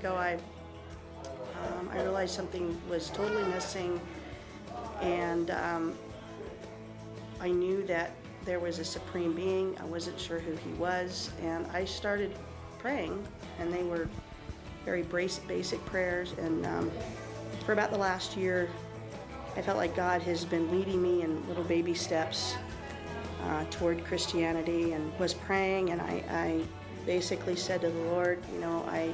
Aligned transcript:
Ago, 0.00 0.14
I 0.14 0.38
um, 1.62 1.90
I 1.92 2.00
realized 2.00 2.34
something 2.34 2.80
was 2.88 3.10
totally 3.10 3.44
missing, 3.52 4.00
and 5.02 5.50
um, 5.50 5.94
I 7.38 7.50
knew 7.50 7.86
that 7.86 8.12
there 8.46 8.58
was 8.58 8.78
a 8.78 8.84
supreme 8.84 9.34
being. 9.34 9.76
I 9.78 9.84
wasn't 9.84 10.18
sure 10.18 10.38
who 10.38 10.56
he 10.56 10.72
was, 10.78 11.30
and 11.42 11.66
I 11.66 11.84
started 11.84 12.34
praying, 12.78 13.22
and 13.58 13.70
they 13.70 13.82
were 13.82 14.08
very 14.86 15.02
basic, 15.02 15.84
prayers. 15.84 16.32
And 16.38 16.64
um, 16.64 16.90
for 17.66 17.74
about 17.74 17.90
the 17.90 17.98
last 17.98 18.38
year, 18.38 18.70
I 19.54 19.60
felt 19.60 19.76
like 19.76 19.94
God 19.94 20.22
has 20.22 20.46
been 20.46 20.70
leading 20.70 21.02
me 21.02 21.20
in 21.22 21.46
little 21.46 21.64
baby 21.64 21.92
steps 21.92 22.54
uh, 23.44 23.64
toward 23.70 24.02
Christianity, 24.06 24.94
and 24.94 25.12
was 25.18 25.34
praying, 25.34 25.90
and 25.90 26.00
I, 26.00 26.24
I 26.30 26.60
basically 27.04 27.56
said 27.56 27.82
to 27.82 27.90
the 27.90 28.00
Lord, 28.04 28.42
you 28.54 28.60
know, 28.60 28.82
I. 28.88 29.12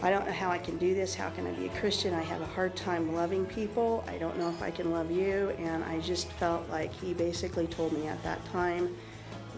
I 0.00 0.10
don't 0.10 0.24
know 0.26 0.32
how 0.32 0.50
I 0.50 0.58
can 0.58 0.78
do 0.78 0.94
this. 0.94 1.16
How 1.16 1.28
can 1.30 1.44
I 1.44 1.50
be 1.52 1.66
a 1.66 1.80
Christian? 1.80 2.14
I 2.14 2.22
have 2.22 2.40
a 2.40 2.46
hard 2.46 2.76
time 2.76 3.14
loving 3.14 3.44
people. 3.46 4.04
I 4.06 4.16
don't 4.16 4.38
know 4.38 4.48
if 4.48 4.62
I 4.62 4.70
can 4.70 4.92
love 4.92 5.10
you. 5.10 5.50
And 5.58 5.82
I 5.82 5.98
just 5.98 6.30
felt 6.32 6.68
like 6.70 6.92
he 6.92 7.14
basically 7.14 7.66
told 7.66 7.92
me 7.92 8.06
at 8.06 8.22
that 8.22 8.44
time 8.46 8.96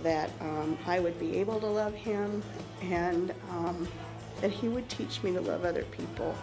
that 0.03 0.31
um, 0.41 0.79
I 0.87 0.99
would 0.99 1.19
be 1.21 1.37
able 1.37 1.61
to 1.61 1.67
love 1.67 1.93
him 1.93 2.43
and 2.81 3.35
um, 3.51 3.87
that 4.41 4.51
he 4.51 4.69
would 4.69 4.89
teach 4.89 5.23
me 5.23 5.33
to 5.35 5.43
love 5.43 5.67
other 5.67 5.83
people. 5.85 6.35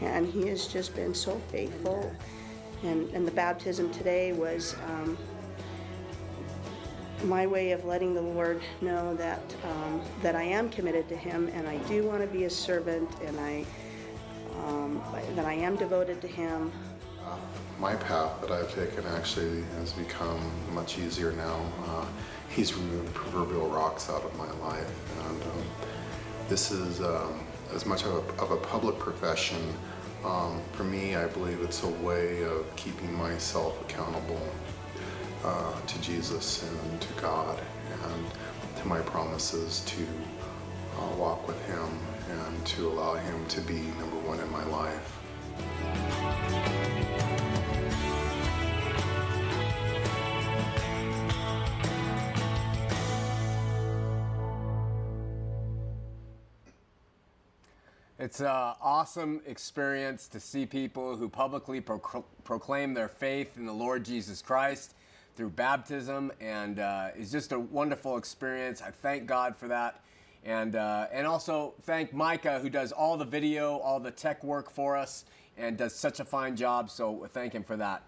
And 0.00 0.26
he 0.26 0.48
has 0.48 0.66
just 0.66 0.96
been 0.96 1.14
so 1.14 1.38
faithful. 1.50 2.10
And, 2.84 3.10
and 3.10 3.26
the 3.26 3.32
baptism 3.32 3.92
today 3.92 4.32
was 4.32 4.76
um, 4.88 5.18
my 7.24 7.46
way 7.46 7.72
of 7.72 7.84
letting 7.84 8.14
the 8.14 8.22
Lord 8.22 8.60
know 8.80 9.14
that 9.16 9.40
um, 9.64 10.00
that 10.22 10.36
I 10.36 10.42
am 10.42 10.68
committed 10.68 11.08
to 11.08 11.16
Him 11.16 11.48
and 11.54 11.66
I 11.66 11.78
do 11.88 12.04
want 12.04 12.20
to 12.20 12.26
be 12.26 12.44
a 12.44 12.50
servant 12.50 13.08
and 13.24 13.38
I 13.40 13.64
um, 14.64 15.02
that 15.34 15.44
I 15.44 15.54
am 15.54 15.76
devoted 15.76 16.20
to 16.20 16.28
Him. 16.28 16.72
My 17.78 17.96
path 17.96 18.40
that 18.40 18.50
I've 18.50 18.72
taken 18.74 19.04
actually 19.06 19.64
has 19.78 19.92
become 19.92 20.40
much 20.72 20.98
easier 20.98 21.32
now. 21.32 21.60
Uh, 21.86 22.06
he's 22.48 22.74
removed 22.74 23.12
proverbial 23.14 23.68
rocks 23.68 24.08
out 24.08 24.22
of 24.22 24.36
my 24.36 24.50
life, 24.66 25.26
and 25.26 25.42
um, 25.42 25.64
this 26.48 26.70
is 26.70 27.00
um, 27.00 27.40
as 27.74 27.84
much 27.84 28.04
of 28.04 28.12
a, 28.12 28.42
of 28.42 28.52
a 28.52 28.56
public 28.56 28.98
profession. 28.98 29.60
Um, 30.24 30.60
for 30.72 30.84
me, 30.84 31.16
I 31.16 31.26
believe 31.26 31.60
it's 31.62 31.82
a 31.82 31.88
way 31.88 32.44
of 32.44 32.64
keeping 32.76 33.12
myself 33.12 33.80
accountable 33.82 34.40
uh, 35.44 35.80
to 35.86 36.00
Jesus 36.00 36.62
and 36.62 37.00
to 37.00 37.12
God 37.20 37.60
and 38.02 38.26
to 38.80 38.88
my 38.88 39.00
promises 39.00 39.80
to 39.80 40.02
uh, 40.98 41.14
walk 41.16 41.46
with 41.46 41.62
Him 41.66 41.98
and 42.30 42.66
to 42.66 42.88
allow 42.88 43.14
Him 43.14 43.46
to 43.48 43.60
be 43.60 43.80
number 43.98 44.16
one 44.20 44.40
in 44.40 44.50
my 44.50 44.64
life. 44.64 45.20
It's 58.18 58.40
an 58.40 58.46
awesome 58.46 59.42
experience 59.46 60.28
to 60.28 60.40
see 60.40 60.64
people 60.64 61.14
who 61.16 61.28
publicly 61.28 61.82
procl- 61.82 62.24
proclaim 62.42 62.94
their 62.94 63.08
faith 63.08 63.58
in 63.58 63.66
the 63.66 63.72
Lord 63.72 64.04
Jesus 64.04 64.40
Christ 64.40 64.94
through 65.36 65.50
baptism, 65.50 66.32
and 66.40 66.78
uh, 66.78 67.08
it's 67.16 67.32
just 67.32 67.52
a 67.52 67.58
wonderful 67.58 68.16
experience. 68.16 68.82
I 68.82 68.90
thank 68.90 69.26
God 69.26 69.56
for 69.56 69.68
that, 69.68 70.00
and 70.44 70.76
uh, 70.76 71.06
and 71.12 71.26
also 71.26 71.74
thank 71.82 72.12
Micah 72.12 72.60
who 72.60 72.70
does 72.70 72.92
all 72.92 73.16
the 73.16 73.24
video, 73.24 73.78
all 73.78 74.00
the 74.00 74.10
tech 74.10 74.44
work 74.44 74.70
for 74.70 74.96
us, 74.96 75.24
and 75.56 75.76
does 75.76 75.94
such 75.94 76.20
a 76.20 76.24
fine 76.24 76.56
job. 76.56 76.90
So 76.90 77.28
thank 77.32 77.52
him 77.52 77.64
for 77.64 77.76
that. 77.76 78.02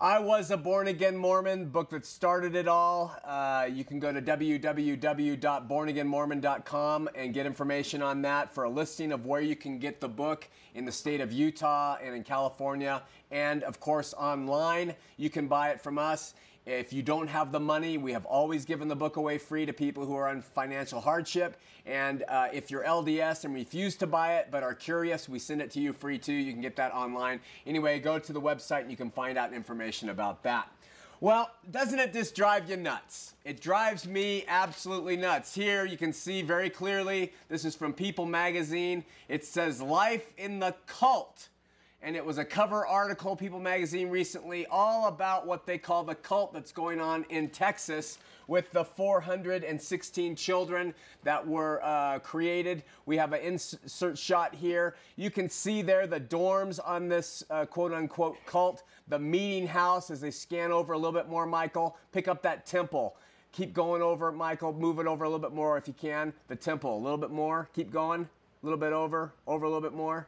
I 0.00 0.18
was 0.18 0.50
a 0.50 0.56
born 0.56 0.88
again 0.88 1.16
Mormon, 1.16 1.66
book 1.66 1.90
that 1.90 2.04
started 2.04 2.56
it 2.56 2.66
all. 2.66 3.14
Uh, 3.24 3.68
you 3.72 3.84
can 3.84 4.00
go 4.00 4.12
to 4.12 4.20
www.bornagainmormon.com 4.20 7.08
and 7.14 7.32
get 7.32 7.46
information 7.46 8.02
on 8.02 8.22
that 8.22 8.52
for 8.52 8.64
a 8.64 8.68
listing 8.68 9.12
of 9.12 9.24
where 9.24 9.40
you 9.40 9.54
can 9.54 9.78
get 9.78 10.00
the 10.00 10.08
book 10.08 10.48
in 10.74 10.84
the 10.84 10.90
state 10.90 11.20
of 11.20 11.32
Utah 11.32 11.96
and 12.02 12.12
in 12.12 12.24
California. 12.24 13.04
And 13.30 13.62
of 13.62 13.78
course, 13.78 14.14
online, 14.14 14.96
you 15.16 15.30
can 15.30 15.46
buy 15.46 15.70
it 15.70 15.80
from 15.80 15.96
us. 15.96 16.34
If 16.66 16.94
you 16.94 17.02
don't 17.02 17.28
have 17.28 17.52
the 17.52 17.60
money, 17.60 17.98
we 17.98 18.12
have 18.12 18.24
always 18.24 18.64
given 18.64 18.88
the 18.88 18.96
book 18.96 19.16
away 19.16 19.36
free 19.36 19.66
to 19.66 19.72
people 19.74 20.06
who 20.06 20.14
are 20.14 20.30
in 20.32 20.40
financial 20.40 20.98
hardship. 20.98 21.58
And 21.84 22.24
uh, 22.26 22.48
if 22.54 22.70
you're 22.70 22.84
LDS 22.84 23.44
and 23.44 23.52
refuse 23.52 23.96
to 23.96 24.06
buy 24.06 24.36
it 24.36 24.48
but 24.50 24.62
are 24.62 24.74
curious, 24.74 25.28
we 25.28 25.38
send 25.38 25.60
it 25.60 25.70
to 25.72 25.80
you 25.80 25.92
free 25.92 26.18
too. 26.18 26.32
You 26.32 26.52
can 26.52 26.62
get 26.62 26.74
that 26.76 26.94
online. 26.94 27.40
Anyway, 27.66 27.98
go 27.98 28.18
to 28.18 28.32
the 28.32 28.40
website 28.40 28.80
and 28.80 28.90
you 28.90 28.96
can 28.96 29.10
find 29.10 29.36
out 29.36 29.52
information 29.52 30.08
about 30.08 30.42
that. 30.44 30.70
Well, 31.20 31.50
doesn't 31.70 31.98
it 31.98 32.12
just 32.12 32.34
drive 32.34 32.68
you 32.68 32.76
nuts? 32.76 33.34
It 33.44 33.60
drives 33.60 34.06
me 34.06 34.44
absolutely 34.48 35.16
nuts. 35.16 35.54
Here 35.54 35.84
you 35.84 35.98
can 35.98 36.12
see 36.12 36.42
very 36.42 36.70
clearly, 36.70 37.32
this 37.48 37.64
is 37.64 37.74
from 37.74 37.92
People 37.92 38.26
magazine. 38.26 39.04
It 39.28 39.44
says, 39.44 39.80
Life 39.82 40.32
in 40.38 40.60
the 40.60 40.74
Cult 40.86 41.48
and 42.04 42.14
it 42.14 42.24
was 42.24 42.36
a 42.36 42.44
cover 42.44 42.86
article, 42.86 43.34
People 43.34 43.58
Magazine 43.58 44.10
recently, 44.10 44.66
all 44.66 45.08
about 45.08 45.46
what 45.46 45.64
they 45.64 45.78
call 45.78 46.04
the 46.04 46.14
cult 46.14 46.52
that's 46.52 46.70
going 46.70 47.00
on 47.00 47.24
in 47.30 47.48
Texas 47.48 48.18
with 48.46 48.70
the 48.72 48.84
416 48.84 50.36
children 50.36 50.92
that 51.22 51.46
were 51.46 51.80
uh, 51.82 52.18
created. 52.18 52.82
We 53.06 53.16
have 53.16 53.32
an 53.32 53.40
insert 53.40 54.18
shot 54.18 54.54
here. 54.54 54.96
You 55.16 55.30
can 55.30 55.48
see 55.48 55.80
there 55.80 56.06
the 56.06 56.20
dorms 56.20 56.78
on 56.84 57.08
this 57.08 57.42
uh, 57.48 57.64
quote 57.64 57.94
unquote 57.94 58.36
cult, 58.44 58.82
the 59.08 59.18
meeting 59.18 59.66
house 59.66 60.10
as 60.10 60.20
they 60.20 60.30
scan 60.30 60.72
over 60.72 60.92
a 60.92 60.98
little 60.98 61.18
bit 61.18 61.30
more, 61.30 61.46
Michael. 61.46 61.96
Pick 62.12 62.28
up 62.28 62.42
that 62.42 62.66
temple. 62.66 63.16
Keep 63.52 63.72
going 63.72 64.02
over, 64.02 64.30
Michael. 64.30 64.74
Move 64.74 64.98
it 64.98 65.06
over 65.06 65.24
a 65.24 65.28
little 65.28 65.38
bit 65.38 65.54
more 65.54 65.78
if 65.78 65.88
you 65.88 65.94
can. 65.94 66.34
The 66.48 66.56
temple, 66.56 66.98
a 66.98 67.00
little 67.00 67.16
bit 67.16 67.30
more. 67.30 67.70
Keep 67.72 67.90
going. 67.90 68.28
A 68.62 68.66
little 68.66 68.78
bit 68.78 68.92
over, 68.92 69.32
over 69.46 69.64
a 69.64 69.68
little 69.68 69.82
bit 69.82 69.94
more. 69.94 70.26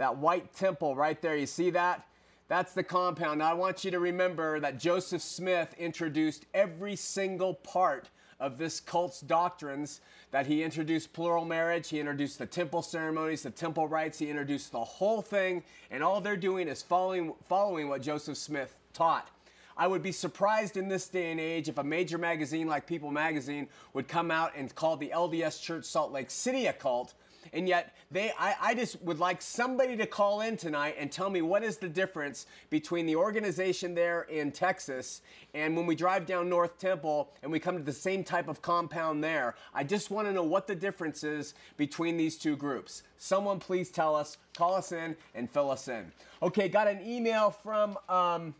That 0.00 0.16
white 0.16 0.54
temple 0.54 0.96
right 0.96 1.20
there, 1.20 1.36
you 1.36 1.44
see 1.44 1.68
that? 1.72 2.06
That's 2.48 2.72
the 2.72 2.82
compound. 2.82 3.40
Now, 3.40 3.50
I 3.50 3.52
want 3.52 3.84
you 3.84 3.90
to 3.90 4.00
remember 4.00 4.58
that 4.58 4.78
Joseph 4.78 5.20
Smith 5.20 5.74
introduced 5.76 6.46
every 6.54 6.96
single 6.96 7.52
part 7.52 8.08
of 8.40 8.56
this 8.56 8.80
cult's 8.80 9.20
doctrines 9.20 10.00
that 10.30 10.46
he 10.46 10.62
introduced 10.62 11.12
plural 11.12 11.44
marriage, 11.44 11.90
he 11.90 12.00
introduced 12.00 12.38
the 12.38 12.46
temple 12.46 12.80
ceremonies, 12.80 13.42
the 13.42 13.50
temple 13.50 13.88
rites, 13.88 14.18
he 14.18 14.30
introduced 14.30 14.72
the 14.72 14.82
whole 14.82 15.20
thing, 15.20 15.62
and 15.90 16.02
all 16.02 16.22
they're 16.22 16.34
doing 16.34 16.66
is 16.66 16.80
following, 16.80 17.34
following 17.46 17.90
what 17.90 18.00
Joseph 18.00 18.38
Smith 18.38 18.74
taught. 18.94 19.28
I 19.76 19.86
would 19.86 20.02
be 20.02 20.12
surprised 20.12 20.78
in 20.78 20.88
this 20.88 21.08
day 21.08 21.30
and 21.30 21.38
age 21.38 21.68
if 21.68 21.76
a 21.76 21.84
major 21.84 22.16
magazine 22.16 22.66
like 22.66 22.86
People 22.86 23.10
Magazine 23.10 23.68
would 23.92 24.08
come 24.08 24.30
out 24.30 24.52
and 24.56 24.74
call 24.74 24.96
the 24.96 25.12
LDS 25.14 25.60
Church 25.60 25.84
Salt 25.84 26.10
Lake 26.10 26.30
City 26.30 26.64
a 26.68 26.72
cult 26.72 27.12
and 27.52 27.68
yet 27.68 27.94
they 28.10 28.32
I, 28.38 28.54
I 28.60 28.74
just 28.74 29.00
would 29.02 29.18
like 29.18 29.42
somebody 29.42 29.96
to 29.96 30.06
call 30.06 30.40
in 30.40 30.56
tonight 30.56 30.96
and 30.98 31.10
tell 31.10 31.30
me 31.30 31.42
what 31.42 31.62
is 31.62 31.76
the 31.76 31.88
difference 31.88 32.46
between 32.70 33.06
the 33.06 33.16
organization 33.16 33.94
there 33.94 34.22
in 34.22 34.52
Texas 34.52 35.22
and 35.54 35.76
when 35.76 35.86
we 35.86 35.94
drive 35.94 36.26
down 36.26 36.48
North 36.48 36.78
Temple 36.78 37.32
and 37.42 37.50
we 37.50 37.58
come 37.58 37.76
to 37.76 37.82
the 37.82 37.92
same 37.92 38.24
type 38.24 38.48
of 38.48 38.62
compound 38.62 39.22
there. 39.22 39.54
I 39.74 39.84
just 39.84 40.10
want 40.10 40.28
to 40.28 40.32
know 40.32 40.44
what 40.44 40.66
the 40.66 40.74
difference 40.74 41.24
is 41.24 41.54
between 41.76 42.16
these 42.16 42.36
two 42.36 42.56
groups. 42.56 43.02
Someone 43.18 43.58
please 43.58 43.90
tell 43.90 44.14
us, 44.16 44.38
call 44.56 44.74
us 44.74 44.92
in 44.92 45.16
and 45.34 45.50
fill 45.50 45.70
us 45.70 45.88
in. 45.88 46.12
Okay, 46.42 46.68
got 46.68 46.88
an 46.88 47.00
email 47.06 47.50
from 47.50 47.98
um, 48.08 48.54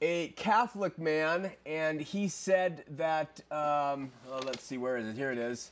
a 0.00 0.28
Catholic 0.28 0.98
man, 0.98 1.50
and 1.64 2.00
he 2.00 2.28
said 2.28 2.84
that, 2.96 3.40
um, 3.50 4.12
oh, 4.30 4.40
let's 4.44 4.62
see, 4.62 4.76
where 4.76 4.96
is 4.96 5.06
it? 5.08 5.16
Here 5.16 5.32
it 5.32 5.38
is. 5.38 5.70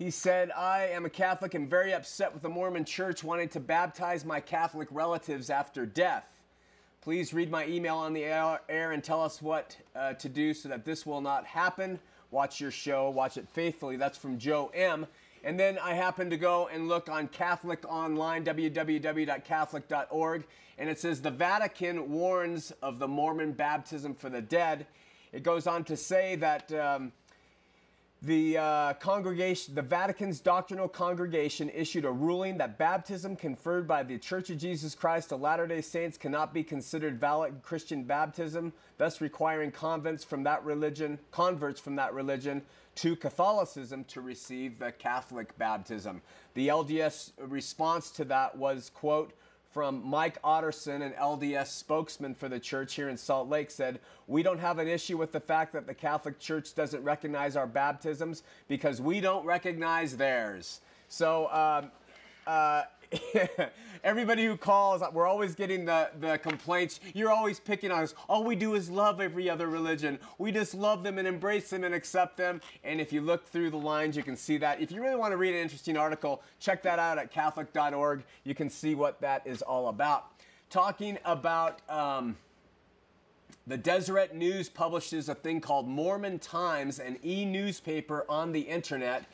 He 0.00 0.10
said, 0.10 0.50
I 0.52 0.86
am 0.86 1.04
a 1.04 1.10
Catholic 1.10 1.52
and 1.52 1.68
very 1.68 1.92
upset 1.92 2.32
with 2.32 2.40
the 2.40 2.48
Mormon 2.48 2.86
church 2.86 3.22
wanting 3.22 3.50
to 3.50 3.60
baptize 3.60 4.24
my 4.24 4.40
Catholic 4.40 4.88
relatives 4.90 5.50
after 5.50 5.84
death. 5.84 6.40
Please 7.02 7.34
read 7.34 7.50
my 7.50 7.66
email 7.66 7.96
on 7.96 8.14
the 8.14 8.24
air 8.24 8.92
and 8.92 9.04
tell 9.04 9.22
us 9.22 9.42
what 9.42 9.76
uh, 9.94 10.14
to 10.14 10.30
do 10.30 10.54
so 10.54 10.70
that 10.70 10.86
this 10.86 11.04
will 11.04 11.20
not 11.20 11.44
happen. 11.44 12.00
Watch 12.30 12.62
your 12.62 12.70
show, 12.70 13.10
watch 13.10 13.36
it 13.36 13.46
faithfully. 13.50 13.96
That's 13.96 14.16
from 14.16 14.38
Joe 14.38 14.70
M. 14.72 15.06
And 15.44 15.60
then 15.60 15.78
I 15.78 15.92
happened 15.92 16.30
to 16.30 16.38
go 16.38 16.68
and 16.68 16.88
look 16.88 17.10
on 17.10 17.28
Catholic 17.28 17.84
Online, 17.86 18.42
www.catholic.org, 18.42 20.46
and 20.78 20.88
it 20.88 20.98
says 20.98 21.20
the 21.20 21.30
Vatican 21.30 22.10
warns 22.10 22.72
of 22.82 23.00
the 23.00 23.08
Mormon 23.08 23.52
baptism 23.52 24.14
for 24.14 24.30
the 24.30 24.40
dead. 24.40 24.86
It 25.34 25.42
goes 25.42 25.66
on 25.66 25.84
to 25.84 25.94
say 25.94 26.36
that. 26.36 26.72
Um, 26.72 27.12
the 28.22 28.58
uh, 28.58 28.92
congregation, 28.94 29.74
the 29.74 29.82
Vatican's 29.82 30.40
doctrinal 30.40 30.88
congregation 30.88 31.70
issued 31.70 32.04
a 32.04 32.10
ruling 32.10 32.58
that 32.58 32.76
baptism 32.76 33.34
conferred 33.34 33.88
by 33.88 34.02
the 34.02 34.18
Church 34.18 34.50
of 34.50 34.58
Jesus 34.58 34.94
Christ 34.94 35.32
of 35.32 35.40
Latter-day 35.40 35.80
Saints 35.80 36.18
cannot 36.18 36.52
be 36.52 36.62
considered 36.62 37.18
valid 37.18 37.62
Christian 37.62 38.04
baptism, 38.04 38.74
thus 38.98 39.22
requiring 39.22 39.70
converts 39.70 40.22
from 40.22 40.42
that 40.44 40.62
religion, 40.64 41.18
converts 41.30 41.80
from 41.80 41.96
that 41.96 42.12
religion 42.12 42.60
to 42.96 43.16
Catholicism 43.16 44.04
to 44.04 44.20
receive 44.20 44.78
the 44.78 44.92
Catholic 44.92 45.56
baptism. 45.56 46.20
The 46.52 46.68
LDS 46.68 47.32
response 47.38 48.10
to 48.12 48.24
that 48.26 48.58
was, 48.58 48.90
quote, 48.92 49.32
from 49.70 50.04
Mike 50.04 50.40
Otterson, 50.42 51.02
an 51.02 51.12
LDS 51.12 51.68
spokesman 51.68 52.34
for 52.34 52.48
the 52.48 52.58
church 52.58 52.94
here 52.94 53.08
in 53.08 53.16
Salt 53.16 53.48
Lake, 53.48 53.70
said, 53.70 54.00
We 54.26 54.42
don't 54.42 54.58
have 54.58 54.78
an 54.78 54.88
issue 54.88 55.16
with 55.16 55.30
the 55.32 55.40
fact 55.40 55.72
that 55.74 55.86
the 55.86 55.94
Catholic 55.94 56.38
Church 56.40 56.74
doesn't 56.74 57.02
recognize 57.04 57.56
our 57.56 57.66
baptisms 57.66 58.42
because 58.66 59.00
we 59.00 59.20
don't 59.20 59.46
recognize 59.46 60.16
theirs. 60.16 60.80
So, 61.08 61.48
um, 61.52 61.90
uh, 62.46 62.82
everybody 64.04 64.44
who 64.44 64.56
calls, 64.56 65.02
we're 65.12 65.26
always 65.26 65.54
getting 65.54 65.84
the, 65.84 66.10
the 66.20 66.38
complaints. 66.38 67.00
You're 67.14 67.30
always 67.30 67.60
picking 67.60 67.90
on 67.90 68.02
us. 68.02 68.14
All 68.28 68.44
we 68.44 68.56
do 68.56 68.74
is 68.74 68.90
love 68.90 69.20
every 69.20 69.50
other 69.50 69.68
religion. 69.68 70.18
We 70.38 70.52
just 70.52 70.74
love 70.74 71.02
them 71.02 71.18
and 71.18 71.26
embrace 71.26 71.70
them 71.70 71.84
and 71.84 71.94
accept 71.94 72.36
them. 72.36 72.60
And 72.84 73.00
if 73.00 73.12
you 73.12 73.20
look 73.20 73.46
through 73.46 73.70
the 73.70 73.76
lines, 73.76 74.16
you 74.16 74.22
can 74.22 74.36
see 74.36 74.58
that. 74.58 74.80
If 74.80 74.90
you 74.90 75.02
really 75.02 75.16
want 75.16 75.32
to 75.32 75.36
read 75.36 75.54
an 75.54 75.60
interesting 75.60 75.96
article, 75.96 76.42
check 76.58 76.82
that 76.84 76.98
out 76.98 77.18
at 77.18 77.30
Catholic.org. 77.30 78.24
You 78.44 78.54
can 78.54 78.70
see 78.70 78.94
what 78.94 79.20
that 79.20 79.46
is 79.46 79.62
all 79.62 79.88
about. 79.88 80.32
Talking 80.70 81.18
about. 81.24 81.80
Um, 81.88 82.36
the 83.66 83.76
Deseret 83.76 84.34
News 84.34 84.68
publishes 84.68 85.28
a 85.28 85.34
thing 85.34 85.60
called 85.60 85.86
Mormon 85.86 86.38
Times, 86.38 86.98
an 86.98 87.18
e 87.24 87.44
newspaper 87.44 88.24
on 88.28 88.50
the 88.50 88.60
internet. 88.60 89.26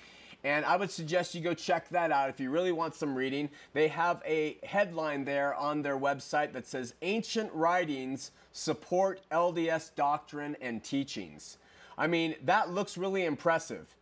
And 0.44 0.64
I 0.64 0.76
would 0.76 0.90
suggest 0.90 1.34
you 1.34 1.40
go 1.40 1.54
check 1.54 1.88
that 1.88 2.12
out 2.12 2.30
if 2.30 2.38
you 2.38 2.50
really 2.50 2.72
want 2.72 2.94
some 2.94 3.16
reading. 3.16 3.50
They 3.72 3.88
have 3.88 4.22
a 4.24 4.58
headline 4.62 5.24
there 5.24 5.54
on 5.54 5.82
their 5.82 5.98
website 5.98 6.52
that 6.52 6.66
says 6.66 6.94
Ancient 7.02 7.52
Writings 7.52 8.30
Support 8.52 9.20
LDS 9.30 9.94
Doctrine 9.96 10.56
and 10.60 10.82
Teachings. 10.84 11.58
I 11.98 12.06
mean, 12.06 12.36
that 12.44 12.70
looks 12.70 12.96
really 12.96 13.24
impressive. 13.24 13.94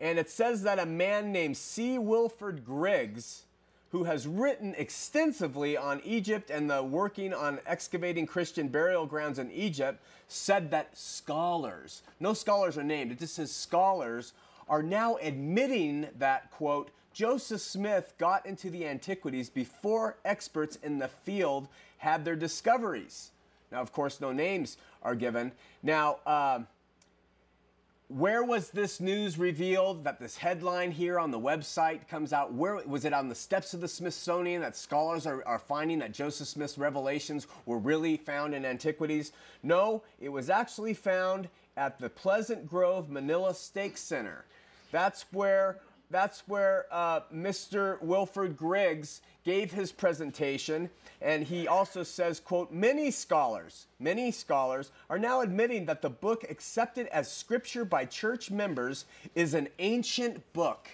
And 0.00 0.18
it 0.18 0.30
says 0.30 0.62
that 0.62 0.78
a 0.78 0.86
man 0.86 1.30
named 1.30 1.56
C. 1.56 1.98
Wilfred 1.98 2.64
Griggs, 2.64 3.42
who 3.90 4.04
has 4.04 4.26
written 4.26 4.74
extensively 4.76 5.76
on 5.76 6.00
Egypt 6.04 6.50
and 6.50 6.68
the 6.68 6.82
working 6.82 7.32
on 7.32 7.60
excavating 7.66 8.26
Christian 8.26 8.68
burial 8.68 9.06
grounds 9.06 9.38
in 9.38 9.50
Egypt, 9.52 10.02
said 10.26 10.70
that 10.70 10.96
scholars, 10.96 12.02
no 12.18 12.32
scholars 12.32 12.78
are 12.78 12.82
named, 12.82 13.12
it 13.12 13.18
just 13.18 13.34
says 13.34 13.52
scholars 13.52 14.32
are 14.68 14.82
now 14.82 15.16
admitting 15.16 16.08
that, 16.18 16.50
quote, 16.50 16.90
Joseph 17.12 17.60
Smith 17.60 18.14
got 18.18 18.46
into 18.46 18.70
the 18.70 18.86
antiquities 18.86 19.50
before 19.50 20.16
experts 20.24 20.78
in 20.82 20.98
the 20.98 21.08
field 21.08 21.68
had 21.98 22.24
their 22.24 22.36
discoveries. 22.36 23.30
Now, 23.70 23.80
of 23.80 23.92
course, 23.92 24.20
no 24.20 24.32
names 24.32 24.76
are 25.02 25.14
given. 25.14 25.52
Now, 25.82 26.18
uh, 26.26 26.60
where 28.08 28.44
was 28.44 28.70
this 28.70 29.00
news 29.00 29.38
revealed 29.38 30.04
that 30.04 30.20
this 30.20 30.36
headline 30.36 30.90
here 30.90 31.18
on 31.18 31.30
the 31.30 31.40
website 31.40 32.06
comes 32.08 32.32
out? 32.32 32.52
Where 32.52 32.76
was 32.86 33.06
it 33.06 33.14
on 33.14 33.28
the 33.28 33.34
steps 33.34 33.72
of 33.72 33.80
the 33.80 33.88
Smithsonian 33.88 34.60
that 34.60 34.76
scholars 34.76 35.26
are, 35.26 35.42
are 35.46 35.58
finding 35.58 35.98
that 36.00 36.12
Joseph 36.12 36.48
Smith's 36.48 36.76
revelations 36.76 37.46
were 37.64 37.78
really 37.78 38.18
found 38.18 38.54
in 38.54 38.66
antiquities? 38.66 39.32
No, 39.62 40.02
it 40.20 40.28
was 40.28 40.50
actually 40.50 40.92
found 40.92 41.48
at 41.76 41.98
the 41.98 42.08
Pleasant 42.08 42.68
Grove 42.68 43.10
Manila 43.10 43.54
Stake 43.54 43.96
Center. 43.96 44.44
That's 44.90 45.24
where 45.32 45.78
that's 46.12 46.46
where 46.46 46.84
uh, 46.90 47.20
Mr. 47.34 48.00
Wilfred 48.02 48.54
Griggs 48.54 49.22
gave 49.44 49.72
his 49.72 49.92
presentation, 49.92 50.90
and 51.22 51.42
he 51.42 51.66
also 51.66 52.02
says, 52.02 52.38
quote, 52.38 52.70
many 52.70 53.10
scholars, 53.10 53.86
many 53.98 54.30
scholars 54.30 54.92
are 55.08 55.18
now 55.18 55.40
admitting 55.40 55.86
that 55.86 56.02
the 56.02 56.10
book 56.10 56.44
accepted 56.50 57.06
as 57.06 57.32
scripture 57.32 57.86
by 57.86 58.04
church 58.04 58.50
members 58.50 59.06
is 59.34 59.54
an 59.54 59.68
ancient 59.78 60.52
book. 60.52 60.90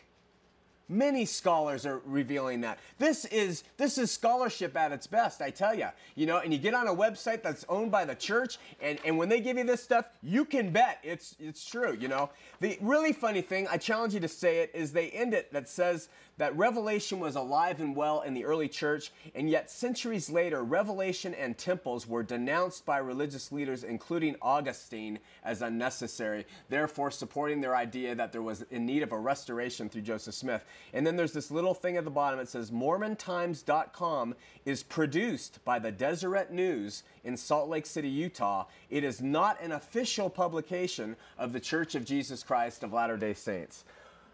Many 0.88 1.24
scholars 1.26 1.84
are 1.84 2.00
revealing 2.06 2.62
that. 2.62 2.78
This 2.98 3.24
is 3.26 3.64
this 3.76 3.98
is 3.98 4.10
scholarship 4.10 4.76
at 4.76 4.90
its 4.90 5.06
best, 5.06 5.42
I 5.42 5.50
tell 5.50 5.74
you. 5.74 5.88
You 6.14 6.26
know, 6.26 6.38
and 6.38 6.52
you 6.52 6.58
get 6.58 6.74
on 6.74 6.88
a 6.88 6.94
website 6.94 7.42
that's 7.42 7.64
owned 7.68 7.90
by 7.90 8.04
the 8.04 8.14
church, 8.14 8.58
and, 8.80 8.98
and 9.04 9.18
when 9.18 9.28
they 9.28 9.40
give 9.40 9.58
you 9.58 9.64
this 9.64 9.82
stuff, 9.82 10.06
you 10.22 10.44
can 10.44 10.70
bet 10.70 10.98
it's 11.02 11.36
it's 11.38 11.64
true, 11.64 11.96
you 11.98 12.08
know. 12.08 12.30
The 12.60 12.78
really 12.80 13.12
funny 13.12 13.42
thing, 13.42 13.68
I 13.68 13.76
challenge 13.76 14.14
you 14.14 14.20
to 14.20 14.28
say 14.28 14.58
it, 14.58 14.70
is 14.74 14.92
they 14.92 15.10
end 15.10 15.34
it 15.34 15.52
that 15.52 15.68
says 15.68 16.08
that 16.38 16.56
revelation 16.56 17.20
was 17.20 17.36
alive 17.36 17.80
and 17.80 17.94
well 17.94 18.22
in 18.22 18.32
the 18.32 18.44
early 18.44 18.68
church, 18.68 19.12
and 19.34 19.50
yet 19.50 19.70
centuries 19.70 20.30
later, 20.30 20.62
revelation 20.62 21.34
and 21.34 21.58
temples 21.58 22.06
were 22.06 22.22
denounced 22.22 22.86
by 22.86 22.98
religious 22.98 23.52
leaders, 23.52 23.84
including 23.84 24.36
Augustine, 24.40 25.18
as 25.44 25.62
unnecessary, 25.62 26.46
therefore 26.68 27.10
supporting 27.10 27.60
their 27.60 27.76
idea 27.76 28.14
that 28.14 28.32
there 28.32 28.42
was 28.42 28.62
in 28.70 28.86
need 28.86 29.02
of 29.02 29.12
a 29.12 29.18
restoration 29.18 29.88
through 29.88 30.02
Joseph 30.02 30.34
Smith. 30.34 30.64
And 30.92 31.06
then 31.06 31.16
there's 31.16 31.32
this 31.32 31.50
little 31.50 31.74
thing 31.74 31.96
at 31.96 32.04
the 32.04 32.10
bottom. 32.10 32.38
It 32.38 32.48
says 32.48 32.70
MormonTimes.com 32.70 34.34
is 34.64 34.82
produced 34.82 35.64
by 35.64 35.78
the 35.78 35.92
Deseret 35.92 36.52
News 36.52 37.02
in 37.24 37.36
Salt 37.36 37.68
Lake 37.68 37.86
City, 37.86 38.08
Utah. 38.08 38.66
It 38.90 39.02
is 39.02 39.20
not 39.20 39.60
an 39.60 39.72
official 39.72 40.30
publication 40.30 41.16
of 41.36 41.52
the 41.52 41.60
Church 41.60 41.94
of 41.94 42.04
Jesus 42.04 42.42
Christ 42.42 42.84
of 42.84 42.92
Latter 42.92 43.16
day 43.16 43.34
Saints. 43.34 43.84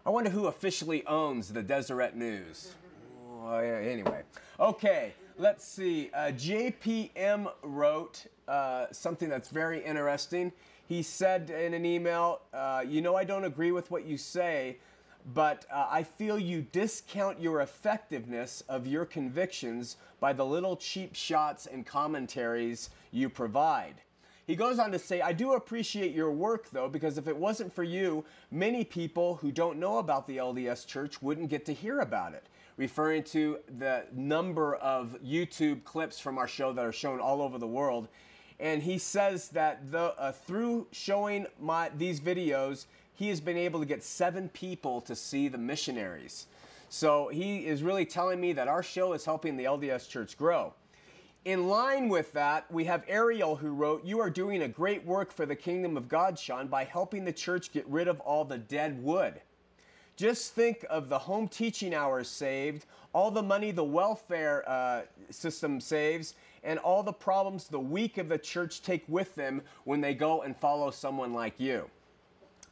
I 0.07 0.11
wonder 0.11 0.29
who 0.29 0.45
officially 0.45 1.03
owns 1.07 1.51
the 1.51 1.63
Deseret 1.63 2.15
News. 2.15 2.75
Well, 3.27 3.63
yeah, 3.63 3.79
anyway, 3.79 4.21
okay, 4.59 5.13
let's 5.39 5.65
see. 5.65 6.11
Uh, 6.13 6.31
JPM 6.31 7.51
wrote 7.63 8.27
uh, 8.47 8.85
something 8.91 9.27
that's 9.29 9.49
very 9.49 9.83
interesting. 9.83 10.51
He 10.87 11.01
said 11.01 11.49
in 11.49 11.73
an 11.73 11.87
email, 11.87 12.41
uh, 12.53 12.83
You 12.87 13.01
know, 13.01 13.15
I 13.15 13.23
don't 13.23 13.45
agree 13.45 13.71
with 13.71 13.89
what 13.89 14.05
you 14.05 14.15
say, 14.15 14.77
but 15.33 15.65
uh, 15.73 15.87
I 15.89 16.03
feel 16.03 16.37
you 16.37 16.61
discount 16.71 17.41
your 17.41 17.61
effectiveness 17.61 18.61
of 18.69 18.85
your 18.85 19.05
convictions 19.05 19.97
by 20.19 20.33
the 20.33 20.45
little 20.45 20.77
cheap 20.77 21.15
shots 21.15 21.65
and 21.65 21.83
commentaries 21.83 22.91
you 23.09 23.27
provide. 23.27 23.95
He 24.47 24.55
goes 24.55 24.77
on 24.77 24.91
to 24.91 24.99
say, 24.99 25.21
I 25.21 25.33
do 25.33 25.53
appreciate 25.53 26.13
your 26.13 26.31
work 26.31 26.69
though, 26.69 26.87
because 26.87 27.17
if 27.17 27.27
it 27.27 27.35
wasn't 27.35 27.73
for 27.73 27.83
you, 27.83 28.23
many 28.51 28.83
people 28.83 29.35
who 29.35 29.51
don't 29.51 29.79
know 29.79 29.97
about 29.97 30.27
the 30.27 30.37
LDS 30.37 30.85
Church 30.85 31.21
wouldn't 31.21 31.49
get 31.49 31.65
to 31.65 31.73
hear 31.73 31.99
about 31.99 32.33
it. 32.33 32.45
Referring 32.77 33.23
to 33.23 33.59
the 33.79 34.05
number 34.13 34.75
of 34.75 35.17
YouTube 35.25 35.83
clips 35.83 36.19
from 36.19 36.37
our 36.37 36.47
show 36.47 36.73
that 36.73 36.85
are 36.85 36.91
shown 36.91 37.19
all 37.19 37.41
over 37.41 37.57
the 37.57 37.67
world. 37.67 38.07
And 38.59 38.83
he 38.83 38.97
says 38.97 39.49
that 39.49 39.91
the, 39.91 40.13
uh, 40.19 40.31
through 40.31 40.87
showing 40.91 41.47
my, 41.59 41.89
these 41.97 42.19
videos, 42.19 42.85
he 43.13 43.29
has 43.29 43.41
been 43.41 43.57
able 43.57 43.79
to 43.79 43.85
get 43.85 44.03
seven 44.03 44.49
people 44.49 45.01
to 45.01 45.15
see 45.15 45.47
the 45.47 45.57
missionaries. 45.57 46.47
So 46.89 47.29
he 47.29 47.65
is 47.65 47.81
really 47.81 48.05
telling 48.05 48.39
me 48.39 48.53
that 48.53 48.67
our 48.67 48.83
show 48.83 49.13
is 49.13 49.25
helping 49.25 49.57
the 49.57 49.63
LDS 49.63 50.07
Church 50.07 50.37
grow. 50.37 50.73
In 51.45 51.67
line 51.67 52.09
with 52.09 52.33
that, 52.33 52.65
we 52.71 52.85
have 52.85 53.03
Ariel 53.07 53.55
who 53.55 53.69
wrote, 53.69 54.03
You 54.03 54.19
are 54.19 54.31
doing 54.31 54.63
a 54.63 54.67
great 54.67 55.05
work 55.05 55.31
for 55.31 55.45
the 55.45 55.55
kingdom 55.55 55.95
of 55.95 56.09
God, 56.09 56.39
Shawn, 56.39 56.67
by 56.67 56.85
helping 56.85 57.23
the 57.23 57.31
church 57.31 57.71
get 57.71 57.87
rid 57.87 58.07
of 58.07 58.19
all 58.21 58.43
the 58.43 58.57
dead 58.57 59.03
wood. 59.03 59.39
Just 60.15 60.55
think 60.55 60.83
of 60.89 61.07
the 61.07 61.19
home 61.19 61.47
teaching 61.47 61.93
hours 61.93 62.27
saved, 62.29 62.87
all 63.13 63.29
the 63.29 63.43
money 63.43 63.69
the 63.69 63.83
welfare 63.83 64.67
uh, 64.67 65.03
system 65.29 65.79
saves, 65.79 66.33
and 66.63 66.79
all 66.79 67.03
the 67.03 67.13
problems 67.13 67.67
the 67.67 67.79
weak 67.79 68.17
of 68.17 68.27
the 68.27 68.39
church 68.39 68.81
take 68.81 69.03
with 69.07 69.35
them 69.35 69.61
when 69.83 70.01
they 70.01 70.15
go 70.15 70.41
and 70.41 70.57
follow 70.57 70.89
someone 70.89 71.31
like 71.31 71.59
you. 71.59 71.87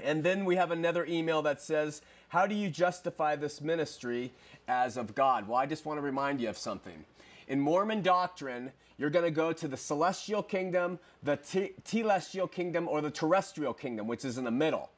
And 0.01 0.23
then 0.23 0.45
we 0.45 0.55
have 0.55 0.71
another 0.71 1.05
email 1.05 1.43
that 1.43 1.61
says, 1.61 2.01
How 2.29 2.47
do 2.47 2.55
you 2.55 2.71
justify 2.71 3.35
this 3.35 3.61
ministry 3.61 4.31
as 4.67 4.97
of 4.97 5.13
God? 5.13 5.47
Well, 5.47 5.59
I 5.59 5.67
just 5.67 5.85
want 5.85 5.99
to 5.99 6.01
remind 6.01 6.41
you 6.41 6.49
of 6.49 6.57
something. 6.57 7.05
In 7.47 7.59
Mormon 7.59 8.01
doctrine, 8.01 8.71
you're 8.97 9.09
going 9.09 9.25
to 9.25 9.31
go 9.31 9.51
to 9.53 9.67
the 9.67 9.77
celestial 9.77 10.43
kingdom, 10.43 10.99
the 11.23 11.37
telestial 11.37 12.51
kingdom, 12.51 12.87
or 12.87 13.01
the 13.01 13.11
terrestrial 13.11 13.73
kingdom, 13.73 14.07
which 14.07 14.23
is 14.23 14.37
in 14.37 14.43
the 14.43 14.51
middle. 14.51 14.89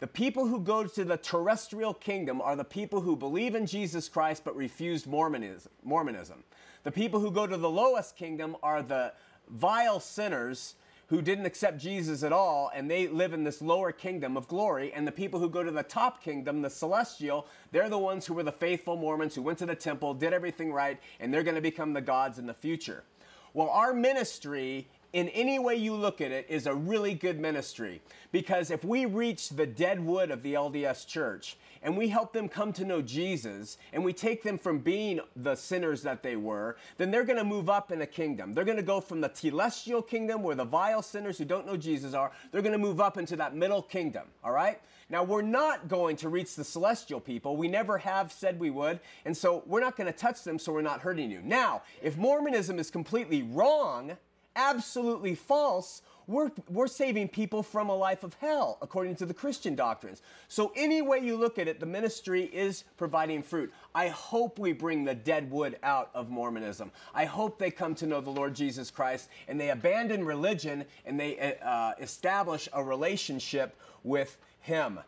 The 0.00 0.06
people 0.06 0.46
who 0.46 0.60
go 0.60 0.84
to 0.84 1.04
the 1.04 1.16
terrestrial 1.16 1.94
kingdom 1.94 2.40
are 2.40 2.56
the 2.56 2.64
people 2.64 3.00
who 3.00 3.16
believe 3.16 3.54
in 3.54 3.66
Jesus 3.66 4.08
Christ 4.08 4.42
but 4.44 4.56
refused. 4.56 5.06
Mormonism. 5.06 6.44
The 6.82 6.90
people 6.90 7.20
who 7.20 7.30
go 7.30 7.46
to 7.46 7.56
the 7.56 7.70
lowest 7.70 8.16
kingdom 8.16 8.56
are 8.62 8.82
the 8.82 9.12
vile 9.48 10.00
sinners 10.00 10.74
who 11.08 11.20
didn't 11.20 11.46
accept 11.46 11.78
Jesus 11.78 12.22
at 12.22 12.32
all, 12.32 12.70
and 12.74 12.90
they 12.90 13.06
live 13.08 13.32
in 13.32 13.44
this 13.44 13.60
lower 13.60 13.92
kingdom 13.92 14.36
of 14.36 14.48
glory. 14.48 14.92
And 14.92 15.06
the 15.06 15.12
people 15.12 15.40
who 15.40 15.50
go 15.50 15.62
to 15.62 15.70
the 15.70 15.82
top 15.82 16.22
kingdom, 16.22 16.62
the 16.62 16.70
celestial, 16.70 17.46
they're 17.72 17.88
the 17.88 17.98
ones 17.98 18.26
who 18.26 18.34
were 18.34 18.42
the 18.42 18.52
faithful 18.52 18.96
Mormons 18.96 19.34
who 19.34 19.42
went 19.42 19.58
to 19.58 19.66
the 19.66 19.74
temple, 19.74 20.14
did 20.14 20.32
everything 20.32 20.72
right, 20.72 20.98
and 21.20 21.32
they're 21.32 21.42
going 21.42 21.54
to 21.54 21.60
become 21.60 21.92
the 21.92 22.00
gods 22.00 22.38
in 22.38 22.46
the 22.46 22.54
future. 22.54 23.04
Well, 23.52 23.68
our 23.68 23.94
ministry 23.94 24.88
in 25.14 25.28
any 25.28 25.60
way 25.60 25.76
you 25.76 25.94
look 25.94 26.20
at 26.20 26.32
it, 26.32 26.44
is 26.48 26.66
a 26.66 26.74
really 26.74 27.14
good 27.14 27.38
ministry. 27.38 28.02
Because 28.32 28.72
if 28.72 28.84
we 28.84 29.06
reach 29.06 29.50
the 29.50 29.64
dead 29.64 30.04
wood 30.04 30.32
of 30.32 30.42
the 30.42 30.54
LDS 30.54 31.06
church 31.06 31.56
and 31.84 31.96
we 31.96 32.08
help 32.08 32.32
them 32.32 32.48
come 32.48 32.72
to 32.72 32.84
know 32.84 33.00
Jesus 33.00 33.78
and 33.92 34.04
we 34.04 34.12
take 34.12 34.42
them 34.42 34.58
from 34.58 34.80
being 34.80 35.20
the 35.36 35.54
sinners 35.54 36.02
that 36.02 36.24
they 36.24 36.34
were, 36.34 36.76
then 36.98 37.12
they're 37.12 37.22
going 37.22 37.38
to 37.38 37.44
move 37.44 37.70
up 37.70 37.92
in 37.92 38.02
a 38.02 38.06
kingdom. 38.06 38.54
They're 38.54 38.64
going 38.64 38.76
to 38.76 38.82
go 38.82 39.00
from 39.00 39.20
the 39.20 39.30
celestial 39.32 40.02
kingdom 40.02 40.42
where 40.42 40.56
the 40.56 40.64
vile 40.64 41.00
sinners 41.00 41.38
who 41.38 41.44
don't 41.44 41.64
know 41.64 41.76
Jesus 41.76 42.12
are, 42.12 42.32
they're 42.50 42.60
going 42.60 42.72
to 42.72 42.78
move 42.78 43.00
up 43.00 43.16
into 43.16 43.36
that 43.36 43.54
middle 43.54 43.82
kingdom, 43.82 44.24
all 44.42 44.52
right? 44.52 44.80
Now, 45.08 45.22
we're 45.22 45.42
not 45.42 45.86
going 45.86 46.16
to 46.16 46.28
reach 46.28 46.56
the 46.56 46.64
celestial 46.64 47.20
people. 47.20 47.56
We 47.56 47.68
never 47.68 47.98
have 47.98 48.32
said 48.32 48.58
we 48.58 48.70
would. 48.70 48.98
And 49.24 49.36
so 49.36 49.62
we're 49.66 49.80
not 49.80 49.96
going 49.96 50.12
to 50.12 50.18
touch 50.18 50.42
them 50.42 50.58
so 50.58 50.72
we're 50.72 50.82
not 50.82 51.02
hurting 51.02 51.30
you. 51.30 51.40
Now, 51.40 51.82
if 52.02 52.16
Mormonism 52.16 52.80
is 52.80 52.90
completely 52.90 53.42
wrong, 53.42 54.16
absolutely 54.56 55.34
false, 55.34 56.02
we're, 56.26 56.50
we're 56.70 56.86
saving 56.86 57.28
people 57.28 57.62
from 57.62 57.90
a 57.90 57.94
life 57.94 58.22
of 58.24 58.34
hell, 58.34 58.78
according 58.80 59.16
to 59.16 59.26
the 59.26 59.34
Christian 59.34 59.74
doctrines. 59.74 60.22
So, 60.48 60.72
any 60.74 61.02
way 61.02 61.18
you 61.18 61.36
look 61.36 61.58
at 61.58 61.68
it, 61.68 61.80
the 61.80 61.86
ministry 61.86 62.44
is 62.44 62.84
providing 62.96 63.42
fruit. 63.42 63.72
I 63.94 64.08
hope 64.08 64.58
we 64.58 64.72
bring 64.72 65.04
the 65.04 65.14
dead 65.14 65.50
wood 65.50 65.78
out 65.82 66.10
of 66.14 66.30
Mormonism. 66.30 66.90
I 67.14 67.26
hope 67.26 67.58
they 67.58 67.70
come 67.70 67.94
to 67.96 68.06
know 68.06 68.20
the 68.20 68.30
Lord 68.30 68.54
Jesus 68.54 68.90
Christ 68.90 69.28
and 69.48 69.60
they 69.60 69.70
abandon 69.70 70.24
religion 70.24 70.84
and 71.04 71.20
they 71.20 71.58
uh, 71.62 71.92
establish 72.00 72.68
a 72.72 72.82
relationship 72.82 73.76
with 74.02 74.38
Him. 74.60 75.00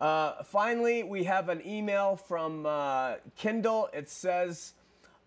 Uh, 0.00 0.42
finally, 0.44 1.02
we 1.02 1.24
have 1.24 1.48
an 1.48 1.60
email 1.66 2.16
from 2.16 2.64
uh, 2.64 3.14
Kendall. 3.36 3.90
It 3.92 4.08
says, 4.08 4.72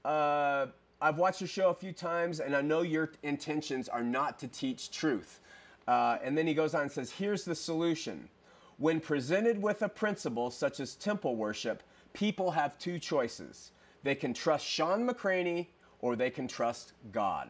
uh, 0.04 0.68
I've 1.04 1.18
watched 1.18 1.42
your 1.42 1.50
show 1.50 1.70
a 1.70 1.74
few 1.74 1.92
times, 1.92 2.40
and 2.40 2.56
I 2.56 2.62
know 2.62 2.82
your 2.82 3.12
intentions 3.24 3.90
are 3.90 4.02
not 4.02 4.40
to 4.40 4.48
teach 4.48 4.90
truth. 4.90 5.42
Uh, 5.86 6.18
and 6.24 6.38
then 6.38 6.48
he 6.48 6.54
goes 6.54 6.74
on 6.74 6.84
and 6.84 6.92
says, 6.92 7.12
Here's 7.12 7.44
the 7.44 7.56
solution. 7.56 8.30
When 8.78 9.02
presented 9.02 9.62
with 9.62 9.82
a 9.82 9.90
principle 9.90 10.50
such 10.50 10.80
as 10.80 10.96
temple 10.96 11.36
worship, 11.36 11.84
people 12.14 12.52
have 12.52 12.80
two 12.80 13.00
choices. 13.00 13.72
They 14.04 14.16
can 14.16 14.34
trust 14.34 14.66
Shawn 14.66 15.06
McCraney 15.06 15.68
or 16.00 16.16
they 16.16 16.30
can 16.30 16.48
trust 16.48 16.94
God. 17.12 17.50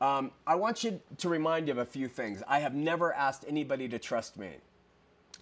Um, 0.00 0.30
I 0.46 0.54
want 0.54 0.84
you 0.84 1.00
to 1.18 1.28
remind 1.28 1.66
you 1.66 1.72
of 1.72 1.78
a 1.78 1.84
few 1.84 2.06
things. 2.06 2.44
I 2.46 2.60
have 2.60 2.76
never 2.76 3.12
asked 3.12 3.44
anybody 3.48 3.88
to 3.88 3.98
trust 3.98 4.38
me. 4.38 4.50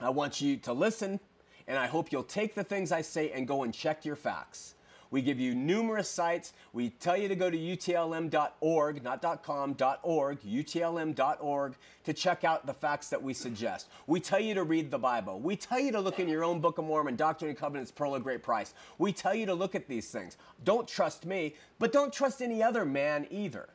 I 0.01 0.09
want 0.09 0.41
you 0.41 0.57
to 0.57 0.73
listen, 0.73 1.21
and 1.69 1.79
I 1.79 1.87
hope 1.87 2.13
you'll 2.13 2.23
take 2.23 2.55
the 2.55 2.65
things 2.65 2.91
I 2.91 3.03
say 3.03 3.31
and 3.31 3.47
go 3.47 3.63
and 3.63 3.75
check 3.75 4.07
your 4.07 4.17
facts. 4.17 4.75
We 5.11 5.23
give 5.23 5.41
you 5.41 5.55
numerous 5.55 6.09
sites. 6.09 6.53
We 6.73 6.91
tell 6.91 7.17
you 7.17 7.29
to 7.29 7.35
go 7.35 7.51
to 7.51 7.57
utlm.org, 7.57 9.03
not 9.03 9.43
.com, 9.43 9.77
.org, 10.03 10.41
utlm.org 10.43 11.75
to 12.05 12.13
check 12.13 12.45
out 12.45 12.67
the 12.67 12.75
facts 12.75 13.09
that 13.09 13.23
we 13.23 13.35
suggest. 13.35 13.89
We 14.07 14.21
tell 14.21 14.41
you 14.41 14.55
to 14.55 14.63
read 14.63 14.91
the 14.91 14.99
Bible. 14.99 15.41
We 15.41 15.57
tell 15.57 15.81
you 15.81 15.93
to 15.93 16.01
look 16.01 16.21
in 16.21 16.29
your 16.29 16.45
own 16.45 16.61
Book 16.61 16.79
of 16.79 16.85
Mormon, 16.85 17.17
Doctrine 17.17 17.51
and 17.51 17.59
Covenants, 17.59 17.91
Pearl 17.91 18.15
of 18.15 18.23
Great 18.23 18.43
Price. 18.43 18.75
We 18.99 19.13
tell 19.13 19.35
you 19.35 19.47
to 19.47 19.55
look 19.55 19.75
at 19.75 19.89
these 19.89 20.11
things. 20.11 20.37
Don't 20.65 20.87
trust 20.87 21.27
me, 21.27 21.55
but 21.79 21.93
don't 21.93 22.13
trust 22.13 22.41
any 22.41 22.63
other 22.63 22.85
man 22.85 23.27
either 23.31 23.69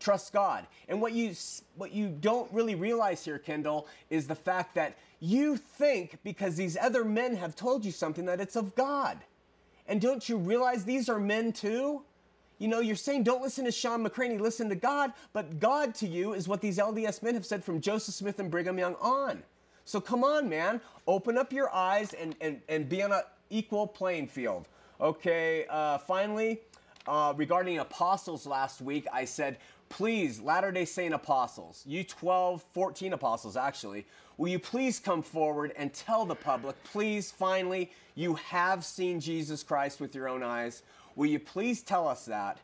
trust 0.00 0.32
God. 0.32 0.66
And 0.88 1.00
what 1.00 1.12
you 1.12 1.34
what 1.76 1.92
you 1.92 2.08
don't 2.08 2.50
really 2.52 2.74
realize 2.74 3.24
here, 3.24 3.38
Kendall, 3.38 3.86
is 4.08 4.26
the 4.26 4.34
fact 4.34 4.74
that 4.74 4.96
you 5.20 5.56
think 5.56 6.18
because 6.24 6.56
these 6.56 6.76
other 6.76 7.04
men 7.04 7.36
have 7.36 7.54
told 7.54 7.84
you 7.84 7.92
something 7.92 8.24
that 8.24 8.40
it's 8.40 8.56
of 8.56 8.74
God. 8.74 9.18
And 9.90 10.00
don't 10.00 10.28
you 10.28 10.36
realize 10.36 10.84
these 10.84 11.08
are 11.08 11.18
men 11.18 11.52
too? 11.52 12.02
You 12.58 12.68
know, 12.68 12.78
you're 12.78 12.94
saying 12.94 13.24
don't 13.24 13.42
listen 13.42 13.64
to 13.64 13.72
Shawn 13.72 14.06
McCraney, 14.06 14.38
listen 14.38 14.68
to 14.68 14.76
God, 14.76 15.12
but 15.32 15.58
God 15.58 15.96
to 15.96 16.06
you 16.06 16.32
is 16.32 16.46
what 16.46 16.60
these 16.60 16.78
LDS 16.78 17.24
men 17.24 17.34
have 17.34 17.44
said 17.44 17.64
from 17.64 17.80
Joseph 17.80 18.14
Smith 18.14 18.38
and 18.38 18.52
Brigham 18.52 18.78
Young 18.78 18.94
on. 19.00 19.42
So 19.84 20.00
come 20.00 20.22
on, 20.22 20.48
man, 20.48 20.80
open 21.08 21.36
up 21.36 21.52
your 21.52 21.74
eyes 21.74 22.12
and, 22.12 22.36
and, 22.40 22.60
and 22.68 22.88
be 22.88 23.02
on 23.02 23.10
an 23.10 23.22
equal 23.50 23.84
playing 23.84 24.28
field. 24.28 24.68
Okay, 25.00 25.66
uh, 25.68 25.98
finally, 25.98 26.60
uh, 27.08 27.34
regarding 27.36 27.80
apostles 27.80 28.46
last 28.46 28.80
week, 28.80 29.08
I 29.12 29.24
said 29.24 29.58
please, 29.90 30.40
Latter 30.40 30.72
day 30.72 30.86
Saint 30.86 31.12
apostles, 31.12 31.82
you 31.84 32.02
12, 32.02 32.64
14 32.72 33.12
apostles 33.12 33.56
actually, 33.56 34.06
will 34.40 34.48
you 34.48 34.58
please 34.58 34.98
come 34.98 35.20
forward 35.20 35.70
and 35.76 35.92
tell 35.92 36.24
the 36.24 36.34
public, 36.34 36.74
please, 36.82 37.30
finally, 37.30 37.90
you 38.14 38.32
have 38.36 38.82
seen 38.82 39.20
Jesus 39.20 39.62
Christ 39.62 40.00
with 40.00 40.14
your 40.14 40.30
own 40.30 40.42
eyes? 40.42 40.82
Will 41.14 41.26
you 41.26 41.38
please 41.38 41.82
tell 41.82 42.08
us 42.08 42.24
that? 42.24 42.56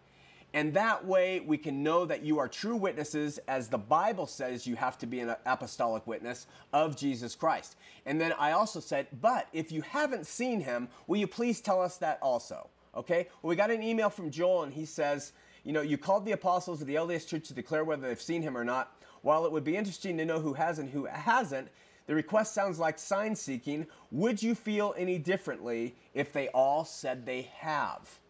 And 0.54 0.72
that 0.72 1.04
way 1.04 1.40
we 1.40 1.58
can 1.58 1.82
know 1.82 2.06
that 2.06 2.22
you 2.22 2.38
are 2.38 2.48
true 2.48 2.76
witnesses, 2.76 3.38
as 3.46 3.68
the 3.68 3.76
Bible 3.76 4.26
says 4.26 4.66
you 4.66 4.74
have 4.74 4.96
to 4.96 5.06
be 5.06 5.20
an 5.20 5.36
apostolic 5.44 6.06
witness 6.06 6.46
of 6.72 6.96
Jesus 6.96 7.34
Christ. 7.34 7.76
And 8.06 8.18
then 8.18 8.32
I 8.38 8.52
also 8.52 8.80
said, 8.80 9.08
but 9.20 9.46
if 9.52 9.70
you 9.70 9.82
haven't 9.82 10.26
seen 10.26 10.60
him, 10.60 10.88
will 11.06 11.18
you 11.18 11.26
please 11.26 11.60
tell 11.60 11.82
us 11.82 11.98
that 11.98 12.18
also? 12.22 12.70
Okay? 12.96 13.28
Well, 13.42 13.50
we 13.50 13.54
got 13.54 13.70
an 13.70 13.82
email 13.82 14.08
from 14.08 14.30
Joel, 14.30 14.62
and 14.62 14.72
he 14.72 14.86
says, 14.86 15.32
you 15.62 15.74
know, 15.74 15.82
you 15.82 15.98
called 15.98 16.24
the 16.24 16.32
apostles 16.32 16.80
of 16.80 16.86
the 16.86 16.94
LDS 16.94 17.28
Church 17.28 17.48
to 17.48 17.52
declare 17.52 17.84
whether 17.84 18.08
they've 18.08 18.18
seen 18.18 18.40
him 18.40 18.56
or 18.56 18.64
not. 18.64 18.96
While 19.22 19.46
it 19.46 19.52
would 19.52 19.64
be 19.64 19.76
interesting 19.76 20.16
to 20.18 20.24
know 20.24 20.40
who 20.40 20.54
has 20.54 20.78
and 20.78 20.90
who 20.90 21.06
hasn't, 21.06 21.68
the 22.06 22.14
request 22.14 22.54
sounds 22.54 22.78
like 22.78 22.98
sign 22.98 23.34
seeking. 23.34 23.86
Would 24.10 24.42
you 24.42 24.54
feel 24.54 24.94
any 24.96 25.18
differently 25.18 25.94
if 26.14 26.32
they 26.32 26.48
all 26.48 26.84
said 26.84 27.26
they 27.26 27.50
have? 27.58 28.20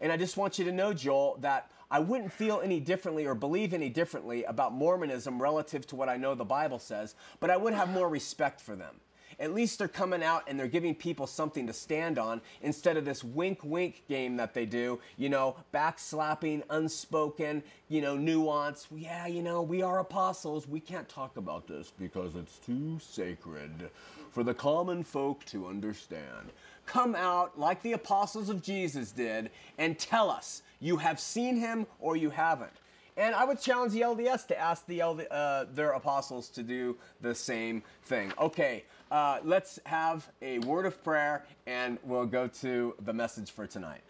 And 0.00 0.12
I 0.12 0.16
just 0.16 0.36
want 0.36 0.58
you 0.58 0.64
to 0.66 0.72
know, 0.72 0.92
Joel, 0.92 1.38
that 1.40 1.70
I 1.90 2.00
wouldn't 2.00 2.32
feel 2.32 2.60
any 2.60 2.80
differently 2.80 3.26
or 3.26 3.34
believe 3.34 3.72
any 3.72 3.88
differently 3.88 4.44
about 4.44 4.72
Mormonism 4.72 5.40
relative 5.40 5.86
to 5.88 5.96
what 5.96 6.08
I 6.08 6.16
know 6.16 6.34
the 6.34 6.44
Bible 6.44 6.78
says, 6.78 7.14
but 7.40 7.50
I 7.50 7.56
would 7.56 7.74
have 7.74 7.88
more 7.88 8.08
respect 8.08 8.60
for 8.60 8.76
them. 8.76 8.96
At 9.38 9.52
least 9.52 9.78
they're 9.78 9.88
coming 9.88 10.22
out 10.22 10.44
and 10.48 10.58
they're 10.58 10.66
giving 10.66 10.94
people 10.94 11.26
something 11.26 11.66
to 11.66 11.72
stand 11.72 12.18
on 12.18 12.40
instead 12.62 12.96
of 12.96 13.04
this 13.04 13.22
wink 13.22 13.60
wink 13.62 14.02
game 14.08 14.36
that 14.36 14.54
they 14.54 14.66
do, 14.66 14.98
you 15.16 15.28
know, 15.28 15.56
backslapping, 15.74 16.62
unspoken, 16.70 17.62
you 17.88 18.00
know, 18.00 18.16
nuance. 18.16 18.86
Yeah, 18.94 19.26
you 19.26 19.42
know, 19.42 19.62
we 19.62 19.82
are 19.82 19.98
apostles. 19.98 20.66
We 20.66 20.80
can't 20.80 21.08
talk 21.08 21.36
about 21.36 21.66
this 21.66 21.92
because 21.98 22.34
it's 22.34 22.58
too 22.58 22.98
sacred 23.00 23.90
for 24.30 24.42
the 24.42 24.54
common 24.54 25.02
folk 25.02 25.44
to 25.46 25.66
understand 25.66 26.50
come 26.86 27.14
out 27.16 27.58
like 27.58 27.82
the 27.82 27.92
apostles 27.92 28.48
of 28.48 28.62
Jesus 28.62 29.10
did 29.10 29.50
and 29.76 29.98
tell 29.98 30.30
us 30.30 30.62
you 30.80 30.96
have 30.96 31.18
seen 31.20 31.56
him 31.56 31.86
or 31.98 32.16
you 32.16 32.30
haven't. 32.30 32.72
And 33.16 33.34
I 33.34 33.44
would 33.44 33.60
challenge 33.60 33.92
the 33.92 34.02
LDS 34.02 34.46
to 34.48 34.58
ask 34.58 34.86
the 34.86 35.02
LD, 35.02 35.26
uh, 35.30 35.64
their 35.72 35.92
apostles 35.92 36.48
to 36.50 36.62
do 36.62 36.96
the 37.22 37.34
same 37.34 37.82
thing. 38.02 38.32
Okay, 38.38 38.84
uh, 39.10 39.38
let's 39.42 39.78
have 39.86 40.28
a 40.42 40.58
word 40.60 40.84
of 40.84 41.02
prayer 41.02 41.44
and 41.66 41.98
we'll 42.04 42.26
go 42.26 42.46
to 42.46 42.94
the 43.04 43.12
message 43.12 43.50
for 43.50 43.66
tonight. 43.66 44.02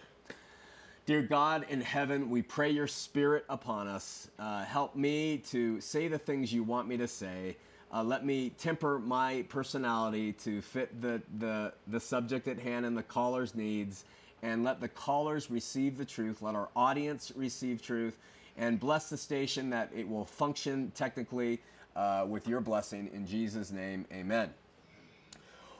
Dear 1.07 1.23
God 1.23 1.67
in 1.69 1.81
heaven, 1.81 2.31
we 2.31 2.43
pray 2.43 2.71
your 2.71 2.89
spirit 2.89 3.45
upon 3.49 3.87
us. 3.87 4.29
Uh, 4.41 4.65
help 4.65 4.97
me 4.97 5.39
to 5.51 5.81
say 5.81 6.09
the 6.09 6.19
things 6.19 6.53
you 6.53 6.65
want 6.65 6.89
me 6.89 6.97
to 6.97 7.07
say. 7.07 7.57
Uh, 7.93 8.03
let 8.03 8.27
me 8.27 8.51
temper 8.59 8.99
my 8.99 9.45
personality 9.49 10.33
to 10.33 10.61
fit 10.61 11.01
the, 11.01 11.23
the, 11.39 11.73
the 11.87 12.01
subject 12.01 12.49
at 12.49 12.59
hand 12.59 12.85
and 12.85 12.99
the 12.99 13.05
caller's 13.05 13.55
needs, 13.55 14.05
and 14.43 14.65
let 14.65 14.81
the 14.81 14.89
callers 14.89 15.49
receive 15.49 15.97
the 15.97 16.05
truth. 16.05 16.43
Let 16.43 16.57
our 16.57 16.69
audience 16.75 17.33
receive 17.37 17.81
truth, 17.81 18.19
and 18.57 18.81
bless 18.81 19.11
the 19.11 19.17
station 19.17 19.71
that 19.71 19.91
it 19.95 20.09
will 20.09 20.25
function 20.25 20.93
technically 20.95 21.61
uh, 21.95 22.25
with 22.29 22.47
your 22.47 22.61
blessing. 22.61 23.11
In 23.13 23.27
Jesus' 23.27 23.71
name, 23.71 24.07
amen. 24.13 24.51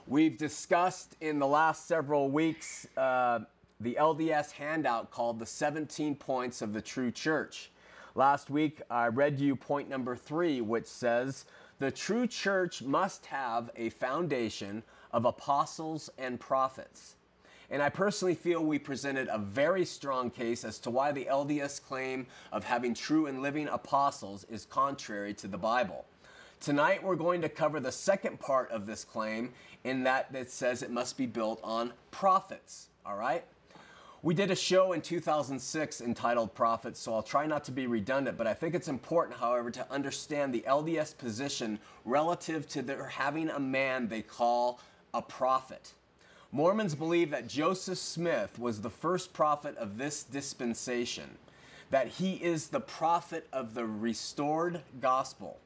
We've 0.07 0.37
discussed 0.37 1.15
in 1.19 1.39
the 1.39 1.47
last 1.47 1.87
several 1.87 2.29
weeks 2.29 2.87
uh, 2.95 3.39
the 3.79 3.97
LDS 3.99 4.51
handout 4.51 5.11
called 5.11 5.39
the 5.39 5.45
17 5.45 6.15
Points 6.15 6.61
of 6.61 6.73
the 6.73 6.81
True 6.81 7.11
Church. 7.11 7.71
Last 8.15 8.49
week, 8.49 8.81
I 8.89 9.07
read 9.07 9.39
you 9.39 9.55
point 9.55 9.89
number 9.89 10.15
three, 10.15 10.61
which 10.61 10.87
says, 10.87 11.45
the 11.79 11.91
true 11.91 12.25
church 12.25 12.81
must 12.81 13.27
have 13.27 13.69
a 13.75 13.89
foundation 13.89 14.81
of 15.11 15.25
apostles 15.25 16.09
and 16.17 16.39
prophets. 16.39 17.16
And 17.69 17.81
I 17.81 17.89
personally 17.89 18.35
feel 18.35 18.63
we 18.63 18.79
presented 18.79 19.27
a 19.29 19.37
very 19.37 19.83
strong 19.83 20.29
case 20.29 20.63
as 20.63 20.79
to 20.79 20.89
why 20.89 21.11
the 21.11 21.25
LDS 21.25 21.83
claim 21.83 22.25
of 22.51 22.63
having 22.63 22.93
true 22.93 23.27
and 23.27 23.41
living 23.41 23.67
apostles 23.67 24.45
is 24.45 24.65
contrary 24.65 25.33
to 25.35 25.47
the 25.47 25.57
Bible. 25.57 26.05
Tonight 26.61 27.03
we're 27.03 27.15
going 27.15 27.41
to 27.41 27.49
cover 27.49 27.79
the 27.79 27.91
second 27.91 28.39
part 28.39 28.71
of 28.71 28.85
this 28.85 29.03
claim 29.03 29.51
in 29.83 30.03
that 30.03 30.27
it 30.33 30.49
says 30.49 30.81
it 30.81 30.91
must 30.91 31.17
be 31.17 31.25
built 31.25 31.59
on 31.61 31.91
prophets. 32.09 32.87
All 33.05 33.17
right? 33.17 33.43
We 34.23 34.33
did 34.33 34.49
a 34.49 34.55
show 34.55 34.93
in 34.93 35.01
2006 35.01 36.01
entitled 36.01 36.55
Prophets, 36.55 36.99
so 36.99 37.13
I'll 37.13 37.21
try 37.21 37.45
not 37.45 37.63
to 37.65 37.71
be 37.71 37.85
redundant, 37.85 38.37
but 38.37 38.47
I 38.47 38.53
think 38.53 38.73
it's 38.73 38.87
important, 38.87 39.37
however, 39.37 39.69
to 39.71 39.91
understand 39.91 40.53
the 40.53 40.65
LDS 40.67 41.15
position 41.17 41.79
relative 42.03 42.67
to 42.69 42.81
their 42.81 43.05
having 43.05 43.49
a 43.49 43.59
man 43.59 44.07
they 44.07 44.23
call 44.23 44.79
a 45.13 45.21
prophet. 45.21 45.93
Mormons 46.51 46.95
believe 46.95 47.31
that 47.31 47.47
Joseph 47.47 47.97
Smith 47.97 48.57
was 48.57 48.81
the 48.81 48.89
first 48.89 49.33
prophet 49.33 49.75
of 49.77 49.97
this 49.97 50.23
dispensation, 50.23 51.37
that 51.89 52.07
he 52.07 52.35
is 52.35 52.67
the 52.67 52.79
prophet 52.79 53.47
of 53.51 53.73
the 53.73 53.85
restored 53.85 54.81
gospel. 55.01 55.57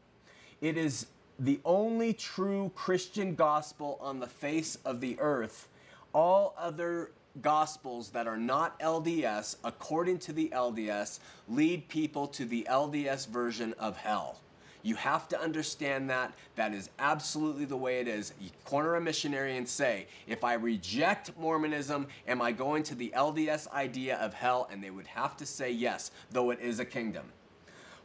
It 0.60 0.78
is 0.78 1.08
the 1.38 1.60
only 1.66 2.14
true 2.14 2.72
Christian 2.76 3.36
gospel 3.36 3.98
on 4.02 4.20
the 4.20 4.28
face 4.28 4.78
of 4.84 5.02
the 5.02 5.20
earth. 5.20 5.68
All 6.14 6.54
other 6.58 7.12
gospels 7.42 8.10
that 8.10 8.28
are 8.28 8.38
not 8.38 8.80
LDS, 8.80 9.58
according 9.64 10.20
to 10.20 10.34
the 10.34 10.50
LDS, 10.50 11.20
lead 11.48 11.88
people 11.88 12.28
to 12.28 12.46
the 12.46 12.68
LDS 12.70 13.28
version 13.28 13.74
of 13.80 13.98
hell. 13.98 14.40
You 14.84 14.96
have 14.96 15.28
to 15.30 15.40
understand 15.40 16.10
that. 16.10 16.34
That 16.56 16.74
is 16.74 16.90
absolutely 17.00 17.66
the 17.66 17.78
way 17.78 18.00
it 18.00 18.08
is. 18.08 18.34
You 18.40 18.50
corner 18.66 18.96
a 18.96 19.02
missionary 19.02 19.58
and 19.58 19.68
say, 19.68 20.08
if 20.28 20.44
I 20.44 20.54
reject 20.54 21.38
Mormonism, 21.38 22.08
am 22.28 22.42
I 22.42 22.52
going 22.52 22.84
to 22.84 22.96
the 22.96 23.14
LDS 23.16 23.72
idea 23.72 24.18
of 24.18 24.34
hell? 24.34 24.68
And 24.72 24.84
they 24.84 24.90
would 24.90 25.08
have 25.08 25.38
to 25.38 25.46
say 25.46 25.72
yes, 25.72 26.12
though 26.32 26.52
it 26.52 26.60
is 26.60 26.80
a 26.80 26.86
kingdom. 26.86 27.26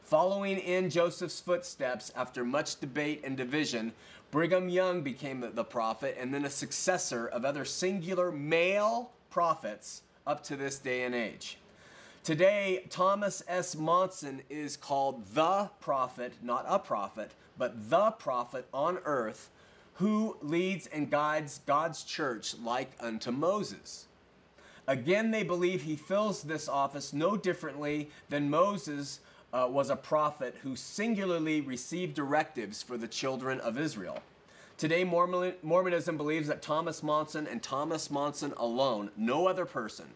Following 0.03 0.59
in 0.59 0.89
Joseph's 0.89 1.41
footsteps 1.41 2.13
after 2.15 2.45
much 2.45 2.79
debate 2.79 3.23
and 3.25 3.37
division, 3.37 3.93
Brigham 4.31 4.69
Young 4.69 5.03
became 5.03 5.45
the 5.53 5.65
prophet 5.65 6.17
and 6.21 6.33
then 6.33 6.45
a 6.45 6.51
successor 6.51 7.27
of 7.27 7.45
other 7.45 7.65
singular 7.65 8.31
male 8.31 9.11
prophets 9.31 10.03
up 10.27 10.43
to 10.45 10.57
this 10.57 10.79
day 10.79 11.05
and 11.05 11.15
age. 11.15 11.59
Today, 12.27 12.85
Thomas 12.91 13.41
S. 13.47 13.77
Monson 13.77 14.43
is 14.51 14.77
called 14.77 15.25
the 15.33 15.71
prophet, 15.79 16.33
not 16.43 16.65
a 16.67 16.77
prophet, 16.77 17.31
but 17.57 17.89
the 17.89 18.11
prophet 18.11 18.67
on 18.75 18.99
earth 19.05 19.49
who 19.95 20.37
leads 20.43 20.89
and 20.89 21.09
guides 21.09 21.61
God's 21.67 22.03
church 22.03 22.57
like 22.59 22.91
unto 22.99 23.31
Moses. 23.31 24.07
Again, 24.89 25.31
they 25.31 25.45
believe 25.45 25.85
he 25.85 25.95
fills 25.95 26.43
this 26.43 26.69
office 26.69 27.13
no 27.13 27.37
differently 27.37 28.11
than 28.29 28.51
Moses 28.51 29.21
uh, 29.53 29.69
was 29.71 29.89
a 29.89 29.95
prophet 29.95 30.57
who 30.65 30.75
singularly 30.75 31.61
received 31.61 32.15
directives 32.17 32.83
for 32.83 32.99
the 32.99 33.07
children 33.07 33.61
of 33.61 33.79
Israel. 33.79 34.21
Today, 34.79 35.05
Mormonism 35.05 36.17
believes 36.17 36.49
that 36.49 36.61
Thomas 36.61 37.05
Monson 37.05 37.47
and 37.47 37.63
Thomas 37.63 38.11
Monson 38.11 38.53
alone, 38.57 39.13
no 39.17 39.47
other 39.47 39.65
person, 39.65 40.07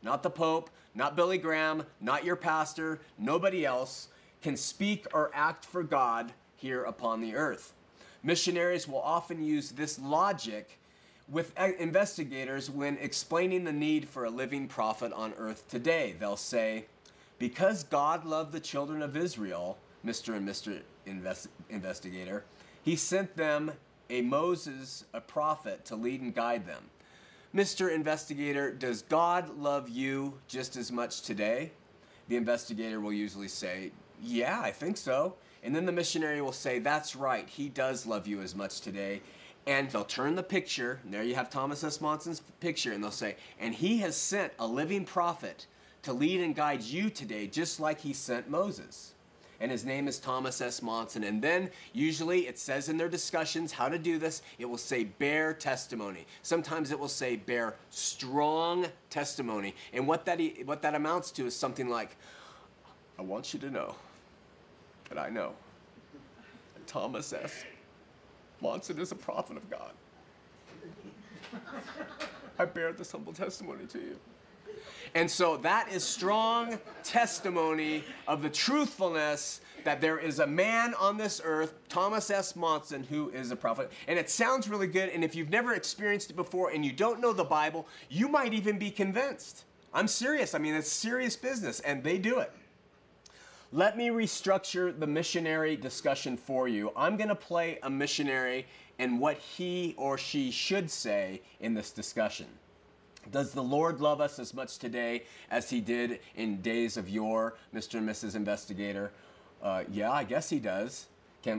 not 0.00 0.22
the 0.22 0.30
Pope, 0.30 0.70
not 0.96 1.14
Billy 1.14 1.38
Graham, 1.38 1.84
not 2.00 2.24
your 2.24 2.36
pastor, 2.36 3.00
nobody 3.18 3.64
else, 3.66 4.08
can 4.42 4.56
speak 4.56 5.06
or 5.12 5.30
act 5.34 5.64
for 5.64 5.82
God 5.82 6.32
here 6.56 6.82
upon 6.84 7.20
the 7.20 7.36
earth. 7.36 7.74
Missionaries 8.22 8.88
will 8.88 9.02
often 9.02 9.44
use 9.44 9.70
this 9.70 9.98
logic 10.00 10.78
with 11.28 11.56
investigators 11.58 12.70
when 12.70 12.96
explaining 12.98 13.64
the 13.64 13.72
need 13.72 14.08
for 14.08 14.24
a 14.24 14.30
living 14.30 14.66
prophet 14.68 15.12
on 15.12 15.34
earth 15.36 15.68
today. 15.68 16.14
They'll 16.18 16.36
say, 16.36 16.86
Because 17.38 17.84
God 17.84 18.24
loved 18.24 18.52
the 18.52 18.60
children 18.60 19.02
of 19.02 19.16
Israel, 19.16 19.76
Mr. 20.04 20.34
and 20.34 20.48
Mr. 20.48 20.80
Invest- 21.04 21.48
investigator, 21.68 22.44
he 22.82 22.96
sent 22.96 23.36
them 23.36 23.72
a 24.08 24.22
Moses, 24.22 25.04
a 25.12 25.20
prophet, 25.20 25.84
to 25.86 25.96
lead 25.96 26.20
and 26.22 26.34
guide 26.34 26.66
them. 26.66 26.84
Mr. 27.56 27.90
Investigator, 27.90 28.70
does 28.70 29.00
God 29.00 29.56
love 29.56 29.88
you 29.88 30.34
just 30.46 30.76
as 30.76 30.92
much 30.92 31.22
today? 31.22 31.72
The 32.28 32.36
investigator 32.36 33.00
will 33.00 33.14
usually 33.14 33.48
say, 33.48 33.92
Yeah, 34.22 34.60
I 34.60 34.70
think 34.70 34.98
so. 34.98 35.36
And 35.62 35.74
then 35.74 35.86
the 35.86 35.92
missionary 35.92 36.42
will 36.42 36.52
say, 36.52 36.80
That's 36.80 37.16
right, 37.16 37.48
he 37.48 37.70
does 37.70 38.04
love 38.04 38.26
you 38.26 38.42
as 38.42 38.54
much 38.54 38.82
today. 38.82 39.22
And 39.66 39.88
they'll 39.90 40.04
turn 40.04 40.34
the 40.34 40.42
picture, 40.42 41.00
and 41.02 41.14
there 41.14 41.22
you 41.22 41.34
have 41.34 41.48
Thomas 41.48 41.82
S. 41.82 41.98
Monson's 41.98 42.42
picture, 42.60 42.92
and 42.92 43.02
they'll 43.02 43.10
say, 43.10 43.36
And 43.58 43.74
he 43.74 43.98
has 44.00 44.18
sent 44.18 44.52
a 44.58 44.66
living 44.66 45.06
prophet 45.06 45.66
to 46.02 46.12
lead 46.12 46.42
and 46.42 46.54
guide 46.54 46.82
you 46.82 47.08
today, 47.08 47.46
just 47.46 47.80
like 47.80 48.00
he 48.00 48.12
sent 48.12 48.50
Moses 48.50 49.14
and 49.60 49.70
his 49.70 49.84
name 49.84 50.08
is 50.08 50.18
Thomas 50.18 50.60
S. 50.60 50.82
Monson. 50.82 51.24
And 51.24 51.40
then 51.40 51.70
usually 51.92 52.46
it 52.46 52.58
says 52.58 52.88
in 52.88 52.96
their 52.96 53.08
discussions 53.08 53.72
how 53.72 53.88
to 53.88 53.98
do 53.98 54.18
this, 54.18 54.42
it 54.58 54.66
will 54.66 54.78
say 54.78 55.04
bear 55.04 55.54
testimony. 55.54 56.26
Sometimes 56.42 56.90
it 56.90 56.98
will 56.98 57.08
say 57.08 57.36
bear 57.36 57.76
strong 57.90 58.86
testimony. 59.10 59.74
And 59.92 60.06
what 60.06 60.24
that, 60.26 60.40
what 60.64 60.82
that 60.82 60.94
amounts 60.94 61.30
to 61.32 61.46
is 61.46 61.54
something 61.54 61.88
like, 61.88 62.16
I 63.18 63.22
want 63.22 63.54
you 63.54 63.60
to 63.60 63.70
know 63.70 63.94
that 65.08 65.18
I 65.18 65.30
know 65.30 65.52
that 66.74 66.86
Thomas 66.86 67.32
S. 67.32 67.64
Monson 68.60 68.98
is 68.98 69.12
a 69.12 69.16
prophet 69.16 69.56
of 69.56 69.70
God. 69.70 69.92
I 72.58 72.64
bear 72.64 72.92
this 72.92 73.12
humble 73.12 73.32
testimony 73.32 73.86
to 73.86 73.98
you. 73.98 74.16
And 75.16 75.30
so 75.30 75.56
that 75.56 75.90
is 75.90 76.04
strong 76.04 76.78
testimony 77.02 78.04
of 78.28 78.42
the 78.42 78.50
truthfulness 78.50 79.62
that 79.82 80.02
there 80.02 80.18
is 80.18 80.40
a 80.40 80.46
man 80.46 80.92
on 80.92 81.16
this 81.16 81.40
earth, 81.42 81.72
Thomas 81.88 82.28
S. 82.28 82.54
Monson, 82.54 83.02
who 83.02 83.30
is 83.30 83.50
a 83.50 83.56
prophet. 83.56 83.90
And 84.08 84.18
it 84.18 84.28
sounds 84.28 84.68
really 84.68 84.88
good. 84.88 85.08
And 85.08 85.24
if 85.24 85.34
you've 85.34 85.48
never 85.48 85.72
experienced 85.72 86.28
it 86.28 86.36
before 86.36 86.68
and 86.68 86.84
you 86.84 86.92
don't 86.92 87.18
know 87.18 87.32
the 87.32 87.44
Bible, 87.44 87.88
you 88.10 88.28
might 88.28 88.52
even 88.52 88.78
be 88.78 88.90
convinced. 88.90 89.64
I'm 89.94 90.06
serious. 90.06 90.54
I 90.54 90.58
mean, 90.58 90.74
it's 90.74 90.92
serious 90.92 91.34
business, 91.34 91.80
and 91.80 92.04
they 92.04 92.18
do 92.18 92.40
it. 92.40 92.52
Let 93.72 93.96
me 93.96 94.08
restructure 94.08 95.00
the 95.00 95.06
missionary 95.06 95.76
discussion 95.76 96.36
for 96.36 96.68
you. 96.68 96.92
I'm 96.94 97.16
going 97.16 97.30
to 97.30 97.34
play 97.34 97.78
a 97.82 97.88
missionary 97.88 98.66
and 98.98 99.18
what 99.18 99.38
he 99.38 99.94
or 99.96 100.18
she 100.18 100.50
should 100.50 100.90
say 100.90 101.40
in 101.60 101.72
this 101.72 101.90
discussion. 101.90 102.48
Does 103.32 103.52
the 103.52 103.62
Lord 103.62 104.00
love 104.00 104.20
us 104.20 104.38
as 104.38 104.54
much 104.54 104.78
today 104.78 105.24
as 105.50 105.70
he 105.70 105.80
did 105.80 106.20
in 106.36 106.60
days 106.60 106.96
of 106.96 107.08
yore, 107.08 107.54
Mr. 107.74 107.98
and 107.98 108.08
Mrs. 108.08 108.36
Investigator? 108.36 109.12
Uh, 109.62 109.84
yeah, 109.90 110.12
I 110.12 110.24
guess 110.24 110.48
he 110.50 110.58
does, 110.58 111.06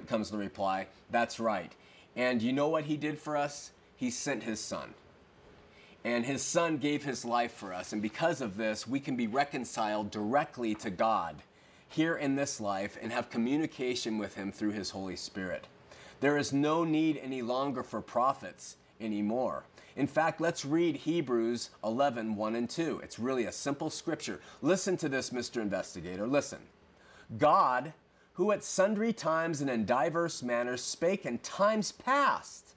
comes 0.08 0.32
the 0.32 0.38
reply. 0.38 0.88
That's 1.12 1.39
right. 1.39 1.71
And 2.15 2.41
you 2.41 2.53
know 2.53 2.67
what 2.67 2.86
he 2.86 2.97
did 2.97 3.17
for 3.17 3.38
us? 3.38 3.71
He 3.95 4.10
sent 4.10 4.43
his 4.43 4.60
son. 4.60 4.93
And 6.03 6.25
his 6.25 6.41
son 6.41 6.77
gave 6.77 7.03
his 7.03 7.25
life 7.25 7.51
for 7.51 7.73
us. 7.73 7.91
And 7.91 8.01
because 8.01 8.39
of 8.39 8.58
this, 8.58 8.88
we 8.88 8.99
can 8.99 9.15
be 9.15 9.27
reconciled 9.27 10.10
directly 10.10 10.73
to 10.75 10.89
God 10.89 11.36
here 11.89 12.15
in 12.15 12.36
this 12.36 12.60
life 12.62 12.97
and 13.01 13.12
have 13.12 13.30
communication 13.30 14.17
with 14.17 14.36
him 14.36 14.51
through 14.51 14.71
his 14.71 14.91
Holy 14.91 15.15
Spirit. 15.15 15.65
There 16.19 16.38
is 16.38 16.53
no 16.53 16.84
need 16.84 17.19
any 17.21 17.41
longer 17.41 17.84
for 17.84 18.01
prophets 18.01 18.77
anymore. 19.00 19.64
In 19.96 20.08
fact, 20.08 20.40
let's 20.40 20.64
read 20.64 20.96
Hebrews 20.96 21.72
11, 21.84 22.36
1 22.36 22.56
and 22.56 22.70
2. 22.70 23.02
It's 23.04 23.18
really 23.18 23.46
a 23.46 23.52
simple 23.52 23.90
scripture. 23.90 24.40
Listen 24.62 24.96
to 24.98 25.10
this, 25.10 25.32
Mr. 25.32 25.62
Investigator. 25.62 26.28
Listen. 26.28 26.60
God, 27.38 27.94
who 28.34 28.52
at 28.52 28.64
sundry 28.64 29.12
times 29.12 29.60
and 29.60 29.70
in 29.70 29.86
diverse 29.86 30.44
manners 30.44 30.82
spake 30.84 31.26
in 31.26 31.40
times 31.40 31.92
past 31.92 32.76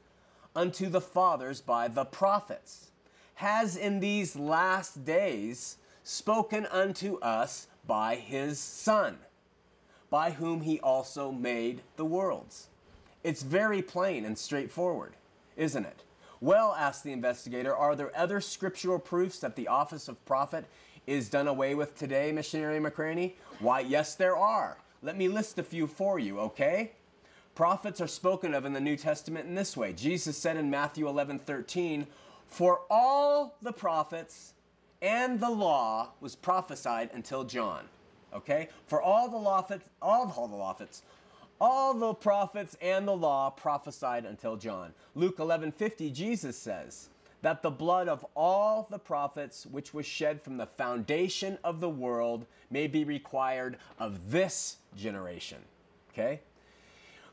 unto 0.57 0.89
the 0.89 1.01
fathers 1.01 1.61
by 1.61 1.89
the 1.89 2.05
prophets, 2.05 2.91
has 3.35 3.77
in 3.77 4.01
these 4.01 4.35
last 4.35 5.05
days 5.05 5.77
spoken 6.03 6.67
unto 6.67 7.19
us 7.21 7.69
by 7.87 8.15
his 8.17 8.59
Son, 8.59 9.19
by 10.09 10.31
whom 10.31 10.63
he 10.63 10.81
also 10.81 11.31
made 11.31 11.83
the 11.97 12.05
worlds. 12.05 12.69
It's 13.23 13.43
very 13.43 13.83
plain 13.83 14.25
and 14.25 14.37
straightforward, 14.37 15.15
isn't 15.57 15.85
it? 15.85 16.03
Well, 16.40 16.74
asked 16.79 17.05
the 17.05 17.12
investigator, 17.12 17.74
are 17.74 17.94
there 17.94 18.16
other 18.16 18.40
scriptural 18.40 18.98
proofs 18.98 19.38
that 19.40 19.57
the 19.57 19.68
office 19.68 20.09
of 20.09 20.24
prophet 20.24 20.64
is 21.07 21.29
done 21.29 21.48
away 21.48 21.74
with 21.74 21.98
today, 21.98 22.33
Missionary 22.33 22.81
McCraney? 22.81 23.33
Why, 23.59 23.81
yes, 23.81 24.14
there 24.14 24.37
are. 24.37 24.79
Let 25.03 25.18
me 25.18 25.29
list 25.29 25.59
a 25.59 25.62
few 25.62 25.87
for 25.87 26.18
you, 26.18 26.40
okay? 26.40 26.92
Prophets 27.55 28.00
are 28.00 28.07
spoken 28.07 28.55
of 28.55 28.64
in 28.64 28.72
the 28.72 28.81
New 28.81 28.96
Testament 28.96 29.46
in 29.46 29.55
this 29.55 29.76
way. 29.76 29.92
Jesus 29.92 30.38
said 30.38 30.57
in 30.57 30.70
Matthew 30.70 31.09
11 31.09 31.40
13, 31.40 32.07
For 32.46 32.81
all 32.90 33.57
the 33.61 33.72
prophets 33.72 34.55
and 35.03 35.40
the 35.40 35.50
law 35.50 36.11
was 36.20 36.37
prophesied 36.37 37.11
until 37.12 37.44
John. 37.44 37.85
Okay? 38.35 38.68
For 38.87 39.03
all 39.03 39.29
the 39.29 39.38
prophets, 39.38 39.88
all, 40.00 40.33
all 40.37 40.48
the 40.48 40.57
prophets, 40.57 41.03
all 41.61 41.94
the 41.94 42.14
prophets 42.14 42.77
and 42.81 43.07
the 43.07 43.16
law 43.16 43.51
prophesied 43.51 44.25
until 44.25 44.57
John. 44.57 44.94
Luke 45.14 45.38
11:50 45.38 46.11
Jesus 46.12 46.57
says 46.57 47.09
that 47.42 47.62
the 47.62 47.70
blood 47.70 48.09
of 48.09 48.25
all 48.35 48.87
the 48.90 48.99
prophets 48.99 49.66
which 49.66 49.94
was 49.94 50.07
shed 50.07 50.42
from 50.42 50.57
the 50.57 50.66
foundation 50.66 51.59
of 51.64 51.81
the 51.81 51.88
world 51.88 52.46
may 52.70 52.87
be 52.87 53.05
required 53.05 53.79
of 53.99 54.31
this 54.31 54.77
generation. 54.96 55.59
Okay? 56.12 56.40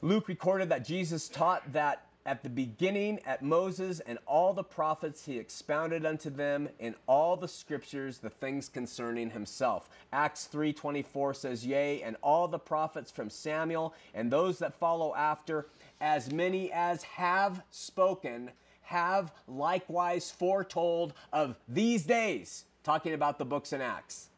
Luke 0.01 0.27
recorded 0.27 0.69
that 0.69 0.85
Jesus 0.85 1.27
taught 1.27 1.73
that 1.73 2.06
at 2.27 2.43
the 2.43 2.49
beginning 2.49 3.19
at 3.25 3.41
Moses 3.41 4.01
and 4.01 4.19
all 4.27 4.53
the 4.53 4.63
prophets 4.63 5.25
he 5.25 5.39
expounded 5.39 6.05
unto 6.05 6.29
them 6.29 6.67
in 6.77 6.93
all 7.07 7.37
the 7.37 7.47
scriptures 7.47 8.17
the 8.17 8.29
things 8.29 8.67
concerning 8.67 9.29
himself. 9.29 9.89
Acts 10.11 10.45
3:24 10.45 11.33
says, 11.33 11.65
"Yea, 11.65 12.03
and 12.03 12.17
all 12.21 12.49
the 12.49 12.59
prophets 12.59 13.09
from 13.09 13.29
Samuel 13.29 13.93
and 14.13 14.29
those 14.29 14.59
that 14.59 14.75
follow 14.75 15.15
after, 15.15 15.69
as 16.01 16.31
many 16.31 16.69
as 16.69 17.03
have 17.03 17.63
spoken, 17.71 18.51
have 18.81 19.33
likewise 19.47 20.29
foretold 20.29 21.13
of 21.31 21.55
these 21.65 22.05
days." 22.05 22.65
Talking 22.83 23.13
about 23.13 23.39
the 23.39 23.45
books 23.45 23.71
in 23.71 23.81
Acts. 23.81 24.29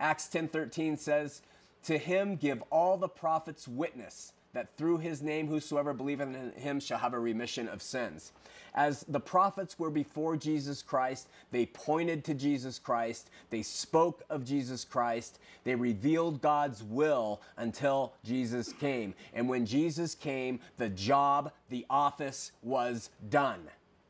Acts 0.00 0.28
10:13 0.28 0.96
says, 0.96 1.42
"To 1.84 1.96
him 1.96 2.34
give 2.34 2.60
all 2.70 2.96
the 2.96 3.08
prophets 3.08 3.68
witness." 3.68 4.32
That 4.56 4.74
through 4.78 4.96
his 4.96 5.20
name 5.20 5.46
whosoever 5.48 5.92
believeth 5.92 6.28
in 6.28 6.50
him 6.52 6.80
shall 6.80 6.96
have 6.96 7.12
a 7.12 7.18
remission 7.18 7.68
of 7.68 7.82
sins. 7.82 8.32
As 8.74 9.04
the 9.06 9.20
prophets 9.20 9.78
were 9.78 9.90
before 9.90 10.34
Jesus 10.34 10.80
Christ, 10.80 11.28
they 11.50 11.66
pointed 11.66 12.24
to 12.24 12.32
Jesus 12.32 12.78
Christ, 12.78 13.28
they 13.50 13.60
spoke 13.60 14.22
of 14.30 14.46
Jesus 14.46 14.82
Christ, 14.82 15.40
they 15.64 15.74
revealed 15.74 16.40
God's 16.40 16.82
will 16.82 17.42
until 17.58 18.14
Jesus 18.24 18.72
came. 18.72 19.12
And 19.34 19.46
when 19.46 19.66
Jesus 19.66 20.14
came, 20.14 20.60
the 20.78 20.88
job, 20.88 21.52
the 21.68 21.84
office 21.90 22.52
was 22.62 23.10
done, 23.28 23.60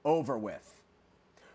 over 0.05 0.39
with. 0.39 0.81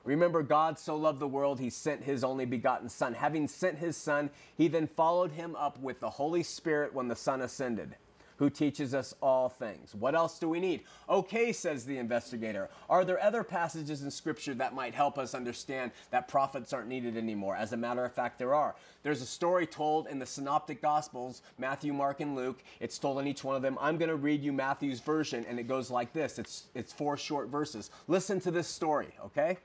Remember, 0.04 0.44
God 0.44 0.78
so 0.78 0.98
loved 0.98 1.20
the 1.20 1.28
world, 1.30 1.62
he 1.62 1.70
sent 1.70 2.04
his 2.04 2.26
only 2.26 2.44
begotten 2.44 2.90
Son. 2.90 3.14
Having 3.14 3.48
sent 3.48 3.78
his 3.78 3.96
Son, 3.96 4.30
he 4.58 4.68
then 4.68 4.88
followed 4.88 5.32
him 5.32 5.56
up 5.56 5.80
with 5.80 6.02
the 6.02 6.10
Holy 6.10 6.44
Spirit 6.44 6.94
when 6.94 7.08
the 7.08 7.16
Son 7.16 7.40
ascended 7.40 7.96
who 8.42 8.50
teaches 8.50 8.96
us 8.96 9.14
all 9.22 9.50
things. 9.50 9.94
What 9.94 10.16
else 10.16 10.40
do 10.40 10.50
we 10.50 10.60
need? 10.60 10.82
Okay, 11.08 11.54
says 11.54 11.86
the 11.86 12.00
investigator. 12.00 12.70
Are 12.90 13.06
there 13.06 13.22
other 13.22 13.44
passages 13.44 14.02
in 14.02 14.10
Scripture 14.10 14.56
that 14.56 14.74
might 14.74 14.96
help 14.96 15.20
us 15.20 15.36
understand 15.36 15.92
that 16.10 16.28
prophets 16.28 16.74
aren't 16.74 16.88
needed 16.88 17.18
anymore? 17.18 17.56
As 17.56 17.72
a 17.72 17.78
matter 17.78 18.04
of 18.04 18.12
fact, 18.12 18.40
there 18.40 18.56
are. 18.56 18.74
There's 19.04 19.22
a 19.22 19.28
story 19.28 19.68
told 19.68 20.08
in 20.08 20.18
the 20.18 20.26
Synoptic 20.26 20.82
Gospels 20.82 21.44
Matthew, 21.60 21.94
Mark, 21.94 22.20
and 22.20 22.36
Luke. 22.36 22.64
It's 22.80 22.98
told 22.98 23.20
in 23.20 23.28
each 23.28 23.44
one 23.44 23.56
of 23.56 23.62
them. 23.62 23.78
I'm 23.80 24.00
going 24.00 24.10
to 24.10 24.16
read 24.16 24.42
you 24.42 24.52
Matthew's 24.52 25.02
version, 25.02 25.46
and 25.48 25.60
it 25.60 25.68
goes 25.68 25.92
like 25.92 26.12
this 26.12 26.40
it's, 26.40 26.64
it's 26.74 26.92
four 26.92 27.18
short 27.18 27.50
verses. 27.50 27.92
Listen 28.08 28.40
to 28.40 28.50
this 28.50 28.68
story, 28.68 29.10
okay? 29.24 29.60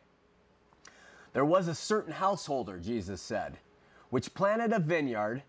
There 1.33 1.47
was 1.47 1.67
a 1.67 1.75
certain 1.75 2.13
householder, 2.13 2.79
Jesus 2.79 3.23
said, 3.23 3.57
which 4.11 4.35
planted 4.35 4.75
a 4.75 4.79
vineyard 4.81 5.45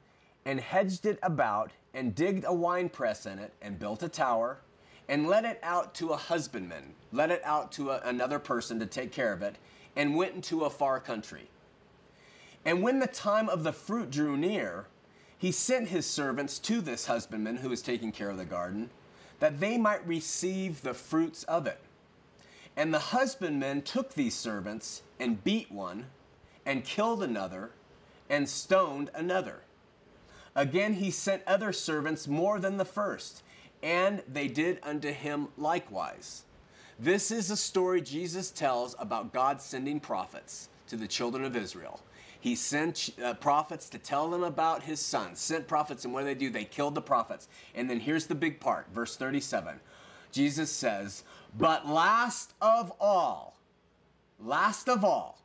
and 0.47 0.61
hedged 0.61 1.05
it 1.05 1.19
about 1.23 1.71
and 1.93 2.15
digged 2.15 2.45
a 2.47 2.53
winepress 2.53 3.25
in 3.25 3.37
it 3.37 3.51
and 3.61 3.77
built 3.77 4.01
a 4.01 4.07
tower 4.07 4.57
and 5.09 5.27
let 5.27 5.43
it 5.43 5.59
out 5.61 5.93
to 5.93 6.09
a 6.09 6.17
husbandman, 6.17 6.93
let 7.11 7.29
it 7.29 7.41
out 7.43 7.69
to 7.73 7.91
a, 7.91 7.99
another 8.05 8.39
person 8.39 8.79
to 8.79 8.85
take 8.85 9.11
care 9.11 9.33
of 9.33 9.41
it, 9.41 9.57
and 9.97 10.15
went 10.15 10.35
into 10.35 10.63
a 10.63 10.69
far 10.69 11.01
country. 11.01 11.49
And 12.63 12.81
when 12.81 12.99
the 12.99 13.07
time 13.07 13.49
of 13.49 13.63
the 13.63 13.73
fruit 13.73 14.09
drew 14.09 14.37
near, 14.37 14.87
he 15.37 15.51
sent 15.51 15.89
his 15.89 16.05
servants 16.05 16.59
to 16.59 16.79
this 16.79 17.07
husbandman 17.07 17.57
who 17.57 17.69
was 17.69 17.81
taking 17.81 18.13
care 18.13 18.29
of 18.29 18.37
the 18.37 18.45
garden, 18.45 18.89
that 19.39 19.59
they 19.59 19.77
might 19.77 20.05
receive 20.07 20.81
the 20.81 20.93
fruits 20.93 21.43
of 21.43 21.67
it. 21.67 21.79
And 22.77 22.93
the 22.93 22.99
husbandman 22.99 23.81
took 23.81 24.13
these 24.13 24.35
servants 24.35 25.01
and 25.19 25.43
beat 25.43 25.69
one, 25.69 26.05
and 26.65 26.85
killed 26.85 27.21
another, 27.21 27.71
and 28.29 28.47
stoned 28.47 29.09
another. 29.13 29.61
Again, 30.57 30.95
he 30.95 31.11
sent 31.11 31.43
other 31.45 31.71
servants 31.71 32.27
more 32.27 32.59
than 32.59 32.77
the 32.77 32.83
first, 32.83 33.43
and 33.83 34.23
they 34.27 34.47
did 34.47 34.79
unto 34.81 35.11
him 35.11 35.49
likewise. 35.55 36.45
This 36.99 37.29
is 37.29 37.51
a 37.51 37.55
story 37.55 38.01
Jesus 38.01 38.49
tells 38.49 38.95
about 38.97 39.31
God 39.31 39.61
sending 39.61 39.99
prophets 39.99 40.69
to 40.87 40.95
the 40.95 41.07
children 41.07 41.45
of 41.45 41.55
Israel. 41.55 41.99
He 42.39 42.55
sent 42.55 43.11
uh, 43.23 43.35
prophets 43.35 43.87
to 43.89 43.99
tell 43.99 44.31
them 44.31 44.41
about 44.41 44.81
his 44.81 44.99
son. 44.99 45.35
Sent 45.35 45.67
prophets, 45.67 46.05
and 46.05 46.13
what 46.13 46.21
do 46.21 46.25
they 46.25 46.33
do? 46.33 46.49
They 46.49 46.65
killed 46.65 46.95
the 46.95 47.01
prophets. 47.03 47.47
And 47.75 47.87
then 47.87 47.99
here's 47.99 48.25
the 48.25 48.33
big 48.33 48.59
part, 48.59 48.87
verse 48.91 49.15
37. 49.15 49.79
Jesus 50.31 50.71
says, 50.71 51.23
But 51.55 51.87
last 51.87 52.55
of 52.59 52.91
all, 52.99 53.57
last 54.39 54.89
of 54.89 55.03
all, 55.03 55.39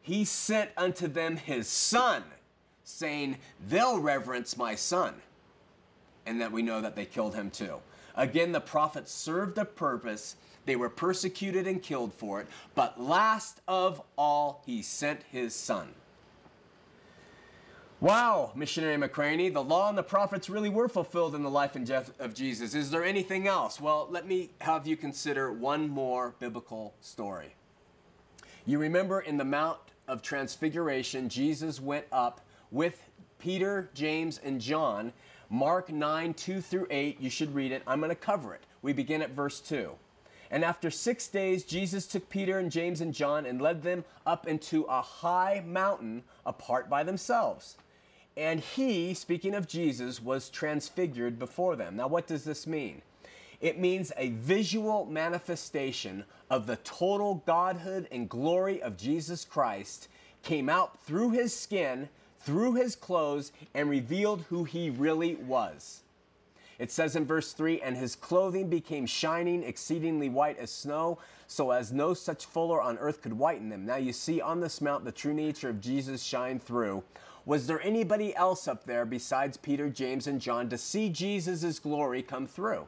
he 0.00 0.24
sent 0.24 0.70
unto 0.76 1.06
them 1.06 1.36
his 1.36 1.68
son 1.68 2.24
saying, 2.90 3.38
They'll 3.68 4.00
reverence 4.00 4.56
my 4.56 4.74
son. 4.74 5.14
And 6.26 6.40
that 6.40 6.52
we 6.52 6.62
know 6.62 6.80
that 6.80 6.96
they 6.96 7.06
killed 7.06 7.34
him 7.34 7.50
too. 7.50 7.76
Again, 8.14 8.52
the 8.52 8.60
prophets 8.60 9.12
served 9.12 9.58
a 9.58 9.64
purpose. 9.64 10.36
They 10.66 10.76
were 10.76 10.90
persecuted 10.90 11.66
and 11.66 11.82
killed 11.82 12.12
for 12.12 12.40
it. 12.40 12.46
But 12.74 13.00
last 13.00 13.60
of 13.66 14.02
all, 14.18 14.62
he 14.66 14.82
sent 14.82 15.22
his 15.30 15.54
son. 15.54 15.94
Wow, 18.00 18.52
missionary 18.54 18.96
McCraney, 18.96 19.52
the 19.52 19.62
law 19.62 19.90
and 19.90 19.98
the 19.98 20.02
prophets 20.02 20.48
really 20.48 20.70
were 20.70 20.88
fulfilled 20.88 21.34
in 21.34 21.42
the 21.42 21.50
life 21.50 21.76
and 21.76 21.86
death 21.86 22.18
of 22.18 22.32
Jesus. 22.32 22.74
Is 22.74 22.90
there 22.90 23.04
anything 23.04 23.46
else? 23.46 23.78
Well, 23.78 24.08
let 24.10 24.26
me 24.26 24.50
have 24.62 24.86
you 24.86 24.96
consider 24.96 25.52
one 25.52 25.86
more 25.86 26.34
biblical 26.38 26.94
story. 27.02 27.54
You 28.64 28.78
remember 28.78 29.20
in 29.20 29.36
the 29.36 29.44
Mount 29.44 29.78
of 30.08 30.22
Transfiguration, 30.22 31.28
Jesus 31.28 31.78
went 31.78 32.06
up 32.10 32.40
with 32.70 33.10
Peter, 33.38 33.88
James, 33.94 34.40
and 34.42 34.60
John. 34.60 35.12
Mark 35.48 35.90
9, 35.90 36.34
2 36.34 36.60
through 36.60 36.86
8, 36.90 37.20
you 37.20 37.30
should 37.30 37.54
read 37.54 37.72
it. 37.72 37.82
I'm 37.86 37.98
going 37.98 38.10
to 38.10 38.14
cover 38.14 38.54
it. 38.54 38.62
We 38.82 38.92
begin 38.92 39.22
at 39.22 39.30
verse 39.30 39.60
2. 39.60 39.90
And 40.50 40.64
after 40.64 40.90
six 40.90 41.28
days, 41.28 41.64
Jesus 41.64 42.06
took 42.06 42.28
Peter 42.28 42.58
and 42.58 42.70
James 42.72 43.00
and 43.00 43.14
John 43.14 43.46
and 43.46 43.60
led 43.60 43.82
them 43.82 44.04
up 44.26 44.48
into 44.48 44.82
a 44.84 45.00
high 45.00 45.62
mountain 45.64 46.24
apart 46.44 46.90
by 46.90 47.04
themselves. 47.04 47.76
And 48.36 48.60
he, 48.60 49.14
speaking 49.14 49.54
of 49.54 49.68
Jesus, 49.68 50.22
was 50.22 50.50
transfigured 50.50 51.38
before 51.38 51.76
them. 51.76 51.96
Now, 51.96 52.08
what 52.08 52.26
does 52.26 52.44
this 52.44 52.66
mean? 52.66 53.02
It 53.60 53.78
means 53.78 54.12
a 54.16 54.30
visual 54.30 55.04
manifestation 55.04 56.24
of 56.48 56.66
the 56.66 56.76
total 56.76 57.42
godhood 57.46 58.08
and 58.10 58.28
glory 58.28 58.82
of 58.82 58.96
Jesus 58.96 59.44
Christ 59.44 60.08
came 60.42 60.68
out 60.68 61.00
through 61.02 61.30
his 61.30 61.54
skin, 61.54 62.08
through 62.40 62.74
his 62.74 62.96
clothes, 62.96 63.52
and 63.74 63.88
revealed 63.90 64.44
who 64.48 64.64
he 64.64 64.90
really 64.90 65.36
was. 65.36 66.02
It 66.78 66.90
says 66.90 67.14
in 67.14 67.26
verse 67.26 67.52
3 67.52 67.82
And 67.82 67.96
his 67.96 68.16
clothing 68.16 68.70
became 68.70 69.04
shining, 69.04 69.62
exceedingly 69.62 70.30
white 70.30 70.58
as 70.58 70.72
snow, 70.72 71.18
so 71.46 71.72
as 71.72 71.92
no 71.92 72.14
such 72.14 72.46
fuller 72.46 72.80
on 72.80 72.96
earth 72.98 73.20
could 73.20 73.34
whiten 73.34 73.68
them. 73.68 73.84
Now 73.84 73.96
you 73.96 74.14
see 74.14 74.40
on 74.40 74.60
this 74.60 74.80
mount 74.80 75.04
the 75.04 75.12
true 75.12 75.34
nature 75.34 75.68
of 75.68 75.80
Jesus 75.80 76.22
shine 76.22 76.58
through. 76.58 77.04
Was 77.44 77.66
there 77.66 77.82
anybody 77.82 78.34
else 78.34 78.66
up 78.66 78.84
there 78.84 79.04
besides 79.04 79.56
Peter, 79.56 79.90
James, 79.90 80.26
and 80.26 80.40
John 80.40 80.68
to 80.70 80.78
see 80.78 81.10
Jesus' 81.10 81.78
glory 81.78 82.22
come 82.22 82.46
through? 82.46 82.86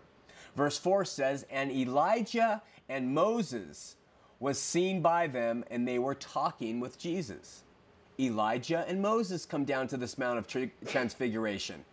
Verse 0.56 0.78
4 0.78 1.04
says, 1.04 1.44
And 1.50 1.70
Elijah 1.70 2.62
and 2.88 3.14
Moses 3.14 3.96
was 4.40 4.58
seen 4.58 5.02
by 5.02 5.26
them, 5.26 5.64
and 5.70 5.86
they 5.86 5.98
were 5.98 6.14
talking 6.14 6.80
with 6.80 6.98
Jesus. 6.98 7.62
Elijah 8.22 8.84
and 8.86 9.02
Moses 9.02 9.44
come 9.44 9.64
down 9.64 9.88
to 9.88 9.96
this 9.96 10.16
Mount 10.16 10.38
of 10.38 10.70
Transfiguration. 10.86 11.84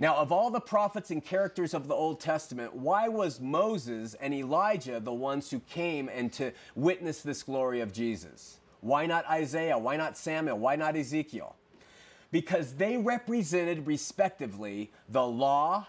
Now, 0.00 0.16
of 0.16 0.30
all 0.30 0.50
the 0.50 0.60
prophets 0.60 1.10
and 1.10 1.24
characters 1.24 1.74
of 1.74 1.88
the 1.88 1.94
Old 1.94 2.20
Testament, 2.20 2.72
why 2.74 3.08
was 3.08 3.40
Moses 3.40 4.14
and 4.14 4.32
Elijah 4.32 5.00
the 5.00 5.12
ones 5.12 5.50
who 5.50 5.58
came 5.60 6.08
and 6.08 6.32
to 6.34 6.52
witness 6.76 7.20
this 7.20 7.42
glory 7.42 7.80
of 7.80 7.92
Jesus? 7.92 8.58
Why 8.80 9.06
not 9.06 9.28
Isaiah? 9.28 9.76
Why 9.76 9.96
not 9.96 10.16
Samuel? 10.16 10.58
Why 10.58 10.76
not 10.76 10.94
Ezekiel? 10.94 11.56
Because 12.30 12.74
they 12.74 12.96
represented, 12.96 13.88
respectively, 13.88 14.92
the 15.08 15.26
law 15.26 15.88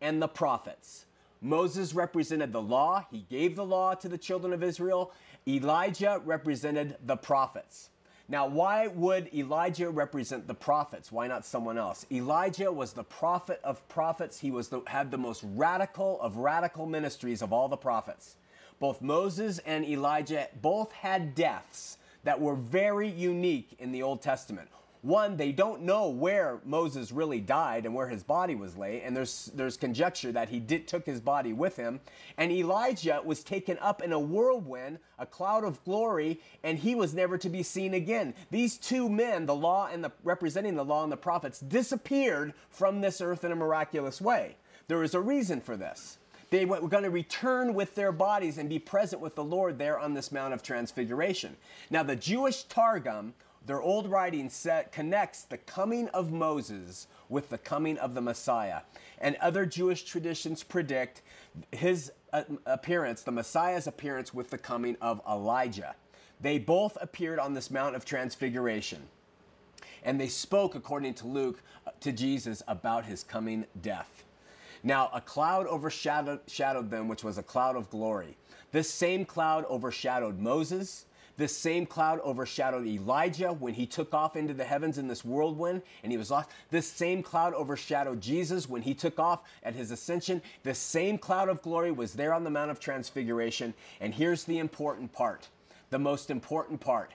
and 0.00 0.22
the 0.22 0.28
prophets. 0.28 1.04
Moses 1.42 1.92
represented 1.92 2.52
the 2.52 2.62
law, 2.62 3.04
he 3.10 3.26
gave 3.28 3.56
the 3.56 3.64
law 3.64 3.94
to 3.94 4.08
the 4.08 4.16
children 4.16 4.52
of 4.52 4.62
Israel. 4.62 5.12
Elijah 5.46 6.22
represented 6.24 6.96
the 7.04 7.16
prophets. 7.16 7.90
Now, 8.28 8.46
why 8.46 8.86
would 8.86 9.34
Elijah 9.34 9.90
represent 9.90 10.46
the 10.46 10.54
prophets? 10.54 11.10
Why 11.10 11.26
not 11.26 11.44
someone 11.44 11.76
else? 11.76 12.06
Elijah 12.10 12.70
was 12.70 12.92
the 12.92 13.04
prophet 13.04 13.60
of 13.64 13.86
prophets. 13.88 14.40
He 14.40 14.50
was 14.50 14.68
the, 14.68 14.80
had 14.86 15.10
the 15.10 15.18
most 15.18 15.44
radical 15.54 16.20
of 16.20 16.36
radical 16.36 16.86
ministries 16.86 17.42
of 17.42 17.52
all 17.52 17.68
the 17.68 17.76
prophets. 17.76 18.36
Both 18.78 19.02
Moses 19.02 19.58
and 19.60 19.84
Elijah 19.84 20.48
both 20.60 20.92
had 20.92 21.34
deaths 21.34 21.98
that 22.24 22.40
were 22.40 22.54
very 22.54 23.08
unique 23.08 23.76
in 23.78 23.92
the 23.92 24.02
Old 24.02 24.22
Testament. 24.22 24.68
One, 25.02 25.36
they 25.36 25.50
don't 25.50 25.82
know 25.82 26.08
where 26.08 26.60
Moses 26.64 27.10
really 27.10 27.40
died 27.40 27.86
and 27.86 27.94
where 27.94 28.06
his 28.06 28.22
body 28.22 28.54
was 28.54 28.76
laid, 28.76 29.02
and 29.02 29.16
there's 29.16 29.50
there's 29.52 29.76
conjecture 29.76 30.30
that 30.30 30.48
he 30.48 30.60
did 30.60 30.86
took 30.86 31.04
his 31.04 31.20
body 31.20 31.52
with 31.52 31.74
him. 31.74 31.98
And 32.38 32.52
Elijah 32.52 33.20
was 33.24 33.42
taken 33.42 33.76
up 33.80 34.00
in 34.00 34.12
a 34.12 34.20
whirlwind, 34.20 35.00
a 35.18 35.26
cloud 35.26 35.64
of 35.64 35.82
glory, 35.84 36.40
and 36.62 36.78
he 36.78 36.94
was 36.94 37.14
never 37.14 37.36
to 37.38 37.48
be 37.48 37.64
seen 37.64 37.94
again. 37.94 38.32
These 38.52 38.78
two 38.78 39.08
men, 39.08 39.46
the 39.46 39.56
law 39.56 39.88
and 39.92 40.04
the 40.04 40.12
representing 40.22 40.76
the 40.76 40.84
law 40.84 41.02
and 41.02 41.10
the 41.10 41.16
prophets, 41.16 41.58
disappeared 41.58 42.54
from 42.70 43.00
this 43.00 43.20
earth 43.20 43.42
in 43.42 43.50
a 43.50 43.56
miraculous 43.56 44.20
way. 44.20 44.54
There 44.86 45.02
is 45.02 45.14
a 45.14 45.20
reason 45.20 45.60
for 45.60 45.76
this. 45.76 46.18
They 46.50 46.64
were 46.64 46.86
going 46.86 47.02
to 47.02 47.10
return 47.10 47.74
with 47.74 47.96
their 47.96 48.12
bodies 48.12 48.56
and 48.58 48.68
be 48.68 48.78
present 48.78 49.20
with 49.20 49.34
the 49.34 49.42
Lord 49.42 49.78
there 49.78 49.98
on 49.98 50.14
this 50.14 50.30
Mount 50.30 50.54
of 50.54 50.62
Transfiguration. 50.62 51.56
Now, 51.90 52.04
the 52.04 52.14
Jewish 52.14 52.64
Targum 52.64 53.34
their 53.66 53.80
old 53.80 54.08
writing 54.08 54.48
set 54.48 54.92
connects 54.92 55.42
the 55.42 55.58
coming 55.58 56.08
of 56.08 56.32
Moses 56.32 57.06
with 57.28 57.48
the 57.48 57.58
coming 57.58 57.98
of 57.98 58.14
the 58.14 58.20
Messiah. 58.20 58.80
And 59.20 59.36
other 59.36 59.64
Jewish 59.64 60.02
traditions 60.02 60.62
predict 60.62 61.22
his 61.70 62.12
uh, 62.32 62.42
appearance, 62.66 63.22
the 63.22 63.30
Messiah's 63.30 63.86
appearance, 63.86 64.34
with 64.34 64.50
the 64.50 64.58
coming 64.58 64.96
of 65.00 65.20
Elijah. 65.28 65.94
They 66.40 66.58
both 66.58 66.98
appeared 67.00 67.38
on 67.38 67.54
this 67.54 67.70
Mount 67.70 67.94
of 67.94 68.04
Transfiguration. 68.04 69.02
And 70.02 70.20
they 70.20 70.28
spoke, 70.28 70.74
according 70.74 71.14
to 71.14 71.28
Luke, 71.28 71.62
uh, 71.86 71.90
to 72.00 72.10
Jesus 72.10 72.62
about 72.66 73.04
his 73.04 73.22
coming 73.22 73.64
death. 73.80 74.24
Now, 74.82 75.10
a 75.14 75.20
cloud 75.20 75.68
overshadowed 75.68 76.90
them, 76.90 77.06
which 77.06 77.22
was 77.22 77.38
a 77.38 77.42
cloud 77.42 77.76
of 77.76 77.88
glory. 77.88 78.36
This 78.72 78.90
same 78.90 79.24
cloud 79.24 79.64
overshadowed 79.66 80.40
Moses, 80.40 81.04
this 81.42 81.56
same 81.56 81.86
cloud 81.86 82.20
overshadowed 82.20 82.86
Elijah 82.86 83.52
when 83.52 83.74
he 83.74 83.84
took 83.84 84.14
off 84.14 84.36
into 84.36 84.54
the 84.54 84.62
heavens 84.62 84.96
in 84.96 85.08
this 85.08 85.24
whirlwind 85.24 85.82
and 86.04 86.12
he 86.12 86.16
was 86.16 86.30
lost. 86.30 86.48
This 86.70 86.86
same 86.86 87.20
cloud 87.20 87.52
overshadowed 87.54 88.20
Jesus 88.20 88.68
when 88.68 88.80
he 88.80 88.94
took 88.94 89.18
off 89.18 89.42
at 89.64 89.74
his 89.74 89.90
ascension. 89.90 90.40
The 90.62 90.72
same 90.72 91.18
cloud 91.18 91.48
of 91.48 91.60
glory 91.60 91.90
was 91.90 92.12
there 92.12 92.32
on 92.32 92.44
the 92.44 92.50
Mount 92.50 92.70
of 92.70 92.78
Transfiguration. 92.78 93.74
And 94.00 94.14
here's 94.14 94.44
the 94.44 94.60
important 94.60 95.12
part 95.12 95.48
the 95.90 95.98
most 95.98 96.30
important 96.30 96.80
part. 96.80 97.10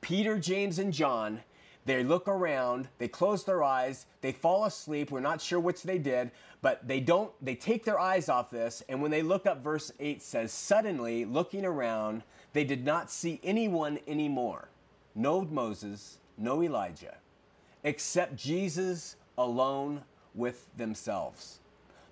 Peter, 0.00 0.36
James, 0.36 0.80
and 0.80 0.92
John 0.92 1.40
they 1.86 2.04
look 2.04 2.28
around, 2.28 2.88
they 2.98 3.08
close 3.08 3.44
their 3.44 3.62
eyes, 3.62 4.06
they 4.20 4.32
fall 4.32 4.64
asleep. 4.64 5.10
We're 5.10 5.20
not 5.20 5.40
sure 5.40 5.60
which 5.60 5.82
they 5.82 5.98
did, 5.98 6.30
but 6.60 6.86
they 6.86 7.00
don't, 7.00 7.32
they 7.42 7.54
take 7.54 7.84
their 7.84 7.98
eyes 7.98 8.28
off 8.28 8.50
this. 8.50 8.82
And 8.88 9.00
when 9.00 9.10
they 9.10 9.22
look 9.22 9.46
up, 9.46 9.62
verse 9.62 9.90
8 9.98 10.20
says, 10.22 10.52
Suddenly, 10.52 11.24
looking 11.24 11.64
around, 11.64 12.22
they 12.52 12.64
did 12.64 12.84
not 12.84 13.10
see 13.10 13.40
anyone 13.42 13.98
anymore. 14.06 14.68
No 15.14 15.42
Moses, 15.42 16.18
no 16.36 16.62
Elijah, 16.62 17.16
except 17.82 18.36
Jesus 18.36 19.16
alone 19.38 20.02
with 20.34 20.66
themselves 20.76 21.59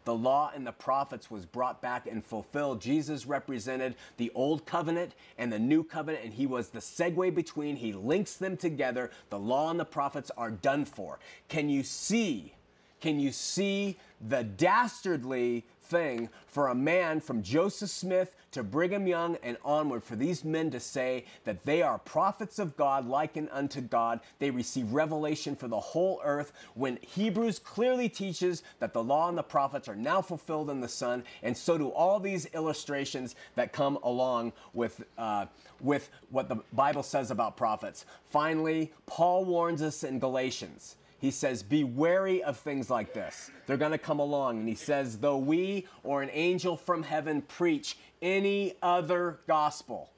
the 0.09 0.15
law 0.15 0.51
and 0.55 0.67
the 0.67 0.73
prophets 0.73 1.31
was 1.31 1.45
brought 1.45 1.83
back 1.83 2.07
and 2.07 2.25
fulfilled. 2.25 2.81
Jesus 2.81 3.27
represented 3.27 3.95
the 4.17 4.33
old 4.35 4.65
covenant 4.65 5.13
and 5.37 5.53
the 5.53 5.59
new 5.59 5.85
covenant, 5.85 6.25
and 6.25 6.33
he 6.33 6.47
was 6.47 6.71
the 6.71 6.79
segue 6.79 7.35
between. 7.35 7.77
He 7.77 7.93
links 7.93 8.37
them 8.37 8.57
together. 8.57 9.11
The 9.29 9.39
law 9.39 9.71
and 9.71 9.79
the 9.79 9.85
prophets 9.85 10.31
are 10.39 10.51
done 10.51 10.87
for. 10.87 11.19
Can 11.51 11.69
you 11.69 11.83
see? 11.83 12.55
Can 13.03 13.21
you 13.21 13.31
see 13.33 13.99
the 14.27 14.45
dastardly 14.45 15.67
thing 15.83 16.31
for 16.47 16.69
a 16.69 16.75
man 16.75 17.21
from 17.21 17.43
Joseph 17.43 17.91
Smith 17.91 18.35
to 18.53 18.63
Brigham 18.63 19.07
Young 19.07 19.37
and 19.43 19.57
onward, 19.65 20.05
for 20.05 20.17
these 20.17 20.45
men 20.45 20.71
to 20.71 20.81
say 20.81 21.25
that 21.45 21.65
they 21.65 21.83
are 21.83 21.99
prophets 21.99 22.59
of 22.59 22.77
God, 22.77 23.07
likened 23.07 23.49
unto 23.53 23.81
God. 23.81 24.21
They 24.39 24.51
receive 24.51 24.93
revelation 24.93 25.57
for 25.57 25.69
the 25.69 25.81
whole 25.81 26.21
earth 26.25 26.53
when 26.75 26.99
Hebrews 27.03 27.59
clearly 27.59 28.09
teaches 28.09 28.63
that 28.79 28.93
the 28.93 29.03
law 29.03 29.29
and 29.29 29.37
the 29.37 29.43
prophets 29.43 29.89
are 29.89 29.97
now 29.97 30.23
fulfilled 30.23 30.71
in 30.71 30.81
the 30.81 30.89
Son, 30.89 31.25
and 31.43 31.57
so 31.57 31.79
do 31.79 31.89
all 31.89 32.21
these 32.21 32.47
illustrations 32.55 33.35
that 33.55 33.73
come 33.73 33.99
along 34.03 34.53
with, 34.73 35.05
uh, 35.19 35.47
with 35.81 36.11
what 36.31 36.49
the 36.49 36.57
Bible 36.73 37.03
says 37.03 37.31
about 37.31 37.57
prophets. 37.57 38.07
Finally, 38.31 38.93
Paul 39.07 39.45
warns 39.45 39.83
us 39.83 40.05
in 40.05 40.19
Galatians 40.19 40.97
he 41.21 41.31
says, 41.33 41.63
Be 41.63 41.83
wary 41.83 42.43
of 42.43 42.57
things 42.57 42.91
like 42.91 43.13
this. 43.13 43.51
They're 43.67 43.77
going 43.77 43.93
to 43.93 43.99
come 43.99 44.21
along. 44.21 44.59
And 44.61 44.69
he 44.69 44.77
says, 44.77 45.19
Though 45.19 45.39
we 45.39 45.87
or 46.05 46.23
an 46.23 46.31
angel 46.33 46.77
from 46.77 47.03
heaven 47.03 47.43
preach 47.43 47.99
any 48.23 48.75
other 48.83 49.41
gospel, 49.47 50.11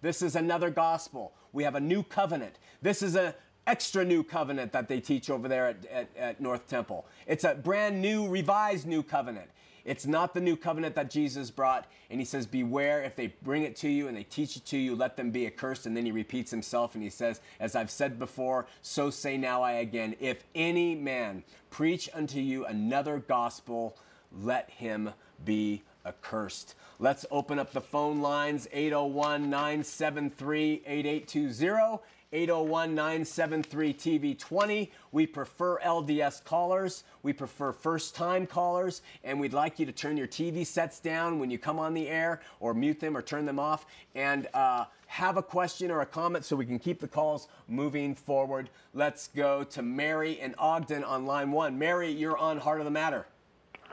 this 0.00 0.22
is 0.22 0.36
another 0.36 0.70
gospel. 0.70 1.32
We 1.52 1.64
have 1.64 1.74
a 1.74 1.80
new 1.80 2.02
covenant. 2.02 2.58
This 2.80 3.02
is 3.02 3.14
an 3.14 3.34
extra 3.66 4.04
new 4.04 4.24
covenant 4.24 4.72
that 4.72 4.88
they 4.88 5.00
teach 5.00 5.30
over 5.30 5.48
there 5.48 5.68
at, 5.68 5.86
at, 5.86 6.16
at 6.16 6.40
North 6.40 6.66
Temple. 6.66 7.06
It's 7.26 7.44
a 7.44 7.54
brand 7.54 8.00
new, 8.02 8.28
revised 8.28 8.86
new 8.86 9.02
covenant. 9.02 9.48
It's 9.84 10.06
not 10.06 10.32
the 10.32 10.40
new 10.40 10.56
covenant 10.56 10.94
that 10.94 11.10
Jesus 11.10 11.50
brought. 11.50 11.86
And 12.10 12.20
he 12.20 12.24
says, 12.24 12.46
Beware 12.46 13.02
if 13.02 13.16
they 13.16 13.34
bring 13.42 13.62
it 13.62 13.76
to 13.76 13.88
you 13.88 14.08
and 14.08 14.16
they 14.16 14.22
teach 14.22 14.56
it 14.56 14.64
to 14.66 14.78
you, 14.78 14.94
let 14.94 15.16
them 15.16 15.30
be 15.30 15.46
accursed. 15.46 15.86
And 15.86 15.96
then 15.96 16.04
he 16.04 16.12
repeats 16.12 16.50
himself 16.50 16.94
and 16.94 17.02
he 17.02 17.10
says, 17.10 17.40
As 17.58 17.74
I've 17.74 17.90
said 17.90 18.18
before, 18.18 18.66
so 18.82 19.10
say 19.10 19.36
now 19.36 19.62
I 19.62 19.72
again, 19.72 20.14
if 20.20 20.44
any 20.54 20.94
man 20.94 21.42
preach 21.70 22.08
unto 22.14 22.38
you 22.38 22.64
another 22.66 23.18
gospel, 23.18 23.96
let 24.40 24.70
him 24.70 25.10
be 25.44 25.82
accursed. 26.04 26.74
Let's 26.98 27.26
open 27.30 27.58
up 27.58 27.72
the 27.72 27.80
phone 27.80 28.20
lines 28.20 28.68
801 28.72 29.50
973 29.50 30.82
8820. 30.86 32.00
801 32.32 32.94
973 32.94 33.92
TV20. 33.92 34.88
We 35.12 35.26
prefer 35.26 35.78
LDS 35.80 36.42
callers. 36.44 37.04
We 37.22 37.32
prefer 37.34 37.72
first 37.72 38.14
time 38.14 38.46
callers. 38.46 39.02
And 39.22 39.38
we'd 39.38 39.52
like 39.52 39.78
you 39.78 39.84
to 39.84 39.92
turn 39.92 40.16
your 40.16 40.26
TV 40.26 40.66
sets 40.66 40.98
down 40.98 41.38
when 41.38 41.50
you 41.50 41.58
come 41.58 41.78
on 41.78 41.92
the 41.92 42.08
air 42.08 42.40
or 42.58 42.72
mute 42.72 43.00
them 43.00 43.16
or 43.16 43.22
turn 43.22 43.44
them 43.44 43.58
off. 43.58 43.84
And 44.14 44.48
uh, 44.54 44.86
have 45.08 45.36
a 45.36 45.42
question 45.42 45.90
or 45.90 46.00
a 46.00 46.06
comment 46.06 46.44
so 46.44 46.56
we 46.56 46.64
can 46.64 46.78
keep 46.78 47.00
the 47.00 47.08
calls 47.08 47.48
moving 47.68 48.14
forward. 48.14 48.70
Let's 48.94 49.28
go 49.28 49.62
to 49.64 49.82
Mary 49.82 50.40
and 50.40 50.54
Ogden 50.56 51.04
on 51.04 51.26
line 51.26 51.52
one. 51.52 51.78
Mary, 51.78 52.10
you're 52.10 52.38
on 52.38 52.56
Heart 52.58 52.80
of 52.80 52.86
the 52.86 52.90
Matter. 52.90 53.26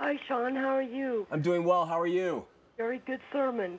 Hi, 0.02 0.18
Shawn. 0.30 0.56
How 0.56 0.70
are 0.70 0.82
you? 0.82 1.28
I'm 1.30 1.42
doing 1.42 1.66
well. 1.66 1.86
How 1.86 2.00
are 2.00 2.08
you? 2.08 2.46
Very 2.78 3.02
good 3.06 3.20
sermon. 3.34 3.78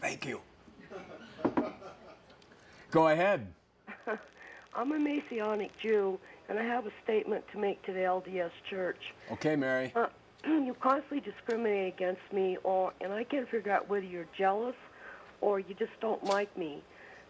Thank 0.00 0.24
you. 0.24 0.40
Go 2.90 3.08
ahead. 3.08 3.46
I'm 4.74 4.92
a 4.92 4.98
Messianic 4.98 5.70
Jew, 5.82 6.18
and 6.48 6.58
I 6.58 6.62
have 6.62 6.86
a 6.86 6.90
statement 7.04 7.44
to 7.52 7.58
make 7.58 7.84
to 7.84 7.92
the 7.92 7.98
LDS 7.98 8.52
Church. 8.70 8.96
Okay, 9.32 9.54
Mary. 9.54 9.92
Uh, 9.94 10.06
you 10.46 10.74
constantly 10.80 11.20
discriminate 11.20 11.92
against 11.92 12.22
me, 12.32 12.56
or 12.64 12.94
and 13.02 13.12
I 13.12 13.22
can't 13.24 13.50
figure 13.50 13.70
out 13.70 13.90
whether 13.90 14.06
you're 14.06 14.28
jealous 14.36 14.76
or 15.42 15.60
you 15.60 15.74
just 15.74 15.92
don't 16.00 16.24
like 16.24 16.56
me. 16.56 16.82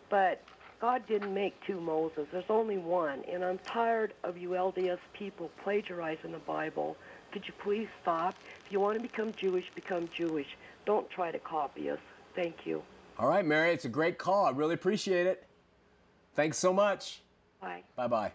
But 0.08 0.40
God 0.80 1.06
didn't 1.06 1.34
make 1.34 1.54
two 1.66 1.78
Moses. 1.78 2.26
There's 2.32 2.48
only 2.48 2.78
one, 2.78 3.22
and 3.30 3.44
I'm 3.44 3.58
tired 3.58 4.14
of 4.24 4.38
you 4.38 4.50
LDS 4.50 4.98
people 5.12 5.50
plagiarizing 5.62 6.32
the 6.32 6.38
Bible. 6.38 6.96
Could 7.32 7.46
you 7.46 7.52
please 7.62 7.88
stop? 8.00 8.34
If 8.64 8.72
you 8.72 8.80
want 8.80 8.96
to 8.96 9.02
become 9.02 9.32
Jewish, 9.34 9.70
become 9.74 10.08
Jewish. 10.14 10.56
Don't 10.86 11.08
try 11.10 11.30
to 11.30 11.38
copy 11.38 11.90
us. 11.90 11.98
Thank 12.34 12.64
you. 12.64 12.82
All 13.18 13.28
right, 13.28 13.44
Mary, 13.44 13.72
it's 13.72 13.84
a 13.84 13.90
great 13.90 14.16
call. 14.16 14.46
I 14.46 14.50
really 14.50 14.72
appreciate 14.72 15.26
it. 15.26 15.46
Thanks 16.34 16.56
so 16.56 16.72
much. 16.72 17.20
Bye. 17.60 17.82
Bye 17.94 18.06
bye. 18.06 18.32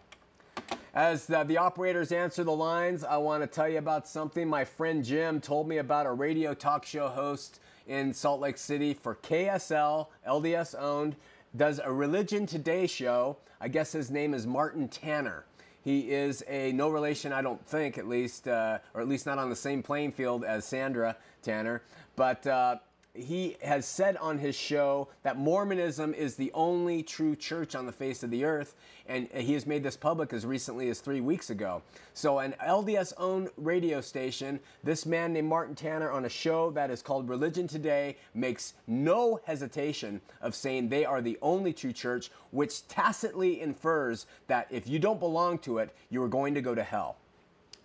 As 0.94 1.26
the, 1.26 1.44
the, 1.44 1.58
operators 1.58 2.12
answer 2.12 2.44
the 2.44 2.52
lines, 2.52 3.04
I 3.04 3.18
want 3.18 3.42
to 3.44 3.48
tell 3.48 3.68
you 3.68 3.80
about 3.80 4.08
something 4.08 4.48
my 4.48 4.64
friend 4.64 5.04
Jim 5.04 5.42
told 5.42 5.68
me 5.68 5.80
about 5.80 6.06
a 6.06 6.12
radio 6.12 6.54
talk 6.54 6.86
show 6.86 7.08
host 7.08 7.60
in 7.88 8.14
Salt 8.14 8.40
Lake 8.40 8.58
City 8.58 8.94
for 8.94 9.16
KSL, 9.16 10.08
LDS 10.28 10.80
owned, 10.80 11.16
does 11.56 11.80
a 11.84 11.92
Religion 11.92 12.46
Today 12.46 12.88
show. 12.88 13.38
I 13.62 13.68
guess 13.68 13.92
his 13.92 14.12
name 14.12 14.34
is 14.34 14.46
Martin 14.46 14.88
Tanner. 14.88 15.46
He 15.82 16.12
is 16.12 16.44
a 16.48 16.72
no 16.72 16.90
relation, 16.90 17.32
I 17.32 17.42
don't 17.42 17.64
think, 17.66 17.98
at 17.98 18.08
least, 18.08 18.48
uh, 18.48 18.80
or 18.94 19.02
at 19.02 19.08
least 19.08 19.26
not 19.26 19.38
on 19.38 19.50
the 19.50 19.56
same 19.56 19.84
playing 19.84 20.14
field 20.14 20.44
as 20.44 20.66
Sandra 20.66 21.16
Tanner. 21.44 21.84
But 22.16 22.46
uh, 22.48 22.78
he 23.16 23.58
has 23.62 23.86
said 23.86 24.18
on 24.18 24.38
his 24.38 24.56
show 24.56 25.08
that 25.24 25.38
Mormonism 25.38 26.14
is 26.14 26.36
the 26.36 26.52
only 26.54 27.02
true 27.02 27.36
church 27.36 27.76
on 27.76 27.86
the 27.86 27.92
face 27.92 28.24
of 28.24 28.30
the 28.30 28.44
earth, 28.44 28.76
and 29.08 29.28
he 29.34 29.54
has 29.54 29.66
made 29.66 29.84
this 29.84 29.98
public 29.98 30.34
as 30.34 30.46
recently 30.46 30.90
as 30.90 31.00
three 31.00 31.22
weeks 31.22 31.50
ago. 31.50 31.82
So, 32.14 32.40
an 32.40 32.56
LDS 32.66 33.14
owned 33.18 33.50
radio 33.58 34.02
station, 34.02 34.60
this 34.84 35.06
man 35.06 35.34
named 35.34 35.48
Martin 35.48 35.76
Tanner 35.76 36.12
on 36.12 36.26
a 36.26 36.30
show 36.30 36.72
that 36.72 36.92
is 36.92 37.02
called 37.02 37.30
Religion 37.30 37.68
Today 37.68 38.18
makes 38.34 38.74
no 38.88 39.40
hesitation 39.46 40.22
of 40.42 40.56
saying 40.56 40.90
they 40.90 41.06
are 41.06 41.22
the 41.22 41.38
only 41.42 41.74
true 41.74 41.94
church, 41.94 42.32
which 42.52 42.88
tacitly 42.88 43.62
infers 43.62 44.26
that 44.48 44.68
if 44.70 44.88
you 44.88 45.00
don't 45.00 45.20
belong 45.20 45.58
to 45.60 45.78
it, 45.78 45.96
you 46.10 46.22
are 46.22 46.28
going 46.28 46.54
to 46.54 46.62
go 46.62 46.76
to 46.76 46.84
hell. 46.84 47.18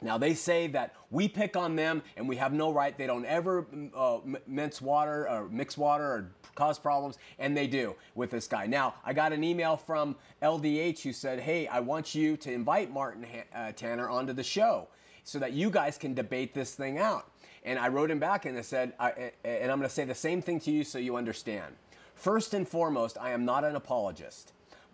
Now, 0.03 0.19
they 0.19 0.35
say 0.35 0.67
that 0.69 0.95
we 1.11 1.29
pick 1.29 1.57
on 1.57 1.77
them 1.77 2.03
and 2.17 2.29
we 2.29 2.37
have 2.37 2.53
no 2.53 2.73
right. 2.73 2.97
They 2.97 3.07
don't 3.07 3.25
ever 3.25 3.67
uh, 3.95 4.19
mince 4.47 4.81
water 4.81 5.29
or 5.29 5.49
mix 5.49 5.77
water 5.77 6.05
or 6.05 6.33
cause 6.55 6.79
problems, 6.79 7.19
and 7.39 7.57
they 7.57 7.67
do 7.67 7.95
with 8.15 8.31
this 8.31 8.47
guy. 8.47 8.67
Now, 8.67 8.95
I 9.05 9.13
got 9.13 9.33
an 9.33 9.45
email 9.45 9.77
from 9.77 10.17
LDH 10.43 11.03
who 11.03 11.13
said, 11.13 11.41
Hey, 11.41 11.67
I 11.67 11.81
want 11.81 12.15
you 12.15 12.37
to 12.39 12.53
invite 12.53 12.91
Martin 12.93 13.27
uh, 13.55 13.73
Tanner 13.73 14.09
onto 14.09 14.33
the 14.33 14.43
show 14.43 14.89
so 15.25 15.39
that 15.39 15.53
you 15.53 15.71
guys 15.71 15.99
can 15.99 16.15
debate 16.15 16.55
this 16.55 16.75
thing 16.75 16.99
out. 16.99 17.31
And 17.63 17.79
I 17.79 17.89
wrote 17.89 18.11
him 18.11 18.19
back 18.19 18.47
and 18.47 18.57
I 18.57 18.63
said, 18.63 18.95
I, 18.99 19.33
and 19.45 19.71
I'm 19.71 19.79
going 19.79 19.89
to 19.89 19.95
say 19.95 20.05
the 20.05 20.15
same 20.15 20.41
thing 20.41 20.61
to 20.61 20.71
you 20.71 20.83
so 20.83 20.99
you 20.99 21.17
understand. 21.17 21.75
First 22.15 22.55
and 22.55 22.67
foremost, 22.67 23.17
I 23.21 23.31
am 23.31 23.45
not 23.45 23.65
an 23.65 23.77
apologist. 23.77 24.53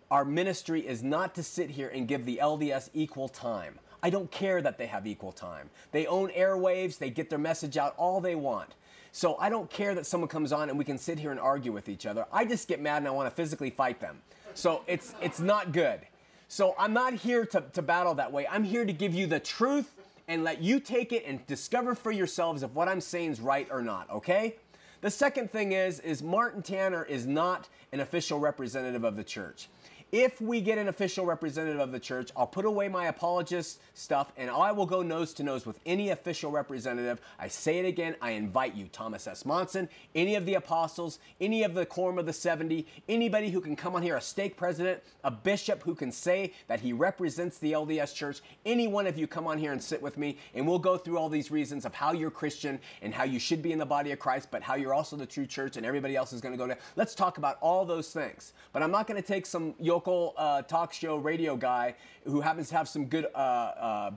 Our 0.09 0.23
ministry 0.23 0.87
is 0.87 1.03
not 1.03 1.35
to 1.35 1.43
sit 1.43 1.71
here 1.71 1.89
and 1.89 2.07
give 2.07 2.25
the 2.25 2.39
LDS 2.41 2.89
equal 2.93 3.27
time. 3.27 3.79
I 4.07 4.09
don't 4.09 4.31
care 4.31 4.61
that 4.61 4.77
they 4.77 4.85
have 4.85 5.05
equal 5.05 5.33
time. 5.33 5.69
They 5.91 6.07
own 6.07 6.29
airwaves, 6.29 6.97
they 6.97 7.09
get 7.09 7.29
their 7.29 7.37
message 7.37 7.75
out 7.75 7.93
all 7.97 8.21
they 8.21 8.35
want. 8.35 8.75
So 9.11 9.35
I 9.35 9.49
don't 9.49 9.69
care 9.69 9.93
that 9.95 10.05
someone 10.05 10.29
comes 10.29 10.53
on 10.53 10.69
and 10.69 10.77
we 10.77 10.85
can 10.85 10.97
sit 10.97 11.19
here 11.19 11.31
and 11.31 11.39
argue 11.41 11.73
with 11.73 11.89
each 11.89 12.05
other. 12.05 12.25
I 12.31 12.45
just 12.45 12.69
get 12.69 12.79
mad 12.79 12.99
and 12.99 13.07
I 13.09 13.11
want 13.11 13.29
to 13.29 13.35
physically 13.35 13.69
fight 13.69 13.99
them. 13.99 14.21
So 14.53 14.83
it's 14.87 15.13
it's 15.21 15.41
not 15.41 15.73
good. 15.73 15.99
So 16.47 16.73
I'm 16.79 16.93
not 16.93 17.15
here 17.15 17.45
to, 17.47 17.61
to 17.73 17.81
battle 17.81 18.13
that 18.13 18.31
way. 18.31 18.47
I'm 18.49 18.63
here 18.63 18.85
to 18.85 18.93
give 18.93 19.13
you 19.13 19.27
the 19.27 19.41
truth 19.41 19.93
and 20.29 20.45
let 20.45 20.61
you 20.61 20.79
take 20.79 21.11
it 21.11 21.25
and 21.27 21.45
discover 21.45 21.93
for 21.93 22.13
yourselves 22.13 22.63
if 22.63 22.71
what 22.71 22.87
I'm 22.87 23.01
saying 23.01 23.31
is 23.31 23.41
right 23.41 23.67
or 23.69 23.81
not, 23.81 24.09
okay? 24.09 24.55
The 25.01 25.11
second 25.11 25.51
thing 25.51 25.73
is 25.73 25.99
is 25.99 26.23
Martin 26.23 26.61
Tanner 26.61 27.03
is 27.03 27.27
not 27.27 27.67
an 27.91 27.99
official 27.99 28.39
representative 28.39 29.03
of 29.03 29.17
the 29.17 29.23
church. 29.25 29.67
If 30.13 30.39
we 30.39 30.61
get 30.61 30.77
an 30.77 30.87
official 30.87 31.25
representative 31.25 31.81
of 31.81 31.91
the 31.91 31.99
church, 31.99 32.31
I'll 32.37 32.47
put 32.47 32.63
away 32.63 32.87
my 32.87 33.07
apologist 33.07 33.81
stuff 33.93 34.31
and 34.37 34.49
I 34.49 34.71
will 34.71 34.85
go 34.85 35.01
nose 35.01 35.33
to 35.33 35.43
nose 35.43 35.65
with 35.65 35.77
any 35.85 36.11
official 36.11 36.49
representative. 36.49 37.19
I 37.37 37.49
say 37.49 37.79
it 37.79 37.85
again, 37.85 38.15
I 38.21 38.31
invite 38.31 38.73
you, 38.73 38.87
Thomas 38.87 39.27
S. 39.27 39.45
Monson, 39.45 39.89
any 40.15 40.35
of 40.35 40.45
the 40.45 40.53
apostles, 40.53 41.19
any 41.41 41.63
of 41.63 41.73
the 41.73 41.85
quorum 41.85 42.17
of 42.19 42.25
the 42.25 42.31
70, 42.31 42.87
anybody 43.09 43.49
who 43.49 43.59
can 43.59 43.75
come 43.75 43.95
on 43.95 44.01
here, 44.01 44.15
a 44.15 44.21
stake 44.21 44.55
president, 44.55 45.03
a 45.25 45.31
bishop 45.31 45.83
who 45.83 45.93
can 45.93 46.13
say 46.13 46.53
that 46.67 46.79
he 46.79 46.93
represents 46.93 47.57
the 47.57 47.73
LDS 47.73 48.15
church, 48.15 48.39
any 48.65 48.87
one 48.87 49.07
of 49.07 49.17
you 49.17 49.27
come 49.27 49.45
on 49.45 49.57
here 49.57 49.73
and 49.73 49.83
sit 49.83 50.01
with 50.01 50.17
me 50.17 50.37
and 50.55 50.65
we'll 50.65 50.79
go 50.79 50.97
through 50.97 51.17
all 51.17 51.27
these 51.27 51.51
reasons 51.51 51.83
of 51.83 51.93
how 51.93 52.13
you're 52.13 52.31
Christian 52.31 52.79
and 53.01 53.13
how 53.13 53.25
you 53.25 53.39
should 53.39 53.61
be 53.61 53.73
in 53.73 53.77
the 53.77 53.85
body 53.85 54.13
of 54.13 54.19
Christ, 54.19 54.47
but 54.51 54.63
how 54.63 54.75
you're 54.75 54.93
also 54.93 55.17
the 55.17 55.25
true 55.25 55.45
church 55.45 55.75
and 55.75 55.85
everybody 55.85 56.15
else 56.15 56.31
is 56.31 56.39
going 56.39 56.53
to 56.53 56.57
go 56.57 56.65
to. 56.65 56.77
Let's 56.95 57.13
talk 57.13 57.37
about 57.37 57.57
all 57.59 57.83
those 57.83 58.13
things. 58.13 58.53
But 58.71 58.83
I'm 58.83 58.91
not 58.91 59.05
going 59.05 59.21
to 59.21 59.27
take 59.27 59.45
some 59.45 59.75
local 59.97 60.35
uh, 60.37 60.61
talk 60.61 60.93
show 60.93 61.15
radio 61.17 61.55
guy 61.55 61.95
who 62.23 62.39
happens 62.39 62.69
to 62.69 62.75
have 62.77 62.87
some 62.87 63.05
good 63.05 63.25
uh, 63.33 63.37
uh, 63.37 64.11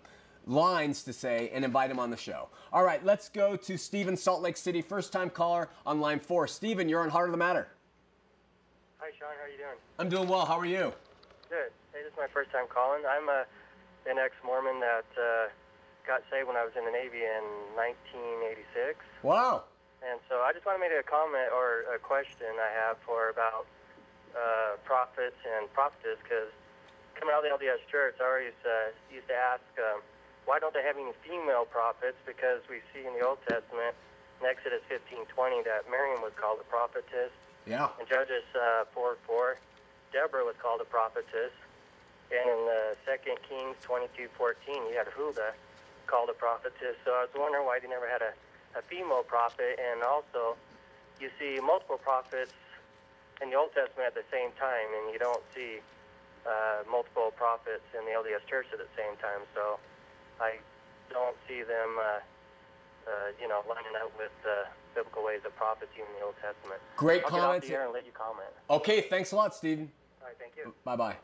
lines 0.46 1.02
to 1.02 1.10
say 1.10 1.50
and 1.54 1.64
invite 1.64 1.90
him 1.90 1.98
on 1.98 2.10
the 2.10 2.18
show. 2.18 2.48
All 2.70 2.84
right, 2.84 3.02
let's 3.02 3.30
go 3.30 3.56
to 3.56 3.78
Stephen, 3.78 4.14
Salt 4.14 4.42
Lake 4.42 4.58
City, 4.58 4.82
first 4.82 5.10
time 5.10 5.30
caller 5.30 5.70
on 5.86 5.98
line 5.98 6.20
four. 6.20 6.46
Stephen, 6.46 6.86
you're 6.86 7.00
on 7.00 7.08
Heart 7.08 7.28
of 7.28 7.32
the 7.32 7.38
Matter. 7.38 7.68
Hi, 8.98 9.08
Shawn. 9.18 9.32
How 9.40 9.46
are 9.46 9.48
you 9.48 9.56
doing? 9.56 9.80
I'm 9.98 10.10
doing 10.10 10.28
well. 10.28 10.44
How 10.44 10.58
are 10.58 10.66
you? 10.66 10.92
Good. 11.48 11.72
Hey, 11.94 12.04
this 12.04 12.12
is 12.12 12.18
my 12.18 12.28
first 12.28 12.52
time 12.52 12.66
calling. 12.68 13.00
I'm 13.08 13.30
a, 13.30 13.48
an 14.04 14.18
ex 14.18 14.34
Mormon 14.44 14.80
that 14.80 15.08
uh, 15.16 15.48
got 16.06 16.20
saved 16.30 16.46
when 16.46 16.60
I 16.60 16.64
was 16.68 16.76
in 16.76 16.84
the 16.84 16.92
Navy 16.92 17.24
in 17.24 17.44
1986. 17.72 19.00
Wow. 19.22 19.64
And 20.04 20.20
so 20.28 20.44
I 20.44 20.52
just 20.52 20.66
want 20.66 20.76
to 20.76 20.80
make 20.84 20.92
a 20.92 21.08
comment 21.08 21.48
or 21.56 21.88
a 21.88 21.98
question 21.98 22.52
I 22.60 22.68
have 22.84 23.00
for 23.08 23.32
about 23.32 23.64
uh, 24.36 24.76
prophets 24.84 25.38
and 25.44 25.70
prophetess 25.72 26.18
because 26.22 26.50
coming 27.20 27.34
out 27.36 27.44
of 27.44 27.46
the 27.46 27.52
LDS 27.52 27.84
Church, 27.92 28.16
I 28.20 28.24
always 28.24 28.58
uh, 28.64 28.94
used 29.12 29.28
to 29.28 29.36
ask, 29.36 29.64
um, 29.76 30.00
why 30.48 30.58
don't 30.58 30.72
they 30.72 30.82
have 30.82 30.96
any 30.96 31.12
female 31.20 31.68
prophets? 31.68 32.16
Because 32.24 32.64
we 32.68 32.80
see 32.90 33.04
in 33.06 33.12
the 33.12 33.20
Old 33.20 33.38
Testament, 33.44 33.92
in 34.40 34.48
Exodus 34.48 34.80
15:20, 34.88 35.62
that 35.68 35.84
Miriam 35.90 36.24
was 36.24 36.32
called 36.34 36.58
a 36.60 36.66
prophetess. 36.66 37.30
Yeah. 37.68 37.92
In 38.00 38.08
Judges 38.08 38.48
uh, 38.56 38.88
4:4, 38.96 39.60
Deborah 40.12 40.44
was 40.44 40.56
called 40.56 40.80
a 40.80 40.88
prophetess. 40.88 41.52
And 42.32 42.46
in 42.48 42.60
uh, 42.66 43.14
2 43.20 43.36
Kings 43.46 43.76
22:14, 43.84 44.88
you 44.88 44.96
had 44.96 45.08
Huldah 45.12 45.52
called 46.06 46.30
a 46.30 46.32
prophetess. 46.32 46.96
So 47.04 47.12
I 47.12 47.28
was 47.28 47.34
wondering 47.36 47.66
why 47.66 47.78
they 47.78 47.88
never 47.88 48.08
had 48.08 48.22
a, 48.22 48.32
a 48.78 48.82
female 48.82 49.22
prophet. 49.22 49.78
And 49.78 50.02
also, 50.02 50.56
you 51.20 51.28
see 51.38 51.60
multiple 51.60 51.98
prophets 51.98 52.54
in 53.42 53.50
the 53.50 53.56
Old 53.56 53.72
Testament 53.72 54.06
at 54.06 54.14
the 54.14 54.26
same 54.30 54.52
time, 54.60 54.88
and 55.00 55.12
you 55.12 55.18
don't 55.18 55.42
see 55.54 55.80
uh, 56.46 56.84
multiple 56.90 57.32
prophets 57.36 57.84
in 57.96 58.04
the 58.04 58.12
LDS 58.12 58.44
Church 58.48 58.66
at 58.72 58.78
the 58.78 58.90
same 58.96 59.16
time. 59.20 59.44
So 59.54 59.80
I 60.40 60.60
don't 61.10 61.36
see 61.48 61.62
them, 61.62 61.96
uh, 61.98 62.20
uh, 63.08 63.10
you 63.40 63.48
know, 63.48 63.64
lining 63.68 63.96
up 64.00 64.12
with 64.16 64.32
the 64.44 64.68
biblical 64.94 65.24
ways 65.24 65.40
of 65.44 65.54
prophecy 65.56 66.00
in 66.00 66.08
the 66.18 66.24
Old 66.24 66.36
Testament. 66.40 66.80
Great 66.96 67.24
I'll 67.24 67.30
comments. 67.30 67.66
Get 67.66 67.76
off 67.76 67.78
the 67.78 67.80
air 67.80 67.84
and 67.84 67.92
let 67.92 68.06
you 68.06 68.12
comment. 68.12 68.50
Okay, 68.68 69.02
thanks 69.02 69.32
a 69.32 69.36
lot, 69.36 69.54
Stephen. 69.54 69.90
All 70.20 70.28
right, 70.28 70.36
thank 70.38 70.52
you. 70.56 70.74
Bye 70.84 70.96
bye. 70.96 71.16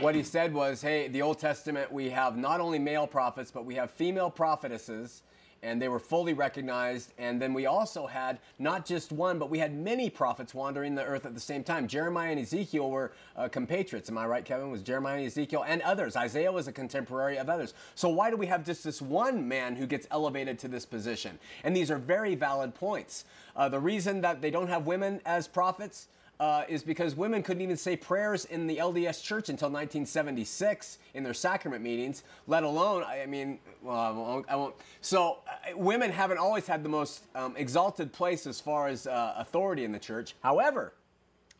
What 0.00 0.14
he 0.14 0.22
said 0.22 0.52
was, 0.52 0.82
hey, 0.82 1.08
the 1.08 1.22
Old 1.22 1.38
Testament, 1.38 1.90
we 1.90 2.10
have 2.10 2.36
not 2.36 2.60
only 2.60 2.78
male 2.78 3.06
prophets, 3.06 3.50
but 3.50 3.64
we 3.64 3.74
have 3.76 3.90
female 3.90 4.30
prophetesses 4.30 5.22
and 5.62 5.80
they 5.80 5.88
were 5.88 5.98
fully 5.98 6.32
recognized. 6.32 7.12
And 7.18 7.40
then 7.40 7.52
we 7.52 7.66
also 7.66 8.06
had 8.06 8.38
not 8.58 8.86
just 8.86 9.12
one, 9.12 9.38
but 9.38 9.50
we 9.50 9.58
had 9.58 9.74
many 9.74 10.10
prophets 10.10 10.54
wandering 10.54 10.94
the 10.94 11.04
earth 11.04 11.26
at 11.26 11.34
the 11.34 11.40
same 11.40 11.64
time. 11.64 11.88
Jeremiah 11.88 12.30
and 12.30 12.40
Ezekiel 12.40 12.90
were 12.90 13.12
uh, 13.36 13.48
compatriots. 13.48 14.08
Am 14.08 14.18
I 14.18 14.26
right, 14.26 14.44
Kevin? 14.44 14.70
Was 14.70 14.82
Jeremiah 14.82 15.18
and 15.18 15.26
Ezekiel 15.26 15.64
and 15.66 15.82
others? 15.82 16.16
Isaiah 16.16 16.52
was 16.52 16.68
a 16.68 16.72
contemporary 16.72 17.38
of 17.38 17.48
others. 17.48 17.74
So 17.94 18.08
why 18.08 18.30
do 18.30 18.36
we 18.36 18.46
have 18.46 18.64
just 18.64 18.84
this 18.84 19.02
one 19.02 19.46
man 19.46 19.76
who 19.76 19.86
gets 19.86 20.06
elevated 20.10 20.58
to 20.60 20.68
this 20.68 20.86
position? 20.86 21.38
And 21.64 21.74
these 21.74 21.90
are 21.90 21.98
very 21.98 22.34
valid 22.34 22.74
points. 22.74 23.24
Uh, 23.56 23.68
the 23.68 23.80
reason 23.80 24.20
that 24.20 24.40
they 24.40 24.50
don't 24.50 24.68
have 24.68 24.86
women 24.86 25.20
as 25.26 25.48
prophets 25.48 26.08
uh, 26.40 26.62
is 26.68 26.82
because 26.82 27.16
women 27.16 27.42
couldn't 27.42 27.62
even 27.62 27.76
say 27.76 27.96
prayers 27.96 28.44
in 28.44 28.66
the 28.66 28.76
LDS 28.76 29.22
church 29.22 29.48
until 29.48 29.68
1976 29.68 30.98
in 31.14 31.24
their 31.24 31.34
sacrament 31.34 31.82
meetings, 31.82 32.22
let 32.46 32.62
alone, 32.62 33.02
I 33.02 33.26
mean, 33.26 33.58
well, 33.82 33.96
I 33.96 34.10
won't. 34.10 34.46
I 34.48 34.56
won't. 34.56 34.74
So, 35.00 35.38
uh, 35.48 35.76
women 35.76 36.10
haven't 36.10 36.38
always 36.38 36.66
had 36.66 36.82
the 36.82 36.88
most 36.88 37.24
um, 37.34 37.54
exalted 37.56 38.12
place 38.12 38.46
as 38.46 38.60
far 38.60 38.88
as 38.88 39.06
uh, 39.06 39.34
authority 39.36 39.84
in 39.84 39.92
the 39.92 39.98
church. 39.98 40.34
However, 40.42 40.92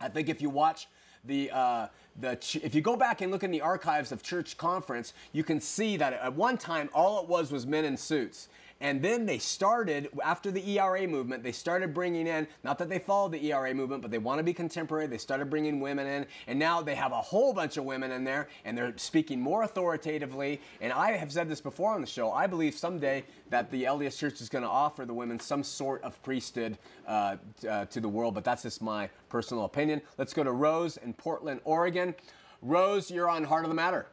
I 0.00 0.08
think 0.08 0.28
if 0.28 0.40
you 0.40 0.50
watch 0.50 0.86
the 1.24 1.50
uh, 1.50 1.86
the 2.20 2.32
if 2.62 2.74
you 2.74 2.80
go 2.80 2.96
back 2.96 3.20
and 3.20 3.32
look 3.32 3.42
in 3.42 3.50
the 3.50 3.60
archives 3.60 4.12
of 4.12 4.22
church 4.22 4.56
conference, 4.56 5.12
you 5.32 5.42
can 5.42 5.60
see 5.60 5.96
that 5.96 6.12
at 6.12 6.34
one 6.34 6.56
time 6.56 6.88
all 6.94 7.22
it 7.22 7.28
was 7.28 7.50
was 7.50 7.66
men 7.66 7.84
in 7.84 7.96
suits. 7.96 8.48
And 8.80 9.02
then 9.02 9.26
they 9.26 9.38
started, 9.38 10.08
after 10.24 10.52
the 10.52 10.78
ERA 10.78 11.06
movement, 11.08 11.42
they 11.42 11.52
started 11.52 11.92
bringing 11.92 12.28
in, 12.28 12.46
not 12.62 12.78
that 12.78 12.88
they 12.88 13.00
followed 13.00 13.32
the 13.32 13.52
ERA 13.52 13.74
movement, 13.74 14.02
but 14.02 14.10
they 14.12 14.18
want 14.18 14.38
to 14.38 14.44
be 14.44 14.52
contemporary. 14.52 15.08
They 15.08 15.18
started 15.18 15.50
bringing 15.50 15.80
women 15.80 16.06
in. 16.06 16.26
And 16.46 16.58
now 16.58 16.80
they 16.80 16.94
have 16.94 17.10
a 17.10 17.20
whole 17.20 17.52
bunch 17.52 17.76
of 17.76 17.84
women 17.84 18.12
in 18.12 18.22
there, 18.22 18.48
and 18.64 18.78
they're 18.78 18.96
speaking 18.96 19.40
more 19.40 19.64
authoritatively. 19.64 20.60
And 20.80 20.92
I 20.92 21.12
have 21.12 21.32
said 21.32 21.48
this 21.48 21.60
before 21.60 21.92
on 21.92 22.00
the 22.00 22.06
show. 22.06 22.30
I 22.30 22.46
believe 22.46 22.74
someday 22.74 23.24
that 23.50 23.70
the 23.70 23.84
LDS 23.84 24.16
Church 24.16 24.40
is 24.40 24.48
going 24.48 24.64
to 24.64 24.70
offer 24.70 25.04
the 25.04 25.14
women 25.14 25.40
some 25.40 25.64
sort 25.64 26.02
of 26.04 26.22
priesthood 26.22 26.78
uh, 27.06 27.36
uh, 27.68 27.86
to 27.86 28.00
the 28.00 28.08
world, 28.08 28.34
but 28.34 28.44
that's 28.44 28.62
just 28.62 28.80
my 28.80 29.10
personal 29.28 29.64
opinion. 29.64 30.00
Let's 30.18 30.32
go 30.32 30.44
to 30.44 30.52
Rose 30.52 30.98
in 30.98 31.14
Portland, 31.14 31.60
Oregon. 31.64 32.14
Rose, 32.62 33.10
you're 33.10 33.28
on 33.28 33.44
Heart 33.44 33.64
of 33.64 33.70
the 33.70 33.74
Matter. 33.74 34.06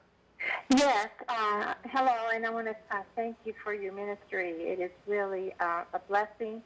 Yes. 0.69 1.09
Uh, 1.27 1.73
hello, 1.91 2.29
and 2.33 2.45
I 2.45 2.49
want 2.49 2.67
to 2.67 2.75
uh, 2.91 3.01
thank 3.15 3.35
you 3.45 3.53
for 3.63 3.73
your 3.73 3.93
ministry. 3.93 4.51
It 4.51 4.79
is 4.79 4.91
really 5.07 5.53
uh, 5.59 5.83
a 5.93 5.99
blessing 6.07 6.61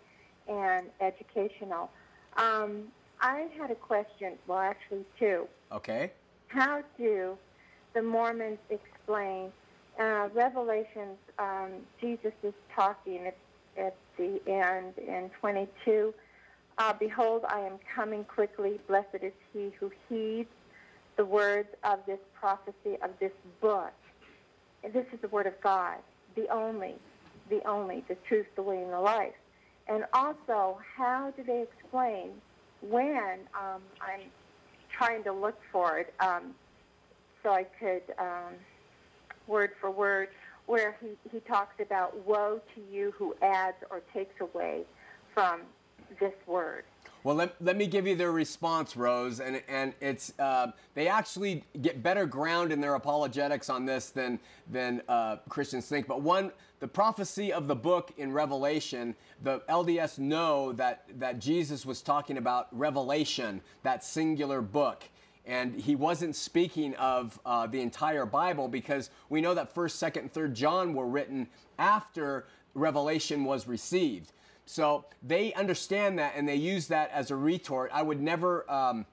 and 0.48 0.88
educational. 1.02 1.90
Um, 2.38 2.86
I 3.22 3.48
had 3.58 3.72
a 3.72 3.76
question, 3.76 4.34
well, 4.48 4.60
actually, 4.60 5.06
two. 5.20 5.48
Okay. 5.72 6.12
How 6.48 6.84
do 6.98 7.38
the 7.94 8.02
Mormons 8.02 8.60
explain 8.70 9.52
uh, 10.00 10.30
Revelations? 10.34 11.18
Um, 11.38 11.72
Jesus 12.00 12.34
is 12.44 12.54
talking 12.76 13.28
at, 13.28 13.38
at 13.78 13.96
the 14.18 14.42
end 14.48 14.94
in 14.98 15.30
22. 15.40 16.14
Uh, 16.78 16.94
Behold, 16.94 17.44
I 17.50 17.60
am 17.60 17.78
coming 17.94 18.24
quickly. 18.24 18.80
Blessed 18.88 19.22
is 19.22 19.34
he 19.54 19.72
who 19.80 19.92
heeds 20.08 20.50
the 21.18 21.26
words 21.26 21.68
of 21.84 22.00
this 22.08 22.20
prophecy 22.40 22.98
of 23.02 23.12
this 23.20 23.32
book. 23.62 23.94
And 24.84 24.94
this 24.94 25.06
is 25.14 25.20
the 25.22 25.28
word 25.28 25.48
of 25.48 25.60
God, 25.62 25.98
the 26.36 26.48
only, 26.50 26.96
the 27.50 27.68
only, 27.68 28.04
the 28.08 28.16
truth, 28.28 28.48
the 28.56 28.62
way, 28.62 28.82
and 28.82 28.94
the 28.94 29.00
life. 29.00 29.34
And 29.88 30.06
also, 30.14 30.80
how 30.96 31.34
do 31.36 31.44
they 31.44 31.62
explain 31.64 32.30
when 32.82 33.40
um, 33.54 33.82
I'm 34.02 34.22
trying 34.90 35.24
to 35.24 35.34
look 35.34 35.60
for 35.72 36.00
it 36.00 36.14
um, 36.20 36.54
so 37.44 37.52
I 37.52 37.64
could, 37.64 38.04
um, 38.18 38.54
word 39.48 39.72
for 39.82 39.90
word, 39.90 40.30
where 40.68 40.96
he, 41.02 41.18
he 41.32 41.40
talks 41.42 41.80
about 41.80 42.26
woe 42.26 42.62
to 42.76 42.82
you 42.96 43.12
who 43.18 43.36
adds 43.42 43.78
or 43.90 44.02
takes 44.14 44.40
away 44.40 44.84
from 45.34 45.62
this 46.20 46.34
word. 46.46 46.84
Well, 47.24 47.36
let, 47.36 47.62
let 47.62 47.76
me 47.76 47.86
give 47.86 48.08
you 48.08 48.16
their 48.16 48.32
response, 48.32 48.96
Rose, 48.96 49.42
and 49.42 49.62
and 49.68 49.94
it's 50.00 50.32
uh, 50.40 50.72
they 50.94 51.10
actually 51.10 51.66
get 51.82 52.02
better 52.02 52.26
ground 52.26 52.72
in 52.72 52.80
their 52.80 52.96
apologetics 52.96 53.70
on 53.70 53.86
this 53.86 54.10
than 54.10 54.40
than 54.72 55.02
uh, 55.10 55.38
Christians 55.50 55.88
think. 55.88 56.08
But 56.08 56.22
one, 56.22 56.52
the 56.80 56.88
prophecy 56.88 57.52
of 57.52 57.68
the 57.68 57.76
book 57.76 58.14
in 58.18 58.32
Revelation, 58.32 59.16
the 59.44 59.60
LDS 59.70 60.18
know 60.18 60.72
that 60.74 61.04
that 61.20 61.40
Jesus 61.40 61.86
was 61.86 62.02
talking 62.02 62.38
about 62.38 62.68
Revelation, 62.72 63.62
that 63.84 64.04
singular 64.04 64.62
book. 64.62 65.04
And 65.46 65.76
he 65.76 65.96
wasn't 65.96 66.36
speaking 66.36 66.94
of 66.96 67.40
uh, 67.44 67.66
the 67.66 67.82
entire 67.82 68.26
Bible 68.26 68.68
because 68.68 69.10
we 69.30 69.42
know 69.42 69.56
that 69.56 69.74
First, 69.74 69.98
Second, 69.98 70.32
Third 70.32 70.54
John 70.54 70.94
were 70.94 71.08
written 71.08 71.48
after 71.80 72.46
Revelation 72.76 73.46
was 73.46 73.68
received. 73.68 74.32
So 74.70 75.06
they 75.24 75.52
understand 75.56 76.20
that 76.20 76.34
and 76.36 76.48
they 76.48 76.56
use 76.56 76.90
that 76.90 77.10
as 77.10 77.32
a 77.32 77.36
retort. 77.36 77.90
I 77.92 78.04
would 78.04 78.22
never. 78.22 78.70
Um, 78.72 79.08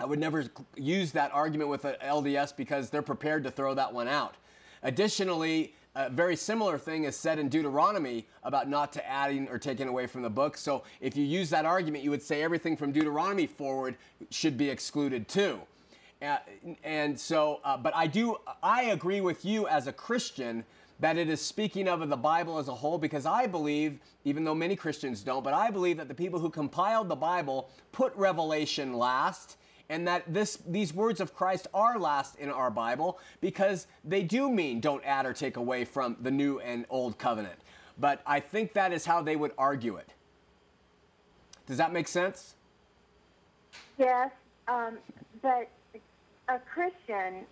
I 0.00 0.06
would 0.06 0.18
never 0.18 0.46
use 0.76 1.12
that 1.12 1.30
argument 1.34 1.68
with 1.68 1.84
an 1.84 1.96
LDS 2.02 2.56
because 2.56 2.88
they're 2.88 3.02
prepared 3.02 3.44
to 3.44 3.50
throw 3.50 3.74
that 3.74 3.92
one 3.92 4.08
out. 4.08 4.36
Additionally, 4.82 5.74
a 5.94 6.08
very 6.08 6.36
similar 6.36 6.78
thing 6.78 7.04
is 7.04 7.16
said 7.16 7.38
in 7.38 7.50
Deuteronomy 7.50 8.26
about 8.44 8.68
not 8.68 8.92
to 8.94 9.06
adding 9.06 9.46
or 9.48 9.58
taking 9.58 9.88
away 9.88 10.06
from 10.06 10.22
the 10.22 10.30
book. 10.30 10.56
So 10.56 10.84
if 11.00 11.16
you 11.18 11.24
use 11.24 11.50
that 11.50 11.66
argument, 11.66 12.02
you 12.02 12.10
would 12.10 12.22
say 12.22 12.42
everything 12.42 12.74
from 12.74 12.92
Deuteronomy 12.92 13.46
forward 13.46 13.96
should 14.30 14.56
be 14.56 14.70
excluded 14.70 15.28
too. 15.28 15.60
Uh, 16.22 16.38
and 16.82 17.18
so, 17.18 17.60
uh, 17.62 17.76
but 17.76 17.94
I 17.94 18.06
do, 18.06 18.36
I 18.62 18.84
agree 18.84 19.20
with 19.20 19.44
you 19.44 19.68
as 19.68 19.86
a 19.86 19.92
Christian 19.92 20.64
that 21.00 21.16
it 21.16 21.28
is 21.28 21.40
speaking 21.40 21.88
of 21.88 22.08
the 22.08 22.16
Bible 22.16 22.58
as 22.58 22.68
a 22.68 22.74
whole 22.74 22.98
because 22.98 23.24
I 23.24 23.46
believe, 23.46 24.00
even 24.24 24.44
though 24.44 24.54
many 24.54 24.74
Christians 24.74 25.22
don't, 25.22 25.44
but 25.44 25.54
I 25.54 25.70
believe 25.70 25.96
that 25.98 26.08
the 26.08 26.14
people 26.14 26.40
who 26.40 26.50
compiled 26.50 27.08
the 27.08 27.16
Bible 27.16 27.70
put 27.92 28.14
Revelation 28.16 28.94
last 28.94 29.56
and 29.90 30.06
that 30.06 30.22
this 30.32 30.58
these 30.66 30.92
words 30.92 31.20
of 31.20 31.34
Christ 31.34 31.66
are 31.72 31.98
last 31.98 32.36
in 32.36 32.50
our 32.50 32.70
Bible 32.70 33.18
because 33.40 33.86
they 34.04 34.22
do 34.22 34.50
mean 34.50 34.80
don't 34.80 35.02
add 35.04 35.24
or 35.24 35.32
take 35.32 35.56
away 35.56 35.84
from 35.84 36.16
the 36.20 36.30
new 36.30 36.58
and 36.60 36.84
old 36.90 37.18
covenant. 37.18 37.58
But 37.98 38.20
I 38.26 38.40
think 38.40 38.74
that 38.74 38.92
is 38.92 39.06
how 39.06 39.22
they 39.22 39.36
would 39.36 39.52
argue 39.56 39.96
it. 39.96 40.12
Does 41.66 41.78
that 41.78 41.92
make 41.92 42.08
sense? 42.08 42.54
Yes, 43.98 44.30
um, 44.68 44.98
but 45.42 45.68
a 46.48 46.58
Christian 46.58 47.44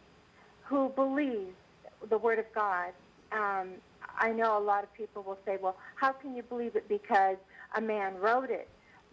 who 0.64 0.90
believes 0.90 1.54
the 2.08 2.18
Word 2.18 2.38
of 2.38 2.46
God 2.54 2.92
um, 3.32 3.68
I 4.18 4.32
know 4.32 4.58
a 4.58 4.60
lot 4.60 4.84
of 4.84 4.92
people 4.94 5.22
will 5.22 5.38
say, 5.44 5.58
well, 5.60 5.76
how 5.96 6.12
can 6.12 6.34
you 6.34 6.42
believe 6.42 6.76
it 6.76 6.88
because 6.88 7.36
a 7.74 7.80
man 7.80 8.16
wrote 8.18 8.50
it? 8.50 8.68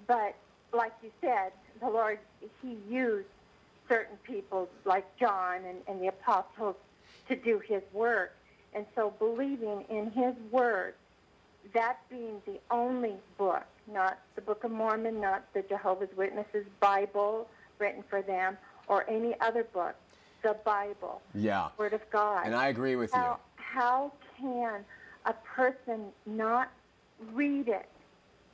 But 0.07 0.35
like 0.73 0.93
you 1.03 1.11
said, 1.21 1.51
the 1.79 1.89
Lord, 1.89 2.19
he 2.61 2.77
used 2.89 3.27
certain 3.89 4.17
people 4.23 4.69
like 4.85 5.05
John 5.17 5.61
and, 5.65 5.77
and 5.87 6.01
the 6.01 6.07
apostles 6.07 6.75
to 7.27 7.35
do 7.35 7.59
his 7.59 7.81
work. 7.91 8.35
And 8.73 8.85
so 8.95 9.13
believing 9.19 9.85
in 9.89 10.11
his 10.11 10.33
word, 10.51 10.95
that 11.73 11.97
being 12.09 12.41
the 12.45 12.59
only 12.71 13.15
book, 13.37 13.63
not 13.91 14.19
the 14.35 14.41
Book 14.41 14.63
of 14.63 14.71
Mormon, 14.71 15.21
not 15.21 15.43
the 15.53 15.61
Jehovah's 15.61 16.09
Witnesses 16.15 16.65
Bible 16.79 17.47
written 17.79 18.03
for 18.09 18.21
them, 18.21 18.57
or 18.87 19.09
any 19.09 19.35
other 19.39 19.63
book, 19.63 19.95
the 20.41 20.55
Bible, 20.65 21.21
yeah. 21.33 21.69
Word 21.77 21.93
of 21.93 22.01
God. 22.11 22.45
And 22.45 22.55
I 22.55 22.67
agree 22.67 22.95
with 22.95 23.13
you 23.13 23.35
how 23.73 24.11
can 24.39 24.85
a 25.25 25.33
person 25.55 26.05
not 26.25 26.71
read 27.33 27.67
it 27.67 27.89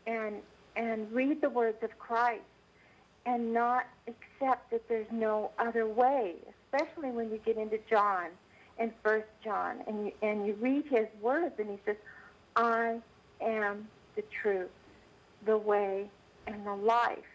and 0.07 0.36
and 0.76 1.11
read 1.11 1.41
the 1.41 1.49
words 1.49 1.78
of 1.84 1.97
Christ 1.99 2.41
and 3.26 3.53
not 3.53 3.86
accept 4.07 4.72
that 4.72 4.88
there's 4.88 5.11
no 5.11 5.51
other 5.59 5.86
way, 5.88 6.36
especially 6.63 7.11
when 7.11 7.30
you 7.32 7.39
get 7.45 7.57
into 7.57 7.78
John 7.89 8.28
and 8.78 8.93
First 9.03 9.28
John 9.43 9.84
and 9.88 10.05
you, 10.05 10.11
and 10.22 10.47
you 10.47 10.53
read 10.53 10.86
his 10.86 11.07
words 11.22 11.53
and 11.59 11.70
he 11.70 11.80
says, 11.86 11.97
"I 12.55 13.01
am 13.41 13.89
the 14.15 14.24
truth, 14.41 14.72
the 15.45 15.57
way, 15.57 16.09
and 16.47 16.65
the 16.65 16.76
life." 16.76 17.32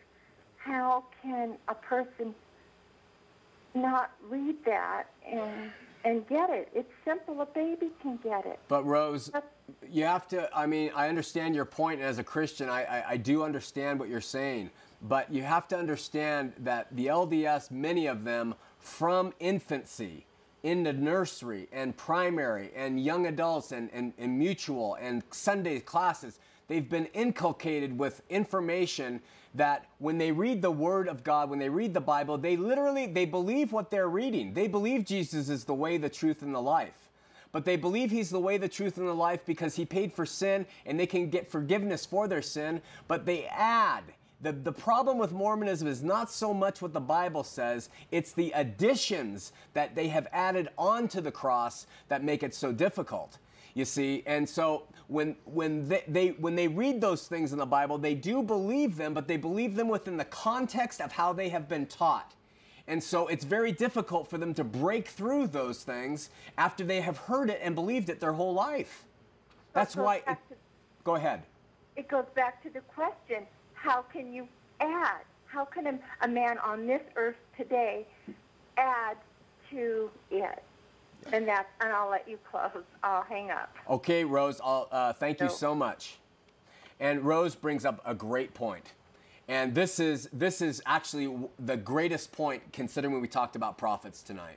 How 0.57 1.05
can 1.23 1.59
a 1.69 1.75
person 1.75 2.35
not 3.75 4.13
read 4.31 4.65
that 4.65 5.05
and 5.27 5.71
and 6.05 6.27
get 6.29 6.51
it. 6.51 6.69
It's 6.75 6.93
simple. 7.05 7.41
A 7.41 7.47
baby 7.47 7.91
can 8.01 8.19
get 8.23 8.47
it. 8.47 8.59
But 8.69 8.85
Rose, 8.85 9.31
you 9.91 10.05
have 10.05 10.29
to. 10.29 10.49
I 10.57 10.67
mean, 10.67 10.91
I 10.95 11.09
understand 11.09 11.55
your 11.55 11.65
point. 11.65 12.01
As 12.01 12.19
a 12.19 12.25
Christian, 12.25 12.69
I, 12.69 12.85
I, 12.85 13.05
I 13.11 13.17
do 13.17 13.43
understand 13.43 13.99
what 13.99 14.09
you're 14.09 14.21
saying. 14.21 14.71
But 15.03 15.33
you 15.33 15.43
have 15.43 15.69
to 15.69 15.79
understand 15.79 16.53
that 16.61 16.95
the 16.97 17.07
LDS, 17.07 17.71
many 17.71 18.07
of 18.07 18.25
them, 18.25 18.55
from 18.79 19.33
infancy, 19.41 20.27
in 20.63 20.83
the 20.83 20.93
nursery 20.93 21.69
and 21.73 21.95
primary 21.97 22.71
and 22.75 22.99
young 22.99 23.27
adults 23.27 23.71
and, 23.71 23.91
and, 23.93 24.15
and 24.19 24.39
mutual 24.39 24.97
and 24.99 25.23
Sunday 25.31 25.79
classes, 25.79 26.39
they've 26.69 26.89
been 26.89 27.05
inculcated 27.07 27.97
with 27.97 28.23
information 28.31 29.21
that 29.55 29.87
when 29.99 30.19
they 30.19 30.33
read 30.33 30.63
the 30.63 30.71
word 30.71 31.09
of 31.09 31.23
God, 31.23 31.51
when 31.51 31.59
they 31.59 31.69
read 31.69 31.95
the 31.95 32.01
Bible, 32.01 32.37
they 32.39 32.57
literally 32.57 33.07
they 33.07 33.25
believe 33.25 33.73
what 33.73 33.91
they're 33.91 34.09
reading. 34.09 34.55
They 34.55 34.67
believe 34.67 35.05
Jesus 35.05 35.49
is 35.49 35.65
the 35.65 35.75
way, 35.75 35.97
the 35.97 36.09
truth 36.09 36.43
and 36.43 36.55
the 36.55 36.61
life. 36.61 37.11
But 37.53 37.65
they 37.65 37.77
believe 37.77 38.11
he's 38.11 38.31
the 38.31 38.41
way, 38.41 38.57
the 38.57 38.69
truth 38.69 38.99
and 38.99 39.07
the 39.07 39.15
life 39.15 39.47
because 39.47 39.77
he 39.77 39.85
paid 39.85 40.13
for 40.13 40.27
sin 40.27 40.67
and 40.85 40.99
they 40.99 41.07
can 41.07 41.31
get 41.31 41.49
forgiveness 41.49 42.05
for 42.05 42.27
their 42.27 42.43
sin, 42.43 42.83
but 43.07 43.27
they 43.27 43.47
add 43.47 44.03
the, 44.45 44.53
the 44.53 44.73
problem 44.73 45.17
with 45.17 45.33
Mormonism 45.33 45.89
is 45.89 46.03
not 46.03 46.31
so 46.31 46.53
much 46.53 46.83
what 46.83 46.93
the 46.93 47.01
Bible 47.01 47.43
says, 47.43 47.89
it's 48.13 48.33
the 48.33 48.53
additions 48.55 49.53
that 49.73 49.95
they 49.95 50.09
have 50.09 50.29
added 50.33 50.69
onto 50.77 51.23
the 51.23 51.33
cross 51.33 51.87
that 52.09 52.23
make 52.23 52.43
it 52.43 52.55
so 52.55 52.71
difficult. 52.71 53.39
You 53.73 53.87
see, 53.87 54.23
and 54.27 54.49
so 54.49 54.85
when 55.09 55.37
when 55.45 55.89
they, 55.89 56.05
they 56.09 56.29
when 56.31 56.57
they 56.57 56.69
read 56.69 57.01
those 57.01 57.29
things 57.29 57.53
in 57.53 57.59
the 57.59 57.67
Bible, 57.67 57.99
they 57.99 58.15
do 58.15 58.43
believe 58.43 58.97
them, 58.97 59.15
but 59.15 59.29
they 59.29 59.37
believe 59.37 59.77
them 59.77 59.89
within 59.89 60.17
the 60.17 60.25
context 60.27 61.01
of 61.01 61.13
how 61.13 61.33
they 61.33 61.51
have 61.51 61.69
been 61.69 61.87
taught. 61.87 62.35
And 62.89 63.03
so 63.03 63.29
it's 63.29 63.45
very 63.45 63.73
difficult 63.73 64.29
for 64.29 64.39
them 64.39 64.55
to 64.55 64.65
break 64.65 65.09
through 65.09 65.49
those 65.49 65.85
things 65.85 66.31
after 66.59 66.85
they 66.85 67.01
have 67.03 67.19
heard 67.19 67.51
it 67.51 67.61
and 67.63 67.75
believed 67.75 68.11
it 68.11 68.21
their 68.21 68.33
whole 68.35 68.55
life. 68.55 69.05
That's 69.75 69.97
why. 69.97 70.17
It, 70.17 70.27
to- 70.27 70.57
go 71.05 71.17
ahead. 71.17 71.43
it 71.97 72.09
goes 72.09 72.27
back 72.35 72.63
to 72.63 72.71
the 72.71 72.81
question 72.83 73.47
how 73.75 74.03
can 74.03 74.33
you 74.33 74.49
add 74.81 75.23
how 75.47 75.65
can 75.65 75.87
a, 75.87 75.99
a 76.23 76.29
man 76.29 76.59
on 76.59 76.87
this 76.87 77.03
earth 77.17 77.37
today 77.57 78.07
add 78.79 79.17
to 79.71 80.11
it 80.31 80.63
and 81.33 81.47
that's 81.47 81.69
and 81.81 81.93
i'll 81.93 82.11
let 82.11 82.29
you 82.29 82.39
close 82.51 82.71
i'll 83.03 83.23
hang 83.23 83.51
up 83.51 83.75
Okay, 83.89 84.25
Rose, 84.25 84.61
I'll, 84.65 84.89
uh, 84.91 85.13
thank 85.13 85.41
you 85.41 85.49
so 85.51 85.75
much. 85.75 86.17
And 87.01 87.23
Rose 87.23 87.55
brings 87.55 87.85
up 87.85 88.01
a 88.05 88.15
great 88.15 88.55
point. 88.55 88.93
And 89.47 89.75
this 89.75 90.01
is, 90.01 90.29
this 90.33 90.63
is 90.63 90.83
actually 90.87 91.35
the 91.59 91.77
greatest 91.77 92.33
point 92.33 92.63
considering 92.73 93.13
when 93.13 93.21
we 93.21 93.29
talked 93.29 93.57
about 93.57 93.77
prophets 93.77 94.23
tonight. 94.23 94.57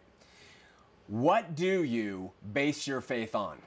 What 1.08 1.56
do 1.56 1.84
you 1.84 2.32
base 2.54 2.88
your 2.88 3.02
faith 3.02 3.36
on? 3.36 3.58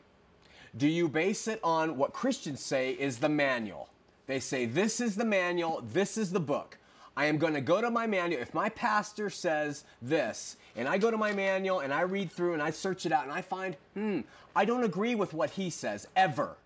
Do 0.77 0.89
you 0.89 1.09
base 1.09 1.47
it 1.47 1.61
on 1.63 1.97
what 1.97 2.13
Christians 2.13 2.61
say 2.61 2.93
is 2.93 3.19
the 3.19 3.29
manual? 3.29 3.89
They 4.27 4.41
say, 4.41 4.65
This 4.65 5.01
is 5.01 5.17
the 5.17 5.25
manual, 5.25 5.83
this 5.93 6.17
is 6.17 6.33
the 6.33 6.41
book. 6.41 6.79
I 7.21 7.27
am 7.27 7.37
going 7.37 7.53
to 7.53 7.61
go 7.61 7.83
to 7.83 7.91
my 7.91 8.07
manual. 8.07 8.41
If 8.41 8.55
my 8.55 8.71
pastor 8.71 9.29
says 9.29 9.85
this, 10.01 10.57
and 10.75 10.89
I 10.89 10.97
go 10.97 11.11
to 11.11 11.19
my 11.19 11.35
manual 11.35 11.81
and 11.81 11.93
I 11.93 12.01
read 12.01 12.33
through 12.33 12.55
and 12.55 12.63
I 12.63 12.71
search 12.71 13.05
it 13.05 13.13
out 13.13 13.25
and 13.25 13.33
I 13.33 13.43
find, 13.43 13.77
hmm, 13.93 14.21
I 14.57 14.65
don't 14.65 14.85
agree 14.85 15.15
with 15.15 15.35
what 15.35 15.51
he 15.51 15.69
says 15.69 16.09
ever. 16.17 16.57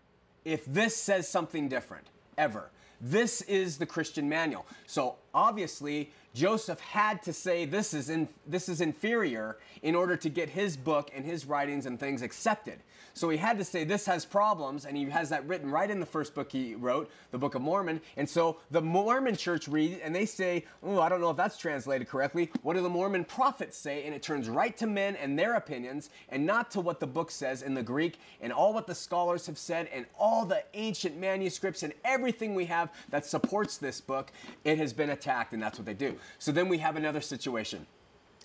If 0.44 0.64
this 0.66 0.96
says 0.96 1.28
something 1.28 1.68
different, 1.68 2.06
ever. 2.38 2.70
This 3.00 3.40
is 3.42 3.78
the 3.78 3.86
Christian 3.86 4.28
manual. 4.28 4.64
So 4.86 5.16
obviously, 5.34 6.12
Joseph 6.34 6.80
had 6.80 7.22
to 7.22 7.32
say 7.32 7.64
this 7.64 7.94
is 7.94 8.10
in, 8.10 8.28
this 8.46 8.68
is 8.68 8.80
inferior 8.80 9.56
in 9.82 9.94
order 9.94 10.16
to 10.16 10.28
get 10.28 10.50
his 10.50 10.76
book 10.76 11.10
and 11.14 11.24
his 11.24 11.46
writings 11.46 11.86
and 11.86 11.98
things 11.98 12.22
accepted. 12.22 12.80
So 13.16 13.28
he 13.30 13.38
had 13.38 13.58
to 13.58 13.64
say 13.64 13.84
this 13.84 14.06
has 14.06 14.24
problems, 14.24 14.84
and 14.84 14.96
he 14.96 15.04
has 15.10 15.28
that 15.28 15.46
written 15.46 15.70
right 15.70 15.88
in 15.88 16.00
the 16.00 16.06
first 16.06 16.34
book 16.34 16.50
he 16.50 16.74
wrote, 16.74 17.08
the 17.30 17.38
Book 17.38 17.54
of 17.54 17.62
Mormon. 17.62 18.00
And 18.16 18.28
so 18.28 18.56
the 18.72 18.80
Mormon 18.80 19.36
church 19.36 19.68
read, 19.68 20.00
and 20.02 20.12
they 20.12 20.26
say, 20.26 20.64
"Oh, 20.82 21.00
I 21.00 21.08
don't 21.08 21.20
know 21.20 21.30
if 21.30 21.36
that's 21.36 21.56
translated 21.56 22.08
correctly. 22.08 22.50
What 22.62 22.74
do 22.74 22.82
the 22.82 22.88
Mormon 22.88 23.24
prophets 23.24 23.76
say?" 23.76 24.04
And 24.04 24.12
it 24.12 24.22
turns 24.24 24.48
right 24.48 24.76
to 24.78 24.88
men 24.88 25.14
and 25.14 25.38
their 25.38 25.54
opinions, 25.54 26.10
and 26.28 26.44
not 26.44 26.72
to 26.72 26.80
what 26.80 26.98
the 26.98 27.06
book 27.06 27.30
says 27.30 27.62
in 27.62 27.74
the 27.74 27.84
Greek, 27.84 28.18
and 28.40 28.52
all 28.52 28.74
what 28.74 28.88
the 28.88 28.94
scholars 28.96 29.46
have 29.46 29.58
said, 29.58 29.88
and 29.92 30.06
all 30.18 30.44
the 30.44 30.64
ancient 30.74 31.16
manuscripts 31.16 31.84
and 31.84 31.92
everything 32.04 32.56
we 32.56 32.64
have 32.64 32.92
that 33.10 33.24
supports 33.24 33.76
this 33.76 34.00
book. 34.00 34.32
It 34.64 34.78
has 34.78 34.92
been 34.92 35.10
attacked, 35.10 35.52
and 35.52 35.62
that's 35.62 35.78
what 35.78 35.86
they 35.86 35.94
do. 35.94 36.18
So 36.38 36.52
then 36.52 36.68
we 36.68 36.78
have 36.78 36.96
another 36.96 37.20
situation. 37.20 37.86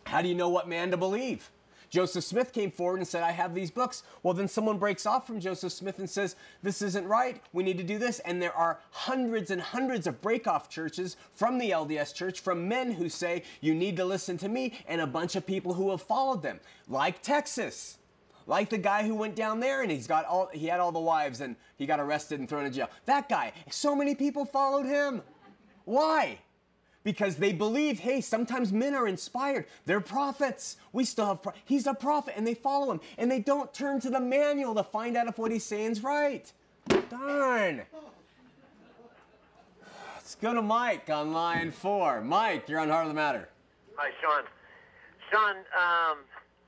How 0.06 0.22
do 0.22 0.28
you 0.28 0.36
know 0.36 0.50
what 0.50 0.68
man 0.68 0.92
to 0.92 0.98
believe? 0.98 1.52
Joseph 1.90 2.24
Smith 2.24 2.54
came 2.54 2.72
forward 2.72 2.98
and 2.98 3.08
said, 3.08 3.24
I 3.24 3.32
have 3.32 3.56
these 3.56 3.72
books. 3.72 4.04
Well, 4.22 4.34
then 4.34 4.48
someone 4.48 4.78
breaks 4.78 5.06
off 5.06 5.26
from 5.26 5.40
Joseph 5.40 5.72
Smith 5.72 6.00
and 6.00 6.10
says, 6.10 6.36
This 6.62 6.82
isn't 6.82 7.08
right. 7.08 7.42
We 7.52 7.64
need 7.64 7.78
to 7.78 7.84
do 7.84 7.98
this. 7.98 8.20
And 8.20 8.42
there 8.42 8.56
are 8.56 8.80
hundreds 8.92 9.50
and 9.52 9.62
hundreds 9.62 10.06
of 10.06 10.22
breakoff 10.22 10.70
churches 10.70 11.18
from 11.34 11.58
the 11.58 11.72
LDS 11.72 12.14
church, 12.14 12.42
from 12.42 12.68
men 12.68 12.92
who 12.92 13.10
say, 13.10 13.44
You 13.62 13.74
need 13.74 13.98
to 13.98 14.06
listen 14.06 14.38
to 14.40 14.50
me, 14.50 14.80
and 14.88 15.02
a 15.02 15.08
bunch 15.08 15.36
of 15.36 15.46
people 15.46 15.74
who 15.74 15.90
have 15.90 16.02
followed 16.02 16.44
them, 16.44 16.60
like 16.88 17.22
Texas. 17.22 17.98
Like 18.46 18.70
the 18.70 18.80
guy 18.80 19.06
who 19.06 19.14
went 19.14 19.36
down 19.36 19.60
there 19.60 19.84
and 19.84 19.92
he's 19.92 20.08
got 20.08 20.26
all 20.26 20.50
he 20.52 20.66
had 20.66 20.80
all 20.80 20.92
the 20.92 21.00
wives 21.00 21.40
and 21.40 21.56
he 21.78 21.86
got 21.86 22.00
arrested 22.00 22.40
and 22.40 22.50
thrown 22.50 22.66
in 22.66 22.74
jail. 22.74 22.90
That 23.06 23.30
guy, 23.30 23.54
so 23.70 23.96
many 23.96 24.16
people 24.16 24.44
followed 24.44 24.88
him. 24.88 25.22
Why? 25.86 26.40
Because 27.04 27.38
they 27.38 27.54
believe, 27.54 28.00
hey, 28.00 28.20
sometimes 28.22 28.74
men 28.74 28.94
are 28.94 29.08
inspired. 29.08 29.66
They're 29.86 30.02
prophets. 30.02 30.78
We 30.92 31.06
still 31.06 31.28
have, 31.28 31.42
pro- 31.42 31.54
he's 31.64 31.88
a 31.88 31.94
prophet, 31.94 32.34
and 32.36 32.46
they 32.46 32.54
follow 32.54 32.92
him. 32.92 33.00
And 33.18 33.32
they 33.32 33.40
don't 33.40 33.74
turn 33.74 34.02
to 34.02 34.10
the 34.10 34.20
manual 34.20 34.76
to 34.76 34.84
find 34.84 35.16
out 35.16 35.28
if 35.28 35.38
what 35.38 35.52
he's 35.52 35.64
saying 35.64 35.92
is 35.92 36.04
right. 36.04 36.52
Darn. 37.10 37.84
Let's 40.16 40.36
go 40.36 40.54
to 40.54 40.62
Mike 40.62 41.10
on 41.10 41.32
line 41.34 41.72
four. 41.72 42.22
Mike, 42.22 42.68
you're 42.68 42.80
on 42.80 42.90
Heart 42.90 43.06
of 43.06 43.10
the 43.10 43.16
Matter. 43.16 43.50
Hi, 43.96 44.12
Shawn. 44.22 44.44
Shawn, 45.32 45.56
um, 45.78 46.18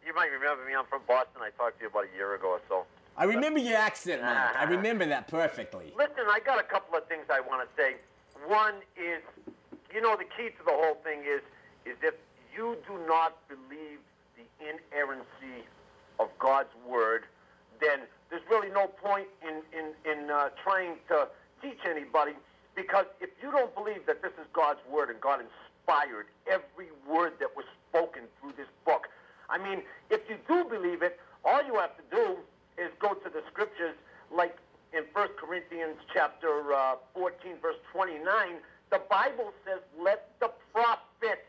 you 0.05 0.15
might 0.15 0.31
remember 0.31 0.65
me. 0.65 0.73
I'm 0.73 0.85
from 0.85 1.01
Boston. 1.07 1.41
I 1.41 1.49
talked 1.51 1.77
to 1.77 1.83
you 1.83 1.89
about 1.89 2.05
a 2.11 2.15
year 2.15 2.33
ago 2.35 2.47
or 2.47 2.61
so. 2.67 2.85
I 3.17 3.25
remember 3.25 3.59
your 3.59 3.77
accent, 3.77 4.21
Mike. 4.21 4.55
I 4.57 4.63
remember 4.69 5.05
that 5.05 5.27
perfectly. 5.27 5.93
Listen, 5.97 6.25
I 6.27 6.39
got 6.39 6.59
a 6.59 6.63
couple 6.63 6.97
of 6.97 7.05
things 7.07 7.25
I 7.29 7.39
want 7.39 7.67
to 7.67 7.81
say. 7.81 7.95
One 8.47 8.75
is, 8.97 9.21
you 9.93 10.01
know, 10.01 10.15
the 10.15 10.25
key 10.25 10.49
to 10.49 10.63
the 10.65 10.71
whole 10.71 10.95
thing 11.03 11.21
is, 11.21 11.41
is 11.85 11.97
if 12.01 12.15
you 12.55 12.77
do 12.87 12.97
not 13.07 13.37
believe 13.47 13.99
the 14.37 14.45
inerrancy 14.59 15.65
of 16.19 16.29
God's 16.39 16.69
word, 16.87 17.23
then 17.79 18.01
there's 18.29 18.43
really 18.49 18.69
no 18.69 18.87
point 18.87 19.27
in 19.41 19.61
in 19.77 19.93
in 20.09 20.29
uh, 20.29 20.49
trying 20.63 20.95
to 21.09 21.27
teach 21.61 21.79
anybody 21.85 22.33
because 22.75 23.05
if 23.19 23.29
you 23.41 23.51
don't 23.51 23.73
believe 23.75 24.05
that 24.05 24.21
this 24.21 24.31
is 24.39 24.47
God's 24.53 24.79
word 24.89 25.09
and 25.09 25.19
God 25.19 25.41
inspired 25.41 26.27
every 26.47 26.89
word 27.07 27.33
that 27.39 27.55
was 27.55 27.65
spoken 27.89 28.23
through 28.39 28.53
this 28.55 28.67
book, 28.85 29.07
I 29.49 29.57
mean, 29.57 29.81
if 30.09 30.21
you 30.29 30.37
do 30.47 30.63
believe 30.63 31.01
it, 31.01 31.19
all 31.43 31.63
you 31.65 31.75
have 31.75 31.97
to 31.97 32.03
do 32.15 32.37
is 32.77 32.89
go 32.99 33.13
to 33.13 33.29
the 33.29 33.43
scriptures 33.51 33.95
like 34.31 34.55
in 34.93 35.03
1 35.13 35.27
Corinthians 35.39 35.97
chapter 36.13 36.73
uh, 36.73 36.95
14, 37.13 37.55
verse 37.61 37.75
29, 37.91 38.23
the 38.91 39.01
Bible 39.09 39.51
says, 39.65 39.79
let 39.99 40.29
the 40.39 40.51
prophets 40.73 41.47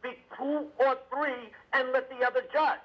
speak 0.00 0.18
two 0.36 0.66
or 0.78 0.96
three 1.12 1.50
and 1.72 1.92
let 1.92 2.08
the 2.10 2.24
other 2.26 2.42
judge. 2.52 2.80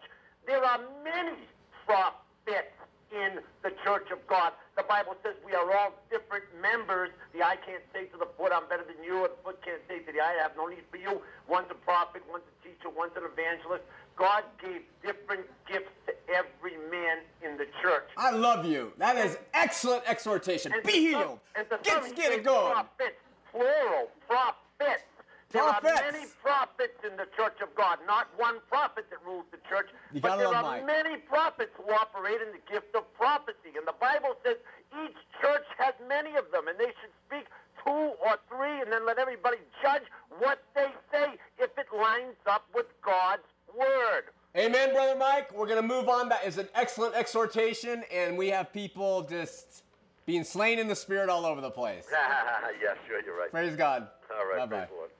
There 0.45 0.63
are 0.63 0.80
many 1.03 1.38
prophets 1.86 2.76
in 3.11 3.39
the 3.63 3.72
church 3.84 4.07
of 4.11 4.26
God. 4.28 4.53
The 4.78 4.84
Bible 4.84 5.15
says 5.24 5.36
we 5.45 5.53
are 5.53 5.69
all 5.78 5.93
different 6.09 6.45
members. 6.61 7.09
The 7.34 7.43
eye 7.43 7.57
can't 7.65 7.84
say 7.93 8.05
to 8.05 8.17
the 8.17 8.28
foot, 8.38 8.51
I'm 8.53 8.67
better 8.69 8.84
than 8.84 9.03
you, 9.03 9.19
or 9.19 9.28
the 9.28 9.36
foot 9.43 9.63
can't 9.63 9.82
say 9.88 9.99
to 9.99 10.11
the 10.11 10.19
eye, 10.19 10.36
I 10.39 10.43
have 10.43 10.53
no 10.57 10.67
need 10.67 10.84
for 10.89 10.97
you. 10.97 11.22
One's 11.47 11.67
a 11.69 11.76
prophet, 11.76 12.24
one's 12.32 12.43
a 12.47 12.67
teacher, 12.67 12.89
one's 12.95 13.11
an 13.17 13.24
evangelist. 13.32 13.84
God 14.17 14.43
gave 14.61 14.82
different 15.03 15.45
gifts 15.67 15.91
to 16.07 16.13
every 16.34 16.78
man 16.89 17.19
in 17.43 17.57
the 17.57 17.65
church. 17.82 18.07
I 18.17 18.32
love 18.32 18.65
you. 18.65 18.93
That 18.97 19.17
is 19.17 19.38
excellent 19.53 20.03
exhortation. 20.07 20.72
And 20.74 20.84
Be 20.84 20.91
to 20.91 21.11
some- 21.11 21.22
healed. 21.22 21.39
And 21.55 21.67
Get, 21.84 22.03
some, 22.05 22.15
get 22.15 22.32
it 22.32 22.43
going. 22.43 22.74
Prophets, 22.74 23.17
plural, 23.52 24.08
prophets. 24.28 25.04
There 25.52 25.62
Prophets. 25.62 25.99
are 25.99 26.12
many 26.14 26.26
prophets 26.41 26.95
in 27.04 27.18
the 27.18 27.28
church 27.36 27.60
of 27.62 27.76
God, 27.76 27.99
not 28.08 28.28
one 28.38 28.56
prophet 28.70 29.06
that 29.10 29.20
rules 29.26 29.43
the 29.52 29.58
church, 29.68 29.89
You 30.14 30.22
but 30.22 30.38
there 30.38 30.47
are 30.47 30.64
Mike. 30.64 30.86
many 30.86 31.18
prophets 31.18 31.72
who 31.76 31.91
operate 31.91 32.39
in 32.39 32.54
the 32.56 32.72
gift 32.72 32.95
of 32.95 33.04
prophecy. 33.16 33.76
And 33.76 33.86
the 33.86 33.95
Bible 33.99 34.38
says 34.45 34.56
each 35.04 35.18
church 35.41 35.66
has 35.78 35.93
many 36.08 36.38
of 36.38 36.49
them, 36.54 36.70
and 36.70 36.80
they 36.80 36.93
should 37.04 37.12
speak 37.28 37.47
two 37.84 38.16
or 38.24 38.39
three, 38.47 38.80
and 38.80 38.89
then 38.93 39.06
let 39.06 39.20
everybody 39.20 39.58
judge 39.84 40.04
what 40.39 40.64
they 40.74 40.88
say 41.12 41.36
if 41.60 41.78
it 41.78 41.88
lines 41.93 42.39
up 42.47 42.64
with 42.74 42.88
God's 43.04 43.43
word. 43.78 44.32
Amen, 44.56 44.93
Brother 44.93 45.18
Mike. 45.20 45.52
We're 45.54 45.68
going 45.68 45.82
to 45.82 45.88
move 45.88 46.08
on. 46.08 46.30
That 46.30 46.45
is 46.45 46.60
an 46.60 46.70
excellent 46.76 47.14
exhortation, 47.16 48.06
and 48.10 48.38
we 48.38 48.47
have 48.49 48.72
people 48.72 49.24
just 49.24 49.84
being 50.26 50.43
slain 50.43 50.80
in 50.80 50.88
the 50.88 50.95
spirit 50.95 51.30
all 51.30 51.45
over 51.45 51.61
the 51.61 51.72
place. 51.72 52.05
yeah, 52.11 52.93
sure, 53.07 53.22
you're 53.24 53.38
right. 53.38 53.51
Praise 53.51 53.76
God. 53.76 54.07
All 54.38 54.45
right, 54.47 54.57
Bye-bye. 54.69 54.86
praise 54.86 54.89
the 54.89 54.95
Lord. 54.95 55.11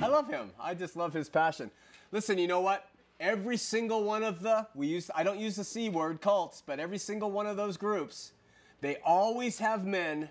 I 0.00 0.06
love 0.06 0.28
him. 0.28 0.50
I 0.60 0.74
just 0.74 0.96
love 0.96 1.12
his 1.12 1.28
passion. 1.28 1.70
Listen, 2.12 2.38
you 2.38 2.48
know 2.48 2.60
what? 2.60 2.88
Every 3.20 3.56
single 3.56 4.04
one 4.04 4.24
of 4.24 4.42
the 4.42 4.66
we 4.74 4.86
use 4.88 5.10
I 5.14 5.22
don't 5.22 5.38
use 5.38 5.56
the 5.56 5.64
C 5.64 5.88
word 5.88 6.20
cults, 6.20 6.62
but 6.64 6.80
every 6.80 6.98
single 6.98 7.30
one 7.30 7.46
of 7.46 7.56
those 7.56 7.76
groups, 7.76 8.32
they 8.80 8.96
always 9.04 9.58
have 9.58 9.84
men 9.84 10.30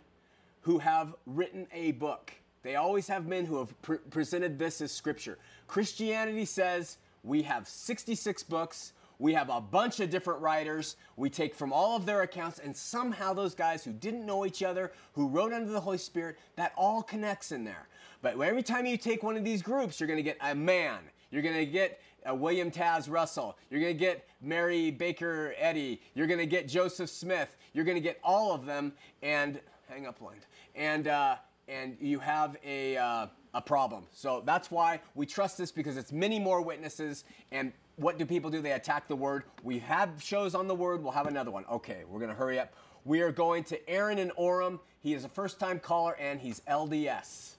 who 0.62 0.80
have 0.80 1.16
written 1.26 1.68
a 1.74 1.94
book. 1.94 2.34
They 2.62 2.76
always 2.76 3.08
have 3.08 3.26
men 3.26 3.46
who 3.46 3.58
have 3.60 3.82
pre- 3.82 3.98
presented 4.10 4.58
this 4.60 4.82
as 4.82 4.92
scripture. 4.92 5.38
Christianity 5.68 6.46
says 6.46 6.98
we 7.24 7.42
have 7.44 7.68
66 7.68 8.44
books. 8.44 8.94
We 9.24 9.32
have 9.36 9.50
a 9.50 9.62
bunch 9.62 10.02
of 10.02 10.10
different 10.10 10.42
writers. 10.42 10.98
We 11.16 11.30
take 11.30 11.56
from 11.56 11.72
all 11.72 11.96
of 11.96 12.06
their 12.06 12.24
accounts, 12.24 12.60
and 12.60 12.76
somehow 12.76 13.32
those 13.32 13.56
guys 13.56 13.82
who 13.82 13.94
didn't 13.94 14.26
know 14.26 14.46
each 14.46 14.62
other, 14.62 14.92
who 15.14 15.30
wrote 15.30 15.54
under 15.54 15.72
the 15.72 15.80
Holy 15.80 15.98
Spirit, 15.98 16.38
that 16.58 16.74
all 16.76 17.02
connects 17.02 17.54
in 17.54 17.64
there. 17.64 17.88
But 18.22 18.38
every 18.38 18.64
time 18.64 18.86
you 18.86 18.98
take 18.98 19.24
one 19.24 19.38
of 19.38 19.46
these 19.46 19.62
groups, 19.62 19.98
you're 19.98 20.08
going 20.08 20.18
to 20.18 20.24
get 20.24 20.36
a 20.42 20.54
man. 20.54 21.00
You're 21.32 21.42
going 21.42 21.56
to 21.56 21.66
get 21.66 22.02
William 22.28 22.70
Taze 22.70 23.10
Russell. 23.10 23.58
You're 23.70 23.80
going 23.80 23.94
to 23.94 24.00
get 24.00 24.28
Mary 24.42 24.92
Baker 24.92 25.56
Eddy. 25.58 26.02
You're 26.16 26.28
going 26.28 26.42
to 26.42 26.46
get 26.46 26.68
Joseph 26.68 27.10
Smith. 27.10 27.56
You're 27.72 27.86
going 27.86 27.96
to 27.96 28.02
get 28.02 28.20
all 28.26 28.52
of 28.52 28.66
them. 28.66 28.92
And 29.22 29.62
hang 29.88 30.06
up 30.06 30.20
line. 30.20 30.42
And 30.76 31.08
uh, 31.08 31.38
and 31.70 31.96
you 32.02 32.20
have 32.20 32.58
a 32.66 32.98
uh, 32.98 33.28
a 33.54 33.62
problem. 33.62 34.06
So 34.12 34.42
that's 34.46 34.72
why 34.72 35.00
we 35.16 35.26
trust 35.26 35.58
this 35.58 35.72
because 35.72 35.96
it's 35.96 36.12
many 36.12 36.40
more 36.40 36.62
witnesses. 36.62 37.24
And 37.52 37.72
what 37.96 38.18
do 38.18 38.26
people 38.26 38.50
do? 38.50 38.62
They 38.62 38.72
attack 38.72 39.08
the 39.08 39.16
word. 39.16 39.44
We 39.64 39.80
have 39.80 40.22
shows 40.22 40.56
on 40.56 40.68
the 40.68 40.76
word. 40.76 41.04
We'll 41.04 41.12
have 41.12 41.28
another 41.28 41.52
one. 41.52 41.66
Okay, 41.72 42.04
we're 42.08 42.20
going 42.20 42.32
to 42.32 42.38
hurry 42.38 42.60
up. 42.60 42.74
We 43.06 43.22
are 43.22 43.32
going 43.32 43.64
to 43.66 43.90
Aaron 43.90 44.18
in 44.18 44.32
Orem. 44.32 44.80
He 45.02 45.14
is 45.14 45.26
a 45.26 45.30
first 45.30 45.60
time 45.60 45.80
caller 45.80 46.16
and 46.20 46.40
he's 46.40 46.62
LDS. 46.62 47.56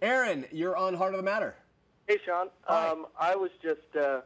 Aaron, 0.00 0.44
you're 0.52 0.76
on 0.76 0.94
Heart 0.94 1.14
of 1.14 1.18
the 1.18 1.24
Matter. 1.24 1.54
Hey, 2.06 2.18
Shawn. 2.26 2.48
Hi. 2.64 2.88
Um, 2.88 3.06
I 3.18 3.36
was 3.36 3.50
just 3.62 3.96
uh, 3.98 4.20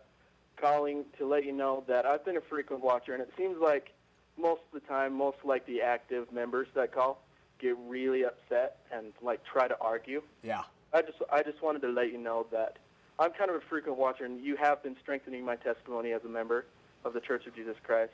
calling 0.56 1.04
to 1.18 1.26
let 1.26 1.44
you 1.44 1.52
know 1.52 1.84
that 1.86 2.06
I've 2.06 2.24
been 2.24 2.38
a 2.38 2.40
frequent 2.40 2.82
watcher, 2.82 3.12
and 3.12 3.22
it 3.22 3.30
seems 3.36 3.58
like 3.60 3.92
most 4.38 4.62
of 4.72 4.80
the 4.80 4.86
time, 4.88 5.12
most 5.12 5.38
like 5.44 5.66
the 5.66 5.82
active 5.82 6.32
members 6.32 6.68
that 6.74 6.92
call 6.92 7.22
get 7.58 7.76
really 7.86 8.24
upset 8.24 8.78
and 8.90 9.12
like 9.22 9.40
try 9.44 9.68
to 9.68 9.76
argue. 9.80 10.22
Yeah. 10.42 10.62
I 10.92 11.02
just 11.02 11.18
I 11.30 11.42
just 11.42 11.62
wanted 11.62 11.82
to 11.82 11.88
let 11.88 12.10
you 12.10 12.18
know 12.18 12.46
that 12.52 12.78
I'm 13.18 13.32
kind 13.32 13.50
of 13.50 13.56
a 13.56 13.60
frequent 13.60 13.98
watcher, 13.98 14.24
and 14.24 14.40
you 14.44 14.56
have 14.56 14.82
been 14.82 14.96
strengthening 15.00 15.44
my 15.44 15.56
testimony 15.56 16.12
as 16.12 16.22
a 16.24 16.28
member 16.28 16.66
of 17.04 17.14
the 17.14 17.20
Church 17.20 17.46
of 17.46 17.54
Jesus 17.54 17.76
Christ. 17.82 18.12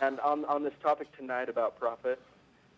And 0.00 0.18
on 0.20 0.44
on 0.46 0.62
this 0.62 0.72
topic 0.82 1.14
tonight 1.16 1.48
about 1.48 1.78
prophet, 1.78 2.20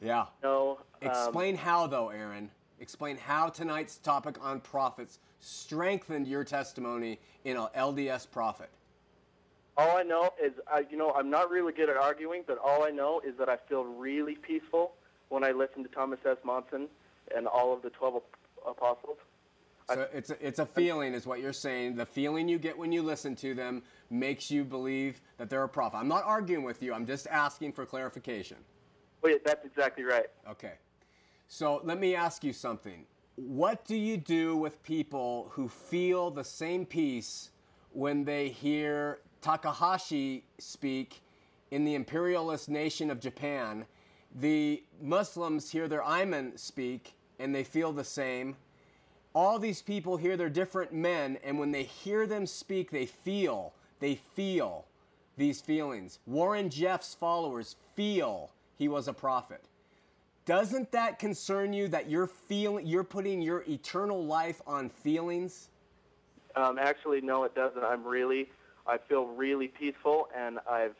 Yeah. 0.00 0.26
no, 0.42 0.78
um, 1.02 1.08
Explain 1.08 1.56
how, 1.56 1.86
though, 1.86 2.08
Aaron. 2.10 2.50
Explain 2.80 3.16
how 3.16 3.48
tonight's 3.48 3.98
topic 3.98 4.36
on 4.44 4.60
prophets 4.60 5.18
strengthened 5.40 6.26
your 6.26 6.44
testimony 6.44 7.20
in 7.44 7.56
a 7.56 7.68
LDS 7.74 8.26
prophet. 8.30 8.68
All 9.76 9.96
I 9.96 10.02
know 10.02 10.30
is, 10.42 10.52
I, 10.70 10.84
you 10.90 10.96
know, 10.96 11.12
I'm 11.12 11.30
not 11.30 11.50
really 11.50 11.72
good 11.72 11.88
at 11.88 11.96
arguing, 11.96 12.42
but 12.46 12.58
all 12.58 12.84
I 12.84 12.90
know 12.90 13.20
is 13.20 13.36
that 13.38 13.48
I 13.48 13.56
feel 13.68 13.84
really 13.84 14.34
peaceful 14.34 14.92
when 15.28 15.42
I 15.44 15.52
listen 15.52 15.82
to 15.84 15.88
Thomas 15.88 16.18
S. 16.24 16.36
Monson 16.44 16.88
and 17.34 17.46
all 17.46 17.72
of 17.72 17.82
the 17.82 17.90
12 17.90 18.22
apostles. 18.68 19.16
So 19.90 20.08
it's 20.12 20.30
a, 20.30 20.46
it's 20.46 20.58
a 20.58 20.66
feeling, 20.66 21.12
is 21.12 21.26
what 21.26 21.40
you're 21.40 21.52
saying. 21.52 21.96
The 21.96 22.06
feeling 22.06 22.48
you 22.48 22.58
get 22.58 22.76
when 22.76 22.90
you 22.90 23.02
listen 23.02 23.36
to 23.36 23.54
them 23.54 23.82
makes 24.10 24.50
you 24.50 24.64
believe 24.64 25.20
that 25.36 25.50
they're 25.50 25.64
a 25.64 25.68
prophet. 25.68 25.98
I'm 25.98 26.08
not 26.08 26.24
arguing 26.24 26.64
with 26.64 26.82
you. 26.82 26.94
I'm 26.94 27.06
just 27.06 27.26
asking 27.26 27.72
for 27.72 27.84
clarification. 27.84 28.56
Wait, 29.22 29.44
that's 29.44 29.64
exactly 29.64 30.04
right. 30.04 30.26
Okay. 30.48 30.72
So 31.48 31.80
let 31.84 32.00
me 32.00 32.14
ask 32.14 32.42
you 32.42 32.52
something. 32.52 33.04
What 33.36 33.84
do 33.84 33.96
you 33.96 34.16
do 34.16 34.56
with 34.56 34.82
people 34.82 35.48
who 35.50 35.68
feel 35.68 36.30
the 36.30 36.44
same 36.44 36.86
peace 36.86 37.50
when 37.92 38.24
they 38.24 38.48
hear 38.48 39.18
Takahashi 39.42 40.44
speak 40.58 41.20
in 41.70 41.84
the 41.84 41.94
imperialist 41.94 42.68
nation 42.68 43.10
of 43.10 43.20
Japan? 43.20 43.84
The 44.36 44.82
Muslims 45.02 45.70
hear 45.70 45.88
their 45.88 46.04
imam 46.04 46.56
speak 46.56 47.14
and 47.38 47.54
they 47.54 47.64
feel 47.64 47.92
the 47.92 48.04
same. 48.04 48.56
All 49.34 49.58
these 49.58 49.82
people 49.82 50.16
hear 50.16 50.36
they're 50.36 50.48
different 50.48 50.92
men, 50.92 51.38
and 51.42 51.58
when 51.58 51.72
they 51.72 51.82
hear 51.82 52.26
them 52.26 52.46
speak, 52.46 52.90
they 52.90 53.06
feel, 53.06 53.72
they 53.98 54.14
feel 54.14 54.84
these 55.36 55.60
feelings. 55.60 56.20
Warren 56.26 56.70
Jeffs' 56.70 57.14
followers 57.14 57.74
feel 57.96 58.50
he 58.78 58.86
was 58.86 59.08
a 59.08 59.12
prophet. 59.12 59.64
Doesn't 60.46 60.92
that 60.92 61.18
concern 61.18 61.72
you 61.72 61.88
that 61.88 62.08
you're 62.08 62.26
feeling 62.26 62.86
you're 62.86 63.02
putting 63.02 63.40
your 63.40 63.64
eternal 63.66 64.24
life 64.24 64.60
on 64.66 64.88
feelings? 64.88 65.68
Um, 66.54 66.78
actually, 66.78 67.20
no, 67.20 67.44
it 67.44 67.54
doesn't. 67.54 67.82
I'm 67.82 68.04
really, 68.04 68.48
I 68.86 68.98
feel 68.98 69.26
really 69.26 69.68
peaceful, 69.68 70.28
and 70.36 70.58
I've, 70.70 70.94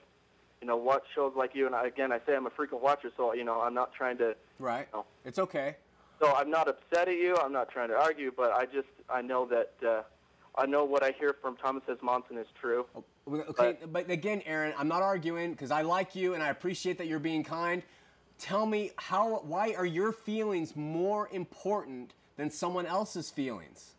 you 0.60 0.66
know, 0.66 0.76
watched 0.76 1.06
shows 1.14 1.34
like 1.36 1.54
you. 1.54 1.66
And 1.66 1.74
I, 1.74 1.86
again, 1.86 2.10
I 2.10 2.20
say 2.26 2.34
I'm 2.34 2.46
a 2.46 2.50
frequent 2.50 2.82
watcher, 2.82 3.12
so 3.16 3.34
you 3.34 3.44
know, 3.44 3.60
I'm 3.60 3.74
not 3.74 3.92
trying 3.92 4.16
to. 4.18 4.34
Right. 4.58 4.88
No. 4.92 5.04
It's 5.24 5.38
okay. 5.38 5.76
So 6.20 6.32
I'm 6.34 6.50
not 6.50 6.68
upset 6.68 7.08
at 7.08 7.16
you. 7.16 7.36
I'm 7.36 7.52
not 7.52 7.70
trying 7.70 7.88
to 7.88 7.96
argue, 7.96 8.32
but 8.34 8.52
I 8.52 8.66
just 8.66 8.88
I 9.08 9.20
know 9.20 9.46
that 9.46 9.72
uh, 9.86 10.02
I 10.56 10.66
know 10.66 10.84
what 10.84 11.02
I 11.02 11.12
hear 11.18 11.34
from 11.40 11.56
Thomas 11.56 11.82
S. 11.88 11.96
Monson 12.02 12.38
is 12.38 12.46
true. 12.60 12.86
Okay, 13.28 13.78
but 13.90 14.08
again, 14.10 14.42
Aaron, 14.46 14.74
I'm 14.78 14.88
not 14.88 15.02
arguing 15.02 15.52
because 15.52 15.70
I 15.70 15.82
like 15.82 16.14
you 16.14 16.34
and 16.34 16.42
I 16.42 16.50
appreciate 16.50 16.98
that 16.98 17.06
you're 17.06 17.18
being 17.18 17.42
kind. 17.42 17.82
Tell 18.38 18.66
me 18.66 18.92
how 18.96 19.40
why 19.44 19.74
are 19.74 19.86
your 19.86 20.12
feelings 20.12 20.76
more 20.76 21.28
important 21.32 22.14
than 22.36 22.50
someone 22.50 22.86
else's 22.86 23.30
feelings? 23.30 23.94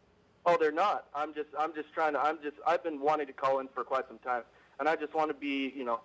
Oh, 0.46 0.58
they're 0.60 0.72
not. 0.72 1.08
I'm 1.16 1.34
just 1.34 1.50
I'm 1.58 1.74
just 1.74 1.92
trying 1.94 2.14
to 2.14 2.20
I'm 2.20 2.38
just 2.42 2.58
I've 2.66 2.84
been 2.84 3.02
wanting 3.02 3.28
to 3.28 3.34
call 3.34 3.60
in 3.60 3.68
for 3.68 3.84
quite 3.84 4.08
some 4.08 4.20
time, 4.20 4.44
and 4.80 4.88
I 4.88 4.96
just 4.96 5.14
want 5.14 5.30
to 5.30 5.34
be 5.34 5.74
you 5.76 5.84
know 5.84 6.00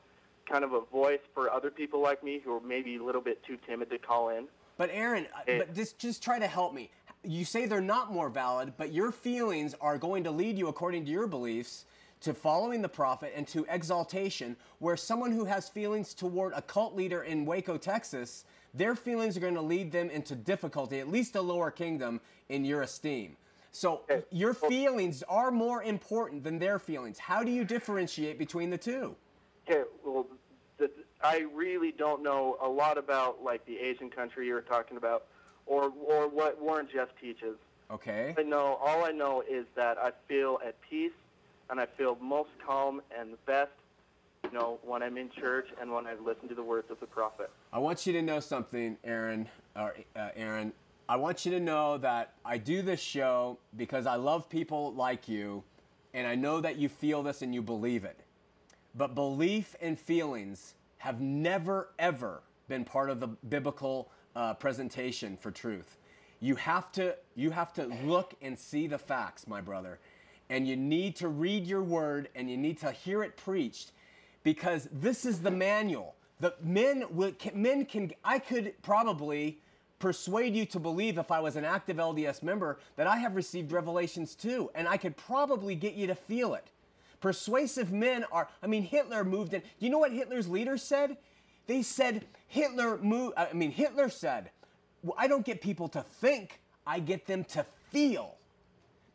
kind 0.51 0.65
of 0.65 0.73
a 0.73 0.81
voice 0.81 1.21
for 1.35 1.53
other 1.53 1.71
people 1.71 2.01
like 2.01 2.25
me 2.25 2.41
who 2.43 2.57
are 2.57 2.61
maybe 2.61 2.97
a 2.97 3.05
little 3.05 3.21
bit 3.21 3.43
too 3.45 3.59
timid 3.67 3.91
to 3.91 3.99
call 3.99 4.31
in. 4.31 4.49
But 4.81 4.89
Aaron, 4.95 5.27
uh, 5.37 5.59
but 5.59 5.75
just 5.75 5.99
just 5.99 6.23
try 6.23 6.39
to 6.39 6.47
help 6.47 6.73
me. 6.73 6.89
You 7.23 7.45
say 7.45 7.67
they're 7.67 7.83
not 7.83 8.11
more 8.11 8.31
valid, 8.31 8.73
but 8.79 8.95
your 8.95 9.13
feelings 9.13 9.75
are 9.79 9.99
going 9.99 10.25
to 10.25 10.31
lead 10.31 10.57
you, 10.57 10.69
according 10.69 11.05
to 11.05 11.11
your 11.11 11.27
beliefs, 11.27 11.85
to 12.23 12.33
following 12.33 12.81
the 12.81 12.89
prophet 12.89 13.35
and 13.37 13.47
to 13.49 13.67
exaltation. 13.69 14.57
Where 14.79 14.97
someone 14.97 15.33
who 15.33 15.45
has 15.45 15.69
feelings 15.69 16.15
toward 16.15 16.55
a 16.55 16.63
cult 16.63 16.97
leader 16.97 17.25
in 17.25 17.45
Waco, 17.45 17.77
Texas, 17.77 18.47
their 18.73 18.95
feelings 18.95 19.37
are 19.37 19.41
going 19.41 19.53
to 19.53 19.61
lead 19.61 19.93
them 19.93 20.09
into 20.09 20.35
difficulty, 20.35 20.99
at 20.99 21.11
least 21.11 21.37
a 21.37 21.43
lower 21.43 21.71
kingdom 21.71 22.19
in 22.49 22.65
your 22.65 22.81
esteem. 22.81 23.37
So 23.73 24.01
your 24.31 24.55
feelings 24.55 25.23
are 25.29 25.51
more 25.51 25.83
important 25.83 26.43
than 26.43 26.59
their 26.59 26.79
feelings. 26.79 27.19
How 27.19 27.45
do 27.45 27.53
you 27.53 27.65
differentiate 27.65 28.39
between 28.39 28.71
the 28.71 28.79
two? 28.79 29.15
Okay, 29.69 29.83
well, 29.83 29.85
the, 29.85 30.00
I 31.23 31.45
really 31.55 31.93
don't 31.93 32.23
know 32.23 32.57
a 32.63 32.69
lot 32.69 32.99
about 32.99 33.43
like 33.43 33.65
the 33.67 33.79
Asian 33.79 34.11
country 34.11 34.47
you 34.47 34.55
were 34.55 34.63
talking 34.63 34.97
about, 34.97 35.25
or 35.67 35.93
or 36.07 36.29
what 36.29 36.61
Warren 36.61 36.89
Jeff 36.93 37.09
teaches. 37.21 37.57
Okay. 37.91 38.35
I 38.39 38.43
know 38.43 38.79
all 38.81 39.05
I 39.05 39.11
know 39.11 39.43
is 39.49 39.67
that 39.75 39.99
I 39.99 40.13
feel 40.29 40.61
at 40.65 40.81
peace, 40.81 41.13
and 41.69 41.81
I 41.81 41.87
feel 41.87 42.17
most 42.21 42.51
calm 42.65 43.03
and 43.19 43.35
best, 43.47 43.73
you 44.45 44.53
know, 44.53 44.79
when 44.83 45.03
I'm 45.03 45.17
in 45.17 45.29
church 45.31 45.69
and 45.81 45.91
when 45.93 46.07
I 46.07 46.15
listen 46.15 46.49
to 46.49 46.55
the 46.55 46.63
words 46.63 46.91
of 46.91 47.01
the 47.01 47.07
prophet. 47.07 47.51
I 47.73 47.79
want 47.79 48.07
you 48.07 48.13
to 48.15 48.23
know 48.23 48.41
something, 48.41 48.97
Aaron. 49.05 49.49
Or 49.77 49.95
uh, 50.17 50.29
Aaron, 50.37 50.73
I 51.09 51.17
want 51.17 51.45
you 51.45 51.51
to 51.53 51.61
know 51.61 51.99
that 51.99 52.35
I 52.45 52.59
do 52.59 52.83
this 52.83 53.01
show 53.01 53.59
because 53.77 54.07
I 54.07 54.15
love 54.15 54.49
people 54.49 54.95
like 54.95 55.29
you, 55.29 55.65
and 56.15 56.27
I 56.27 56.37
know 56.37 56.61
that 56.61 56.77
you 56.77 56.89
feel 56.89 57.23
this 57.23 57.43
and 57.43 57.55
you 57.55 57.61
believe 57.63 58.05
it. 58.05 58.21
But 58.95 59.15
belief 59.15 59.77
and 59.81 59.99
feelings 59.99 60.75
have 61.01 61.21
never 61.21 61.89
ever 61.99 62.43
been 62.69 62.85
part 62.85 63.09
of 63.09 63.21
the 63.21 63.27
biblical 63.27 64.11
uh, 64.37 64.55
presentation 64.55 65.37
for 65.37 65.51
truth. 65.51 65.97
You 66.41 66.57
have 66.57 66.93
to 66.93 67.17
you 67.35 67.51
have 67.51 67.73
to 67.75 67.87
look 68.05 68.35
and 68.43 68.59
see 68.59 68.87
the 68.87 68.99
facts, 68.99 69.47
my 69.47 69.63
brother, 69.63 69.99
and 70.51 70.69
you 70.69 70.77
need 70.77 71.17
to 71.17 71.29
read 71.29 71.67
your 71.67 71.83
word 71.83 72.29
and 72.35 72.51
you 72.51 72.57
need 72.57 72.79
to 72.79 72.93
hear 72.93 73.23
it 73.23 73.37
preached 73.37 73.93
because 74.43 74.89
this 74.93 75.25
is 75.25 75.41
the 75.41 75.51
manual. 75.51 76.15
The 76.39 76.55
men 76.63 77.05
will, 77.11 77.33
men 77.55 77.87
can 77.87 78.13
I 78.23 78.39
could 78.39 78.75
probably 78.83 79.59
persuade 79.99 80.55
you 80.55 80.67
to 80.67 80.79
believe 80.79 81.17
if 81.17 81.31
I 81.31 81.41
was 81.41 81.57
an 81.57 81.65
active 81.65 81.97
LDS 81.97 82.43
member 82.43 82.79
that 82.97 83.07
I 83.07 83.17
have 83.17 83.37
received 83.37 83.73
revelations 83.73 84.35
too, 84.35 84.71
and 84.75 84.87
I 84.87 84.99
could 84.99 85.17
probably 85.17 85.75
get 85.75 85.95
you 85.95 86.07
to 86.09 86.15
feel 86.15 86.55
it. 86.55 86.69
Persuasive 87.21 87.93
men 87.93 88.25
are, 88.33 88.49
I 88.63 88.67
mean, 88.67 88.83
Hitler 88.83 89.25
moved 89.25 89.55
in. 89.55 89.61
Do 89.61 89.67
you 89.79 89.91
know 89.91 89.99
what 89.99 90.13
Hitler's 90.13 90.49
leaders 90.49 90.83
said? 90.83 91.17
They 91.67 91.83
said, 91.83 92.25
Hitler 92.49 92.99
moved, 92.99 93.35
I 93.37 93.53
mean, 93.53 93.71
Hitler 93.71 94.09
said, 94.09 94.51
well, 95.03 95.15
I 95.19 95.29
don't 95.29 95.45
get 95.45 95.61
people 95.61 95.89
to 95.91 96.03
think, 96.03 96.61
I 96.87 96.99
get 96.99 97.27
them 97.27 97.45
to 97.45 97.65
feel. 97.91 98.37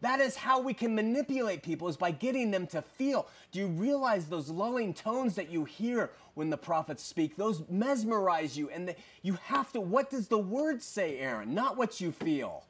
That 0.01 0.19
is 0.19 0.35
how 0.35 0.59
we 0.59 0.73
can 0.73 0.93
manipulate 0.93 1.63
people 1.63 1.87
is 1.87 1.97
by 1.97 2.11
getting 2.11 2.51
them 2.51 2.67
to 2.67 2.81
feel. 2.81 3.27
Do 3.51 3.59
you 3.59 3.67
realize 3.67 4.27
those 4.27 4.49
lulling 4.49 4.93
tones 4.93 5.35
that 5.35 5.49
you 5.49 5.65
hear 5.65 6.11
when 6.35 6.49
the 6.49 6.57
prophets 6.57 7.03
speak? 7.03 7.35
Those 7.37 7.63
mesmerize 7.69 8.57
you 8.57 8.69
and 8.69 8.89
the, 8.89 8.95
you 9.23 9.33
have 9.45 9.71
to 9.73 9.81
what 9.81 10.11
does 10.11 10.27
the 10.27 10.37
word 10.37 10.83
say, 10.83 11.17
Aaron? 11.17 11.53
Not 11.55 11.75
what 11.75 11.99
you 11.99 12.11
feel. 12.11 12.63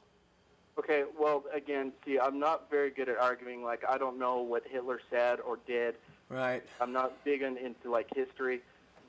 Okay, 0.78 1.04
well, 1.18 1.44
again, 1.54 1.92
see, 2.04 2.18
I'm 2.18 2.38
not 2.38 2.70
very 2.70 2.90
good 2.90 3.08
at 3.08 3.16
arguing. 3.16 3.64
Like, 3.64 3.82
I 3.88 3.96
don't 3.96 4.18
know 4.18 4.42
what 4.42 4.62
Hitler 4.70 5.00
said 5.10 5.40
or 5.40 5.58
did. 5.66 5.94
Right. 6.28 6.62
I'm 6.80 6.92
not 6.92 7.24
big 7.24 7.42
on, 7.42 7.56
into 7.56 7.90
like 7.90 8.08
history, 8.14 8.60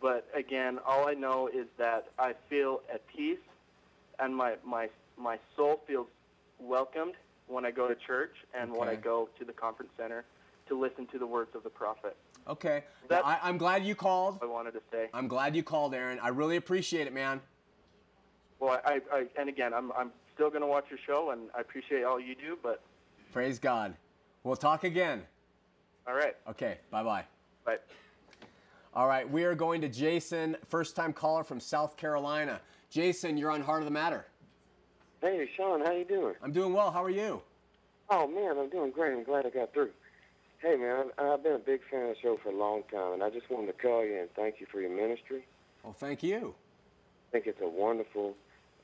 but 0.01 0.27
again, 0.33 0.79
all 0.85 1.07
I 1.07 1.13
know 1.13 1.47
is 1.47 1.65
that 1.77 2.07
I 2.17 2.35
feel 2.49 2.81
at 2.93 3.05
peace, 3.07 3.39
and 4.19 4.35
my 4.35 4.55
my 4.63 4.89
my 5.17 5.39
soul 5.55 5.81
feels 5.87 6.07
welcomed 6.59 7.15
when 7.47 7.65
I 7.65 7.71
go 7.71 7.87
to 7.87 7.95
church 7.95 8.35
and 8.53 8.71
when 8.71 8.87
I 8.87 8.95
go 8.95 9.29
to 9.39 9.45
the 9.45 9.53
conference 9.53 9.91
center 9.97 10.25
to 10.67 10.79
listen 10.79 11.07
to 11.07 11.17
the 11.17 11.25
words 11.25 11.55
of 11.55 11.63
the 11.63 11.69
prophet. 11.69 12.15
Okay. 12.47 12.83
That- 13.09 13.25
I, 13.25 13.39
I'm 13.41 13.57
glad 13.57 13.83
you 13.85 13.95
called. 13.95 14.39
I 14.41 14.45
wanted 14.45 14.71
to 14.73 14.81
say. 14.91 15.09
I'm 15.13 15.27
glad 15.27 15.55
you 15.55 15.63
called, 15.63 15.95
Aaron. 15.95 16.19
I 16.21 16.29
really 16.29 16.57
appreciate 16.57 17.07
it, 17.07 17.13
man. 17.13 17.41
Well, 18.59 18.79
I, 18.85 19.01
I 19.11 19.25
and 19.39 19.49
again, 19.49 19.73
I'm 19.73 19.91
I'm 19.93 20.11
still 20.37 20.49
going 20.49 20.61
to 20.61 20.67
watch 20.67 20.85
your 20.89 20.99
show, 21.05 21.31
and 21.31 21.49
I 21.57 21.61
appreciate 21.61 22.03
all 22.03 22.19
you 22.19 22.35
do. 22.35 22.57
But 22.61 22.81
Praise 23.33 23.57
God. 23.59 23.95
We'll 24.43 24.55
talk 24.55 24.83
again. 24.83 25.23
all 26.07 26.13
right, 26.13 26.35
Okay. 26.47 26.77
Bye 26.91 27.03
bye. 27.03 27.23
bye. 27.65 27.77
All 28.93 29.07
right. 29.07 29.29
We 29.29 29.43
are 29.43 29.55
going 29.55 29.81
to 29.81 29.89
Jason, 29.89 30.55
first 30.65 30.95
time 30.95 31.11
caller 31.11 31.43
from 31.43 31.59
South 31.59 31.97
Carolina. 31.97 32.61
Jason, 32.89 33.35
you're 33.37 33.51
on 33.51 33.61
Heart 33.61 33.81
of 33.81 33.85
the 33.85 33.91
Matter. 33.91 34.25
Hey, 35.21 35.49
Shawn, 35.57 35.81
how 35.81 35.91
you 35.91 36.05
doing? 36.05 36.35
I'm 36.43 36.51
doing 36.53 36.71
well. 36.73 36.91
How 36.91 37.03
are 37.03 37.09
you? 37.09 37.41
Oh 38.09 38.27
man, 38.27 38.57
I'm 38.57 38.69
doing 38.69 38.91
great. 38.91 39.13
I'm 39.13 39.23
glad 39.23 39.45
I 39.45 39.49
got 39.49 39.73
through. 39.73 39.89
Hey, 40.59 40.75
man, 40.77 41.07
I've 41.17 41.43
been 41.43 41.53
a 41.53 41.59
big 41.59 41.81
fan 41.91 42.03
of 42.03 42.09
the 42.09 42.21
show 42.21 42.37
for 42.41 42.49
a 42.49 42.55
long 42.55 42.83
time, 42.91 43.13
and 43.13 43.23
I 43.23 43.29
just 43.29 43.49
wanted 43.49 43.67
to 43.67 43.73
call 43.73 44.05
you 44.05 44.19
and 44.21 44.29
thank 44.35 44.59
you 44.59 44.67
for 44.71 44.79
your 44.79 44.89
ministry. 44.95 45.45
Well, 45.83 45.93
thank 45.93 46.23
you. 46.23 46.55
I 47.29 47.31
think 47.31 47.47
it's 47.47 47.61
a 47.61 47.67
wonderful 47.67 48.35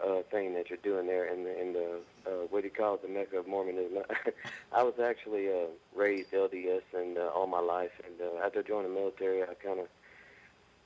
uh, 0.04 0.22
thing 0.32 0.54
that 0.54 0.70
you're 0.70 0.80
doing 0.84 1.08
there 1.08 1.26
in 1.26 1.44
the, 1.44 1.62
in 1.62 1.74
the 1.74 2.00
uh, 2.26 2.46
what 2.50 2.62
do 2.62 2.68
you 2.68 2.74
call 2.74 2.96
it, 2.96 3.02
the 3.02 3.08
Mecca 3.08 3.38
of 3.40 3.48
Mormonism. 3.48 4.04
I 4.72 4.84
was 4.84 4.96
actually 5.02 5.50
uh, 5.50 5.68
raised 5.96 6.32
LDS 6.32 6.82
and 6.94 7.18
uh, 7.18 7.30
all 7.34 7.48
my 7.48 7.60
life, 7.60 7.92
and 8.06 8.16
uh, 8.22 8.46
after 8.46 8.64
joining 8.64 8.94
the 8.94 9.00
military, 9.00 9.44
I 9.44 9.54
kind 9.64 9.80
of 9.80 9.88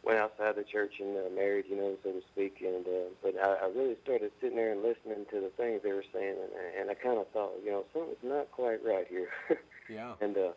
went 0.03 0.19
outside 0.19 0.55
the 0.55 0.63
church 0.63 0.93
and 0.99 1.17
uh, 1.17 1.29
married, 1.35 1.65
you 1.69 1.75
know, 1.75 1.95
so 2.03 2.11
to 2.11 2.21
speak. 2.33 2.61
And 2.61 2.85
uh, 2.87 3.09
but 3.21 3.35
I, 3.37 3.65
I 3.65 3.67
really 3.75 3.97
started 4.03 4.31
sitting 4.39 4.55
there 4.55 4.71
and 4.71 4.81
listening 4.81 5.25
to 5.31 5.41
the 5.41 5.51
things 5.57 5.81
they 5.83 5.91
were 5.91 6.05
saying, 6.13 6.35
and, 6.41 6.81
and 6.81 6.89
I 6.89 6.93
kind 6.93 7.17
of 7.17 7.27
thought, 7.29 7.53
you 7.63 7.71
know, 7.71 7.83
something's 7.93 8.17
not 8.23 8.51
quite 8.51 8.83
right 8.85 9.07
here. 9.09 9.29
Yeah. 9.89 10.15
and 10.19 10.37
uh, 10.37 10.51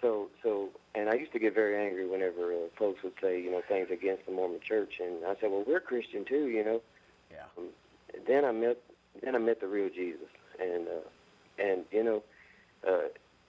so 0.00 0.30
so 0.42 0.70
and 0.94 1.10
I 1.10 1.16
used 1.16 1.32
to 1.32 1.38
get 1.38 1.54
very 1.54 1.76
angry 1.86 2.08
whenever 2.08 2.50
uh, 2.50 2.68
folks 2.78 3.02
would 3.02 3.12
say, 3.20 3.38
you 3.38 3.50
know, 3.50 3.60
things 3.68 3.88
against 3.90 4.24
the 4.24 4.32
Mormon 4.32 4.60
Church, 4.66 4.94
and 5.00 5.22
I 5.22 5.34
said, 5.38 5.50
well, 5.50 5.64
we're 5.66 5.80
Christian 5.80 6.24
too, 6.24 6.48
you 6.48 6.64
know. 6.64 6.80
Yeah. 7.30 7.44
Um, 7.58 7.68
then 8.26 8.44
I 8.44 8.52
met 8.52 8.78
then 9.22 9.34
I 9.34 9.38
met 9.38 9.60
the 9.60 9.66
real 9.66 9.88
Jesus, 9.88 10.28
and 10.60 10.86
uh, 10.88 11.62
and 11.62 11.84
you 11.90 12.02
know, 12.02 12.22
uh, 12.86 13.08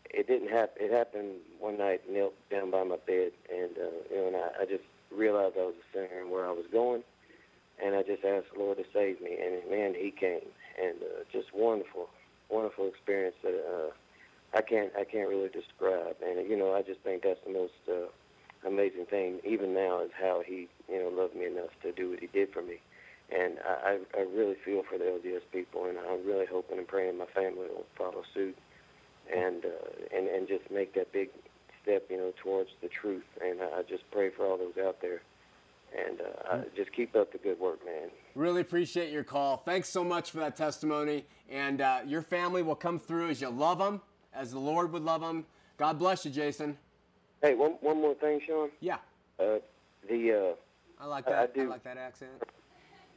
it 0.09 0.27
didn't 0.27 0.49
happen. 0.49 0.85
It 0.85 0.91
happened 0.91 1.35
one 1.59 1.77
night, 1.77 2.01
knelt 2.09 2.33
down 2.49 2.71
by 2.71 2.83
my 2.83 2.97
bed, 3.07 3.31
and 3.51 3.71
uh, 3.77 3.91
you 4.11 4.17
know, 4.17 4.27
and 4.27 4.35
I, 4.35 4.61
I 4.61 4.65
just 4.65 4.83
realized 5.11 5.55
I 5.57 5.65
was 5.65 5.75
a 5.75 5.93
sinner 5.93 6.21
and 6.21 6.31
where 6.31 6.45
I 6.45 6.51
was 6.51 6.65
going, 6.71 7.03
and 7.83 7.95
I 7.95 8.03
just 8.03 8.23
asked 8.23 8.47
the 8.53 8.59
Lord 8.59 8.77
to 8.77 8.85
save 8.93 9.21
me, 9.21 9.37
and 9.41 9.69
man, 9.69 9.93
He 9.95 10.11
came, 10.11 10.47
and 10.81 10.95
uh, 11.01 11.23
just 11.31 11.53
wonderful, 11.53 12.09
wonderful 12.49 12.87
experience 12.87 13.35
that 13.43 13.55
uh, 13.55 14.57
I 14.57 14.61
can't 14.61 14.91
I 14.97 15.03
can't 15.03 15.29
really 15.29 15.49
describe, 15.49 16.17
and 16.25 16.47
you 16.49 16.57
know, 16.57 16.73
I 16.73 16.81
just 16.81 17.01
think 17.01 17.23
that's 17.23 17.43
the 17.45 17.53
most 17.53 17.73
uh, 17.89 18.07
amazing 18.67 19.05
thing, 19.07 19.39
even 19.43 19.73
now, 19.73 20.01
is 20.01 20.11
how 20.19 20.43
He 20.45 20.67
you 20.87 20.99
know 20.99 21.09
loved 21.09 21.35
me 21.35 21.45
enough 21.45 21.71
to 21.81 21.91
do 21.91 22.11
what 22.11 22.19
He 22.19 22.27
did 22.27 22.53
for 22.53 22.61
me. 22.61 22.79
And 23.31 23.57
I, 23.67 23.97
I 24.15 24.19
I 24.19 24.21
really 24.35 24.55
feel 24.63 24.83
for 24.89 24.97
the 24.97 25.05
LDS 25.05 25.41
people, 25.51 25.85
and 25.85 25.97
I'm 25.97 26.25
really 26.25 26.45
hoping 26.45 26.77
and 26.77 26.87
praying 26.87 27.17
my 27.17 27.25
family 27.25 27.67
will 27.69 27.85
follow 27.97 28.23
suit, 28.33 28.57
and 29.35 29.65
uh, 29.65 30.15
and 30.15 30.27
and 30.27 30.47
just 30.47 30.69
make 30.71 30.93
that 30.93 31.11
big 31.11 31.29
step, 31.81 32.05
you 32.09 32.17
know, 32.17 32.33
towards 32.41 32.69
the 32.81 32.87
truth. 32.87 33.23
And 33.41 33.61
I 33.61 33.79
I 33.79 33.81
just 33.83 34.03
pray 34.11 34.29
for 34.29 34.45
all 34.45 34.57
those 34.57 34.77
out 34.77 35.01
there, 35.01 35.21
and 35.97 36.21
uh, 36.21 36.53
I 36.53 36.63
just 36.75 36.91
keep 36.93 37.15
up 37.15 37.31
the 37.31 37.37
good 37.39 37.59
work, 37.59 37.83
man. 37.85 38.09
Really 38.35 38.61
appreciate 38.61 39.11
your 39.11 39.23
call. 39.23 39.57
Thanks 39.57 39.89
so 39.89 40.03
much 40.03 40.31
for 40.31 40.37
that 40.39 40.55
testimony. 40.55 41.25
And 41.49 41.81
uh, 41.81 42.01
your 42.05 42.21
family 42.21 42.63
will 42.63 42.75
come 42.75 42.99
through 42.99 43.29
as 43.29 43.41
you 43.41 43.49
love 43.49 43.79
them, 43.79 44.01
as 44.33 44.51
the 44.51 44.59
Lord 44.59 44.91
would 44.91 45.03
love 45.03 45.21
them. 45.21 45.45
God 45.77 45.97
bless 45.99 46.25
you, 46.25 46.31
Jason. 46.31 46.77
Hey, 47.41 47.53
one 47.55 47.71
one 47.81 48.01
more 48.01 48.13
thing, 48.15 48.41
Shawn. 48.45 48.69
Yeah. 48.79 48.97
Uh, 49.39 49.57
the 50.09 50.53
uh, 50.99 51.03
I 51.03 51.07
like 51.07 51.25
that. 51.25 51.35
I 51.35 51.43
I, 51.43 51.47
do. 51.47 51.69
like 51.69 51.83
that 51.83 51.97
accent. 51.97 52.31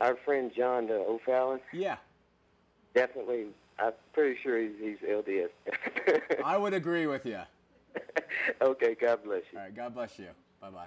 Our 0.01 0.17
friend 0.25 0.51
John 0.57 0.91
uh, 0.91 0.95
O'Fallon, 0.95 1.61
Yeah. 1.73 1.97
definitely. 2.95 3.47
I'm 3.79 3.93
pretty 4.13 4.37
sure 4.43 4.61
he's, 4.61 4.73
he's 4.81 4.97
LDS. 5.09 5.51
I 6.45 6.57
would 6.57 6.75
agree 6.75 7.07
with 7.07 7.25
you. 7.25 7.39
okay, 8.61 8.97
God 9.01 9.23
bless 9.25 9.43
you. 9.53 9.59
All 9.59 9.65
right, 9.65 9.75
God 9.75 9.95
bless 9.95 10.19
you. 10.19 10.27
Bye 10.61 10.71
bye. 10.71 10.87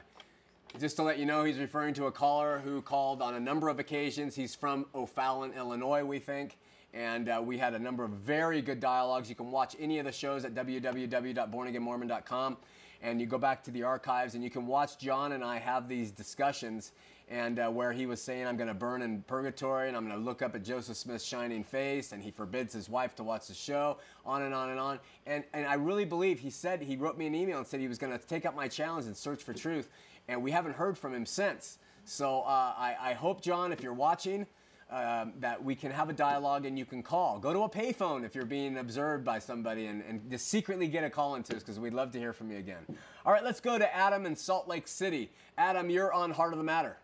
Just 0.80 0.96
to 0.98 1.04
let 1.04 1.18
you 1.18 1.26
know, 1.26 1.44
he's 1.44 1.58
referring 1.58 1.94
to 1.96 2.06
a 2.08 2.12
caller 2.12 2.60
who 2.64 2.82
called 2.82 3.22
on 3.22 3.36
a 3.36 3.40
number 3.40 3.70
of 3.70 3.80
occasions. 3.80 4.36
He's 4.36 4.54
from 4.56 4.86
O'Fallon, 4.96 5.54
Illinois, 5.54 6.04
we 6.04 6.20
think. 6.20 6.58
And 6.94 7.30
uh, 7.30 7.42
we 7.44 7.58
had 7.58 7.74
a 7.74 7.80
number 7.80 8.04
of 8.04 8.12
very 8.12 8.62
good 8.62 8.80
dialogues. 8.82 9.30
You 9.30 9.36
can 9.36 9.52
watch 9.52 9.76
any 9.80 10.00
of 10.00 10.06
the 10.06 10.12
shows 10.12 10.44
at 10.46 10.54
www.bornagainmormon.com. 10.54 12.58
And 13.02 13.20
you 13.20 13.28
go 13.28 13.38
back 13.38 13.64
to 13.64 13.72
the 13.72 13.84
archives 13.84 14.36
and 14.36 14.44
you 14.44 14.50
can 14.50 14.68
watch 14.68 14.98
John 14.98 15.32
and 15.32 15.44
I 15.44 15.58
have 15.60 15.88
these 15.90 16.12
discussions. 16.12 16.92
And 17.32 17.60
uh, 17.60 17.70
where 17.70 17.94
he 17.94 18.06
was 18.06 18.22
saying, 18.22 18.46
I'm 18.46 18.58
going 18.58 18.68
to 18.68 18.74
burn 18.74 19.02
in 19.02 19.22
purgatory 19.24 19.88
and 19.88 19.96
I'm 19.96 20.06
going 20.06 20.20
to 20.20 20.24
look 20.24 20.42
up 20.42 20.54
at 20.54 20.64
Joseph 20.64 20.98
Smith's 20.98 21.24
shining 21.24 21.64
face. 21.64 22.12
And 22.12 22.22
he 22.22 22.30
forbids 22.30 22.74
his 22.74 22.90
wife 22.90 23.16
to 23.16 23.24
watch 23.24 23.48
the 23.48 23.54
show, 23.54 23.98
on 24.26 24.44
and 24.44 24.54
on 24.54 24.70
and 24.70 24.80
on. 24.80 25.00
And, 25.26 25.46
and 25.54 25.66
I 25.66 25.76
really 25.76 26.06
believe 26.06 26.40
he 26.40 26.50
said, 26.50 26.82
he 26.82 26.98
wrote 26.98 27.18
me 27.18 27.28
an 27.28 27.34
email 27.34 27.58
and 27.58 27.66
said 27.66 27.80
he 27.80 27.88
was 27.88 27.98
going 27.98 28.12
to 28.12 28.24
take 28.24 28.46
up 28.46 28.54
my 28.54 28.68
challenge 28.68 29.06
and 29.06 29.16
search 29.16 29.42
for 29.42 29.54
truth 29.54 29.90
and 30.28 30.42
we 30.42 30.52
haven't 30.52 30.76
heard 30.76 30.98
from 30.98 31.14
him 31.14 31.26
since. 31.26 31.78
So 32.06 32.42
uh, 32.42 32.74
I, 32.78 32.96
I 33.00 33.14
hope, 33.14 33.42
John, 33.42 33.72
if 33.72 33.84
you're 33.84 33.94
watching, 33.94 34.48
um, 34.90 35.34
that 35.40 35.64
we 35.64 35.76
can 35.76 35.92
have 35.92 36.10
a 36.10 36.14
dialogue 36.14 36.66
and 36.66 36.78
you 36.78 36.86
can 36.86 37.02
call. 37.02 37.40
Go 37.40 37.54
to 37.54 37.60
a 37.60 37.70
payphone 37.70 38.26
if 38.26 38.36
you're 38.36 38.46
being 38.46 38.78
observed 38.78 39.24
by 39.24 39.40
somebody 39.40 39.86
and, 39.86 40.04
and 40.08 40.30
just 40.30 40.48
secretly 40.48 40.88
get 40.88 41.04
a 41.04 41.10
call 41.10 41.36
into 41.36 41.56
us 41.56 41.62
because 41.62 41.80
we'd 41.80 41.94
love 41.94 42.12
to 42.12 42.20
hear 42.20 42.34
from 42.34 42.52
you 42.52 42.58
again. 42.58 42.86
All 43.26 43.32
right, 43.32 43.44
let's 43.44 43.62
go 43.62 43.78
to 43.78 43.96
Adam 43.96 44.26
in 44.26 44.36
Salt 44.36 44.68
Lake 44.68 44.88
City. 44.88 45.32
Adam, 45.58 45.90
you're 45.90 46.12
on 46.12 46.32
Heart 46.32 46.54
of 46.54 46.58
the 46.58 46.66
Matter. 46.66 46.98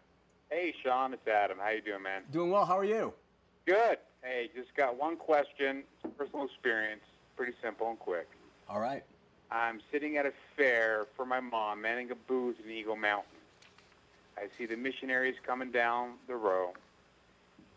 Hey, 0.50 0.74
Shawn, 0.82 1.14
it's 1.14 1.28
Adam. 1.28 1.58
How 1.62 1.72
you 1.72 1.82
doing, 1.82 2.04
man? 2.04 2.24
Doing 2.32 2.52
well. 2.52 2.66
How 2.66 2.78
are 2.78 2.86
you? 2.86 3.14
Good. 3.66 3.98
Hey, 4.24 4.50
just 4.56 4.74
got 4.76 4.98
one 4.98 5.18
question. 5.18 5.84
It's 6.04 6.14
personal 6.18 6.46
experience. 6.46 7.02
Pretty 7.36 7.52
simple 7.62 7.90
and 7.90 8.00
quick. 8.00 8.30
All 8.70 8.80
right. 8.80 9.04
I'm 9.52 9.82
sitting 9.92 10.16
at 10.16 10.26
a 10.26 10.32
fair 10.56 11.06
for 11.18 11.26
my 11.26 11.42
mom, 11.42 11.82
manning 11.82 12.12
a 12.12 12.16
booth 12.16 12.56
in 12.64 12.72
Eagle 12.72 12.96
Mountain. 12.96 13.30
I 14.38 14.48
see 14.58 14.66
the 14.66 14.78
missionaries 14.78 15.36
coming 15.46 15.72
down 15.72 16.14
the 16.28 16.36
row, 16.36 16.74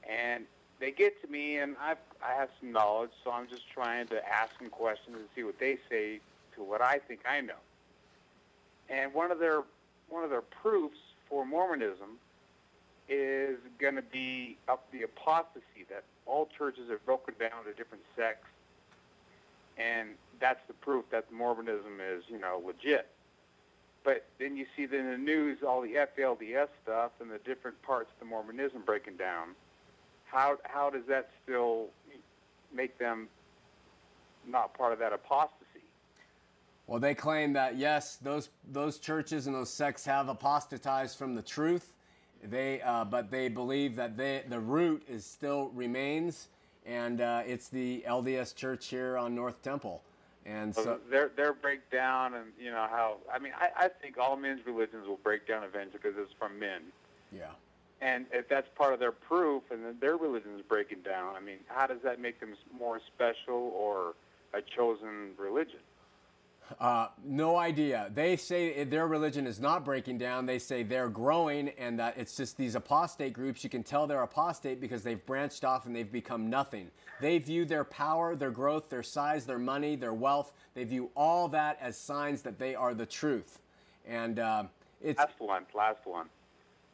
and 0.09 0.45
they 0.79 0.93
get 0.93 1.21
to 1.23 1.29
me, 1.29 1.57
and 1.59 1.75
I've, 1.81 1.99
I 2.25 2.35
have 2.35 2.51
some 2.61 2.71
knowledge, 2.71 3.11
so 3.25 3.33
I'm 3.33 3.49
just 3.49 3.69
trying 3.71 4.07
to 4.09 4.29
ask 4.29 4.57
them 4.59 4.69
questions 4.69 5.17
and 5.17 5.27
see 5.35 5.43
what 5.43 5.59
they 5.59 5.79
say 5.89 6.21
to 6.55 6.63
what 6.63 6.83
I 6.83 6.99
think 6.99 7.21
I 7.29 7.41
know. 7.41 7.55
And 8.89 9.13
one 9.13 9.33
of 9.33 9.39
their 9.39 9.63
one 10.09 10.23
of 10.25 10.31
their 10.31 10.43
proofs 10.43 10.99
for 11.29 11.47
Mormonism 11.47 12.19
is 13.11 13.59
going 13.79 13.97
to 13.97 14.03
be 14.03 14.57
up 14.69 14.87
the 14.93 15.03
apostasy 15.03 15.85
that 15.91 16.05
all 16.27 16.49
churches 16.57 16.89
are 16.91 17.01
broken 17.05 17.35
down 17.39 17.65
to 17.65 17.73
different 17.73 18.05
sects, 18.17 18.49
and 19.77 20.11
that's 20.39 20.61
the 20.69 20.75
proof 20.75 21.05
that 21.11 21.31
Mormonism 21.33 21.99
is, 22.01 22.23
you 22.29 22.39
know, 22.39 22.63
legit. 22.65 23.09
But 24.05 24.27
then 24.39 24.57
you 24.57 24.65
see 24.77 24.85
in 24.85 25.11
the 25.11 25.19
news 25.19 25.59
all 25.67 25.83
the 25.83 25.95
FLDS 25.95 26.69
stuff 26.83 27.11
and 27.21 27.31
the 27.31 27.39
different 27.39 27.83
parts 27.83 28.11
of 28.13 28.19
the 28.21 28.25
Mormonism 28.25 28.83
breaking 28.87 29.17
down. 29.17 29.49
How 30.25 30.57
how 30.63 30.89
does 30.89 31.05
that 31.09 31.31
still 31.43 31.89
make 32.73 32.97
them 32.99 33.29
not 34.47 34.73
part 34.75 34.93
of 34.93 35.01
that 35.01 35.13
apostasy? 35.13 35.67
Well, 36.87 37.01
they 37.01 37.15
claim 37.15 37.53
that 37.55 37.77
yes, 37.77 38.17
those 38.17 38.49
those 38.71 38.99
churches 38.99 39.47
and 39.47 39.55
those 39.55 39.71
sects 39.71 40.05
have 40.07 40.29
apostatized 40.29 41.19
from 41.19 41.35
the 41.35 41.43
truth. 41.43 41.93
They, 42.43 42.81
uh, 42.81 43.05
but 43.05 43.31
they 43.31 43.49
believe 43.49 43.97
that 43.97 44.17
they, 44.17 44.45
the 44.49 44.61
root 44.61 45.03
is 45.09 45.27
still 45.27 45.71
remains, 45.75 46.49
and 46.87 47.21
uh, 47.21 47.43
it's 47.47 47.69
the 47.69 48.05
LDS 48.09 48.55
Church 48.55 48.87
here 48.87 49.17
on 49.19 49.35
North 49.35 49.63
Temple. 49.63 50.03
And 50.47 50.75
so, 50.75 50.99
their 51.11 51.31
their 51.37 51.53
breakdown 51.53 52.33
and 52.33 52.47
you 52.59 52.71
know 52.71 52.87
how 52.91 53.19
I 53.33 53.39
mean 53.39 53.53
I, 53.59 53.69
I 53.77 53.89
think 53.89 54.17
all 54.17 54.37
men's 54.37 54.65
religions 54.65 55.07
will 55.07 55.21
break 55.23 55.47
down 55.47 55.65
eventually 55.65 55.99
because 56.03 56.15
it's 56.17 56.33
from 56.39 56.59
men. 56.59 56.81
yeah. 57.31 57.51
And 58.01 58.25
if 58.33 58.49
that's 58.49 58.69
part 58.75 58.95
of 58.95 59.01
their 59.01 59.13
proof, 59.13 59.65
and 59.71 59.85
then 59.85 59.97
their 60.01 60.17
religion 60.17 60.53
is 60.57 60.63
breaking 60.63 61.03
down, 61.03 61.37
I 61.37 61.41
mean, 61.41 61.59
how 61.67 61.87
does 61.87 62.01
that 62.03 62.19
make 62.19 62.41
them 62.41 62.55
more 62.77 62.99
special 63.15 63.75
or 63.77 64.15
a 64.55 64.63
chosen 64.63 65.33
religion? 65.37 65.81
Uh, 66.79 67.09
no 67.25 67.57
idea. 67.57 68.11
They 68.15 68.37
say 68.37 68.85
their 68.85 69.07
religion 69.07 69.47
is 69.47 69.59
not 69.61 69.85
breaking 69.85 70.19
down. 70.19 70.47
They 70.47 70.59
say 70.59 70.83
they're 70.83 71.09
growing, 71.09 71.71
and 71.71 71.99
that 71.99 72.17
it's 72.17 72.37
just 72.37 72.57
these 72.57 72.75
apostate 72.75 73.33
groups. 73.33 73.65
You 73.65 73.71
can 73.71 73.83
tell 73.83 74.07
they're 74.07 74.23
apostate 74.23 74.81
because 74.81 75.03
they've 75.03 75.25
branched 75.27 75.65
off 75.65 75.87
and 75.87 75.95
they've 75.97 76.11
become 76.11 76.49
nothing. 76.49 76.91
They 77.21 77.39
view 77.39 77.65
their 77.65 77.85
power, 77.85 78.37
their 78.37 78.51
growth, 78.51 78.89
their 78.89 79.03
size, 79.03 79.45
their 79.47 79.59
money, 79.59 79.97
their 79.97 80.15
wealth. 80.15 80.53
They 80.75 80.85
view 80.85 81.11
all 81.17 81.49
that 81.49 81.79
as 81.81 81.99
signs 81.99 82.43
that 82.43 82.59
they 82.59 82.75
are 82.75 82.95
the 82.95 83.07
truth. 83.07 83.59
And 84.07 84.39
uh, 84.39 84.65
it's 85.03 85.19
Last 85.19 85.33
one, 85.39 85.67
last 85.75 86.01
one. 86.05 86.27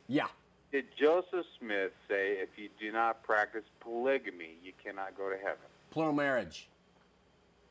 yeah, 0.09 0.27
Did 0.73 0.87
Joseph 0.99 1.47
Smith 1.61 1.93
say 2.09 2.33
if 2.41 2.49
you 2.57 2.69
do 2.81 2.91
not 2.93 3.23
practice 3.23 3.65
polygamy, 3.81 4.57
you 4.65 4.73
cannot 4.83 5.17
go 5.17 5.29
to 5.31 5.37
heaven? 5.37 5.59
plural 5.91 6.13
marriage. 6.13 6.69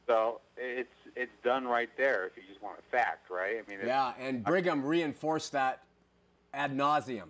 So 0.07 0.41
it's 0.57 0.89
it's 1.15 1.31
done 1.43 1.65
right 1.65 1.89
there. 1.97 2.27
If 2.27 2.37
you 2.37 2.43
just 2.47 2.61
want 2.61 2.77
a 2.79 2.91
fact, 2.95 3.29
right? 3.29 3.55
I 3.65 3.69
mean, 3.69 3.79
it's, 3.79 3.87
Yeah, 3.87 4.13
and 4.19 4.43
Brigham 4.43 4.83
reinforced 4.85 5.51
that 5.53 5.83
ad 6.53 6.75
nauseum. 6.75 7.29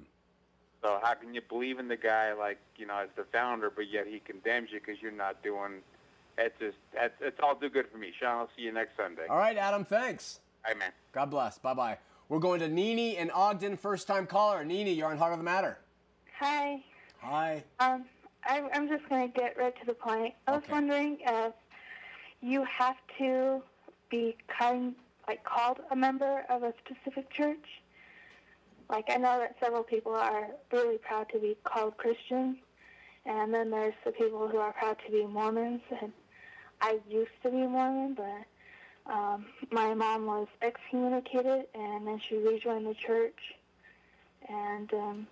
So 0.83 0.99
how 1.01 1.13
can 1.15 1.33
you 1.33 1.41
believe 1.41 1.79
in 1.79 1.87
the 1.87 1.95
guy 1.97 2.33
like 2.33 2.57
you 2.75 2.85
know 2.85 2.97
as 2.97 3.09
the 3.15 3.23
founder, 3.31 3.69
but 3.73 3.89
yet 3.89 4.07
he 4.07 4.19
condemns 4.19 4.69
you 4.71 4.79
because 4.79 5.01
you're 5.01 5.11
not 5.11 5.41
doing? 5.43 5.81
It's 6.37 6.57
just 6.59 6.77
that's 6.93 7.13
it's 7.21 7.39
all 7.41 7.55
too 7.55 7.69
good 7.69 7.87
for 7.91 7.97
me, 7.97 8.11
Shawn. 8.19 8.37
I'll 8.39 8.49
see 8.55 8.63
you 8.63 8.71
next 8.73 8.97
Sunday. 8.97 9.25
All 9.29 9.37
right, 9.37 9.57
Adam, 9.57 9.85
thanks. 9.85 10.41
Hi, 10.63 10.73
man. 10.73 10.91
God 11.13 11.29
bless. 11.29 11.57
Bye 11.57 11.73
bye. 11.73 11.97
We're 12.27 12.39
going 12.39 12.59
to 12.59 12.67
Nini 12.67 13.17
in 13.17 13.29
Ogden, 13.31 13.77
first 13.77 14.07
time 14.07 14.25
caller. 14.25 14.65
Nini, 14.65 14.91
you're 14.93 15.09
on 15.11 15.17
Heart 15.17 15.33
of 15.33 15.37
the 15.39 15.43
Matter. 15.45 15.77
Hi. 16.39 16.83
Hi. 17.21 17.63
Um, 17.79 18.05
I, 18.43 18.63
I'm 18.73 18.89
just 18.89 19.07
going 19.09 19.31
to 19.31 19.39
get 19.39 19.55
right 19.57 19.73
to 19.79 19.85
the 19.85 19.93
point. 19.93 20.33
I 20.47 20.51
was 20.51 20.63
Okay. 20.63 20.71
wondering 20.73 21.17
if 21.21 21.53
you 22.45 22.63
have 22.65 22.97
to 23.17 23.61
be 24.11 24.37
kind 24.47 24.93
like 25.27 25.43
called 25.43 25.79
a 25.89 25.95
member 25.95 26.43
of 26.47 26.61
a 26.61 26.73
specific 26.85 27.27
church. 27.31 27.81
Like 28.87 29.05
I 29.09 29.17
know 29.17 29.39
that 29.39 29.55
several 29.59 29.81
people 29.81 30.13
are 30.13 30.49
really 30.71 30.99
proud 30.99 31.27
to 31.29 31.39
be 31.39 31.57
called 31.63 31.97
Christians, 31.97 32.57
and 33.25 33.51
then 33.51 33.71
there's 33.71 33.95
the 34.05 34.11
people 34.11 34.47
who 34.47 34.57
are 34.59 34.73
proud 34.73 34.97
to 35.05 35.11
be 35.11 35.25
Mormons. 35.25 35.81
And 35.99 36.11
I 36.81 36.99
used 37.09 37.31
to 37.41 37.49
be 37.49 37.65
Mormon, 37.65 38.15
but 38.15 39.11
um, 39.11 39.47
my 39.71 39.95
mom 39.95 40.27
was 40.27 40.47
excommunicated, 40.61 41.65
and 41.73 42.05
then 42.05 42.21
she 42.29 42.35
rejoined 42.37 42.85
the 42.85 42.93
church. 42.93 43.55
And 44.47 44.93
um, 44.93 45.27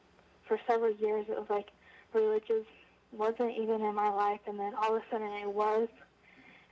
for 0.47 0.59
several 0.68 0.95
years, 0.95 1.28
it 1.30 1.38
was 1.38 1.47
like 1.51 1.70
religious 2.11 2.66
wasn't 3.11 3.55
even 3.55 3.84
in 3.84 3.93
my 3.93 4.09
life, 4.09 4.39
and 4.47 4.59
then 4.59 4.74
all 4.82 4.95
of 4.95 5.03
a 5.03 5.05
sudden 5.11 5.28
it 5.28 5.53
was. 5.53 5.88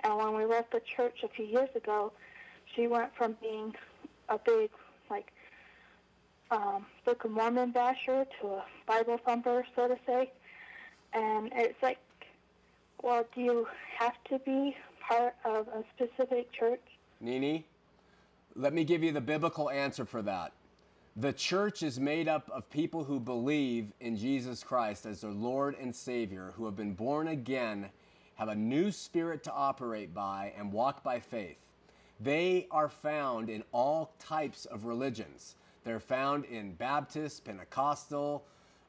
And 0.03 0.17
when 0.17 0.33
we 0.35 0.45
left 0.45 0.71
the 0.71 0.81
church 0.81 1.19
a 1.23 1.27
few 1.27 1.45
years 1.45 1.69
ago, 1.75 2.11
she 2.75 2.87
went 2.87 3.15
from 3.15 3.35
being 3.41 3.75
a 4.29 4.37
big, 4.37 4.69
like, 5.09 5.31
um, 6.49 6.85
Book 7.05 7.23
of 7.23 7.31
Mormon 7.31 7.71
basher 7.71 8.25
to 8.39 8.47
a 8.47 8.63
Bible 8.85 9.17
thumper, 9.17 9.65
so 9.75 9.87
to 9.87 9.97
say. 10.05 10.31
And 11.13 11.51
it's 11.55 11.81
like, 11.81 11.99
well, 13.01 13.25
do 13.33 13.41
you 13.41 13.67
have 13.97 14.15
to 14.29 14.39
be 14.39 14.75
part 15.07 15.35
of 15.45 15.67
a 15.67 15.83
specific 15.95 16.51
church? 16.51 16.81
Nini, 17.19 17.65
let 18.55 18.73
me 18.73 18.83
give 18.83 19.03
you 19.03 19.11
the 19.11 19.21
biblical 19.21 19.69
answer 19.69 20.05
for 20.05 20.21
that. 20.23 20.51
The 21.15 21.33
church 21.33 21.83
is 21.83 21.99
made 21.99 22.27
up 22.27 22.49
of 22.49 22.69
people 22.69 23.03
who 23.03 23.19
believe 23.19 23.91
in 23.99 24.15
Jesus 24.15 24.63
Christ 24.63 25.05
as 25.05 25.21
their 25.21 25.31
Lord 25.31 25.75
and 25.79 25.93
Savior, 25.93 26.53
who 26.55 26.65
have 26.65 26.75
been 26.75 26.93
born 26.93 27.27
again, 27.27 27.89
have 28.35 28.49
a 28.49 28.55
new 28.55 28.91
spirit 28.91 29.43
to 29.43 29.51
operate 29.51 30.13
by, 30.13 30.53
and 30.57 30.71
walk 30.71 31.03
by 31.03 31.19
faith. 31.19 31.57
They 32.19 32.67
are 32.71 32.89
found 32.89 33.49
in 33.49 33.63
all 33.71 34.13
types 34.19 34.65
of 34.65 34.85
religions. 34.85 35.55
They're 35.83 35.99
found 35.99 36.45
in 36.45 36.73
Baptist, 36.73 37.43
Pentecostal, 37.45 38.43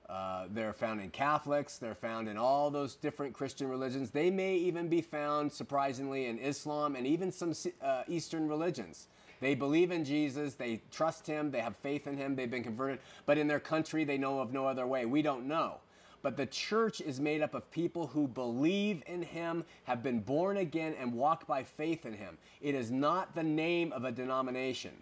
uh, 0.08 0.44
they're 0.50 0.74
found 0.74 1.00
in 1.00 1.08
Catholics, 1.10 1.78
they're 1.78 1.94
found 1.94 2.28
in 2.28 2.36
all 2.36 2.70
those 2.70 2.96
different 2.96 3.32
Christian 3.32 3.68
religions. 3.68 4.10
They 4.10 4.30
may 4.30 4.56
even 4.56 4.88
be 4.88 5.00
found, 5.00 5.50
surprisingly, 5.50 6.26
in 6.26 6.38
Islam 6.38 6.96
and 6.96 7.06
even 7.06 7.32
some 7.32 7.54
uh, 7.80 8.02
Eastern 8.08 8.46
religions. 8.46 9.08
They 9.40 9.54
believe 9.54 9.90
in 9.90 10.04
Jesus, 10.04 10.54
they 10.54 10.82
trust 10.90 11.26
him, 11.26 11.50
they 11.50 11.60
have 11.60 11.74
faith 11.76 12.06
in 12.06 12.16
him, 12.16 12.36
they've 12.36 12.50
been 12.50 12.62
converted, 12.62 13.00
but 13.26 13.38
in 13.38 13.48
their 13.48 13.58
country 13.58 14.04
they 14.04 14.18
know 14.18 14.40
of 14.40 14.52
no 14.52 14.66
other 14.66 14.86
way. 14.86 15.06
We 15.06 15.22
don't 15.22 15.46
know. 15.46 15.78
But 16.22 16.36
the 16.36 16.46
church 16.46 17.00
is 17.00 17.20
made 17.20 17.42
up 17.42 17.54
of 17.54 17.68
people 17.70 18.06
who 18.06 18.28
believe 18.28 19.02
in 19.06 19.22
him, 19.22 19.64
have 19.84 20.02
been 20.02 20.20
born 20.20 20.58
again, 20.58 20.94
and 20.98 21.12
walk 21.12 21.46
by 21.46 21.64
faith 21.64 22.06
in 22.06 22.14
him. 22.14 22.38
It 22.60 22.74
is 22.74 22.90
not 22.90 23.34
the 23.34 23.42
name 23.42 23.92
of 23.92 24.04
a 24.04 24.12
denomination. 24.12 24.92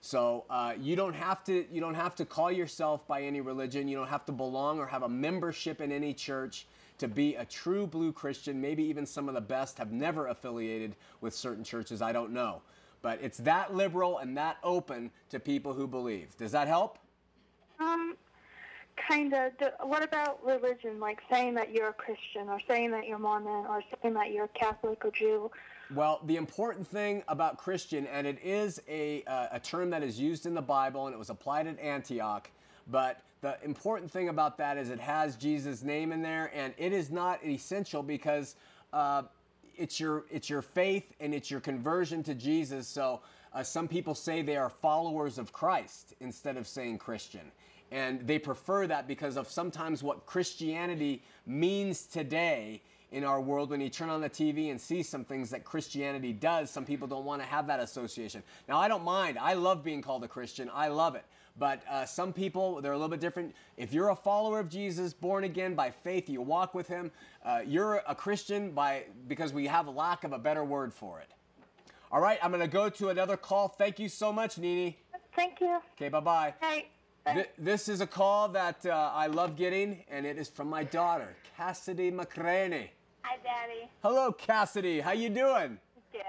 So 0.00 0.44
uh, 0.48 0.74
you 0.78 0.96
don't 0.96 1.14
have 1.14 1.44
to 1.44 1.66
you 1.70 1.80
don't 1.80 1.94
have 1.94 2.14
to 2.16 2.24
call 2.24 2.50
yourself 2.50 3.06
by 3.06 3.22
any 3.22 3.40
religion. 3.40 3.86
You 3.86 3.96
don't 3.96 4.08
have 4.08 4.24
to 4.26 4.32
belong 4.32 4.78
or 4.78 4.86
have 4.86 5.02
a 5.02 5.08
membership 5.08 5.80
in 5.80 5.92
any 5.92 6.14
church 6.14 6.66
to 6.98 7.08
be 7.08 7.34
a 7.34 7.44
true 7.44 7.86
blue 7.86 8.12
Christian. 8.12 8.60
Maybe 8.60 8.82
even 8.84 9.04
some 9.04 9.28
of 9.28 9.34
the 9.34 9.40
best 9.40 9.76
have 9.78 9.92
never 9.92 10.28
affiliated 10.28 10.96
with 11.20 11.34
certain 11.34 11.64
churches. 11.64 12.00
I 12.00 12.12
don't 12.12 12.32
know, 12.32 12.62
but 13.02 13.18
it's 13.20 13.38
that 13.38 13.74
liberal 13.74 14.18
and 14.18 14.36
that 14.38 14.56
open 14.62 15.10
to 15.30 15.38
people 15.38 15.74
who 15.74 15.86
believe. 15.86 16.34
Does 16.38 16.52
that 16.52 16.66
help? 16.66 16.98
Um, 17.78 18.16
kind 19.08 19.34
of. 19.34 19.52
What 19.82 20.02
about 20.02 20.44
religion? 20.44 21.00
Like 21.00 21.20
saying 21.30 21.54
that 21.54 21.72
you're 21.72 21.88
a 21.88 21.92
Christian, 21.92 22.48
or 22.48 22.60
saying 22.68 22.90
that 22.92 23.06
you're 23.06 23.18
Mormon, 23.18 23.66
or 23.66 23.82
saying 24.02 24.14
that 24.14 24.32
you're 24.32 24.48
Catholic 24.48 25.04
or 25.04 25.10
Jew. 25.10 25.50
Well, 25.94 26.20
the 26.24 26.36
important 26.36 26.86
thing 26.86 27.24
about 27.26 27.58
Christian, 27.58 28.06
and 28.06 28.24
it 28.24 28.38
is 28.44 28.80
a, 28.88 29.24
uh, 29.24 29.48
a 29.50 29.58
term 29.58 29.90
that 29.90 30.04
is 30.04 30.20
used 30.20 30.46
in 30.46 30.54
the 30.54 30.62
Bible 30.62 31.06
and 31.06 31.14
it 31.14 31.18
was 31.18 31.30
applied 31.30 31.66
at 31.66 31.80
Antioch, 31.80 32.48
but 32.88 33.22
the 33.40 33.56
important 33.64 34.10
thing 34.10 34.28
about 34.28 34.56
that 34.58 34.76
is 34.76 34.90
it 34.90 35.00
has 35.00 35.34
Jesus' 35.34 35.82
name 35.82 36.12
in 36.12 36.22
there, 36.22 36.52
and 36.54 36.74
it 36.78 36.92
is 36.92 37.10
not 37.10 37.44
essential 37.44 38.02
because 38.02 38.54
uh, 38.92 39.22
it's 39.76 39.98
your 39.98 40.24
it's 40.30 40.50
your 40.50 40.62
faith 40.62 41.12
and 41.20 41.34
it's 41.34 41.50
your 41.50 41.60
conversion 41.60 42.22
to 42.24 42.34
Jesus. 42.34 42.86
So 42.86 43.20
uh, 43.52 43.62
some 43.62 43.88
people 43.88 44.14
say 44.14 44.42
they 44.42 44.56
are 44.56 44.70
followers 44.70 45.38
of 45.38 45.52
Christ 45.52 46.14
instead 46.20 46.56
of 46.56 46.68
saying 46.68 46.98
Christian, 46.98 47.50
and 47.90 48.26
they 48.26 48.38
prefer 48.38 48.86
that 48.86 49.08
because 49.08 49.36
of 49.36 49.48
sometimes 49.48 50.02
what 50.02 50.26
Christianity 50.26 51.22
means 51.46 52.04
today 52.06 52.82
in 53.12 53.24
our 53.24 53.40
world 53.40 53.70
when 53.70 53.80
you 53.80 53.88
turn 53.88 54.08
on 54.08 54.20
the 54.20 54.30
TV 54.30 54.70
and 54.70 54.80
see 54.80 55.02
some 55.02 55.24
things 55.24 55.50
that 55.50 55.64
Christianity 55.64 56.32
does. 56.32 56.70
Some 56.70 56.84
people 56.84 57.08
don't 57.08 57.24
want 57.24 57.42
to 57.42 57.48
have 57.48 57.66
that 57.66 57.80
association. 57.80 58.42
Now, 58.68 58.78
I 58.78 58.88
don't 58.88 59.04
mind. 59.04 59.38
I 59.38 59.54
love 59.54 59.82
being 59.82 60.00
called 60.02 60.22
a 60.22 60.28
Christian. 60.28 60.70
I 60.72 60.88
love 60.88 61.16
it. 61.16 61.24
But 61.58 61.82
uh, 61.90 62.06
some 62.06 62.32
people, 62.32 62.80
they're 62.80 62.92
a 62.92 62.96
little 62.96 63.10
bit 63.10 63.20
different. 63.20 63.54
If 63.76 63.92
you're 63.92 64.10
a 64.10 64.16
follower 64.16 64.60
of 64.60 64.68
Jesus, 64.68 65.12
born 65.12 65.44
again 65.44 65.74
by 65.74 65.90
faith, 65.90 66.28
you 66.28 66.40
walk 66.40 66.74
with 66.74 66.86
Him, 66.86 67.10
uh, 67.44 67.60
you're 67.66 68.02
a 68.06 68.14
Christian 68.14 68.70
by 68.70 69.04
because 69.26 69.52
we 69.52 69.66
have 69.66 69.86
a 69.88 69.90
lack 69.90 70.22
of 70.22 70.32
a 70.32 70.38
better 70.38 70.64
word 70.64 70.94
for 70.94 71.20
it. 71.20 71.28
All 72.12 72.20
right, 72.20 72.38
I'm 72.42 72.50
going 72.50 72.62
to 72.62 72.68
go 72.68 72.88
to 72.88 73.08
another 73.08 73.36
call. 73.36 73.68
Thank 73.68 73.98
you 73.98 74.08
so 74.08 74.32
much, 74.32 74.58
Nini. 74.58 74.98
Thank 75.34 75.60
you. 75.60 75.80
Okay, 75.94 76.08
bye 76.08 76.20
bye. 76.20 76.54
Hey. 76.60 76.88
Th- 77.26 77.50
this 77.58 77.88
is 77.88 78.00
a 78.00 78.06
call 78.06 78.48
that 78.48 78.84
uh, 78.86 79.10
I 79.14 79.26
love 79.26 79.56
getting, 79.56 80.04
and 80.10 80.24
it 80.24 80.38
is 80.38 80.48
from 80.48 80.68
my 80.68 80.84
daughter, 80.84 81.36
Cassidy 81.56 82.10
McCraney. 82.10 82.88
Hi, 83.22 83.36
Daddy. 83.44 83.88
Hello, 84.02 84.32
Cassidy. 84.32 85.00
How 85.00 85.12
you 85.12 85.28
doing? 85.28 85.78
Good. 86.12 86.22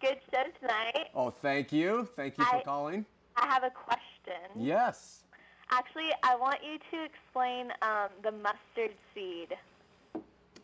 Good 0.00 0.18
show 0.30 0.44
tonight. 0.60 1.08
Oh, 1.14 1.30
thank 1.30 1.72
you. 1.72 2.08
Thank 2.16 2.36
you 2.36 2.44
I, 2.44 2.58
for 2.58 2.64
calling. 2.64 3.06
I 3.36 3.46
have 3.46 3.62
a 3.62 3.70
question. 3.70 4.42
Yes. 4.56 5.22
Actually, 5.70 6.10
I 6.22 6.34
want 6.34 6.58
you 6.64 6.78
to 6.78 7.04
explain 7.04 7.70
um, 7.82 8.08
the 8.22 8.32
mustard 8.32 8.96
seed. 9.14 9.54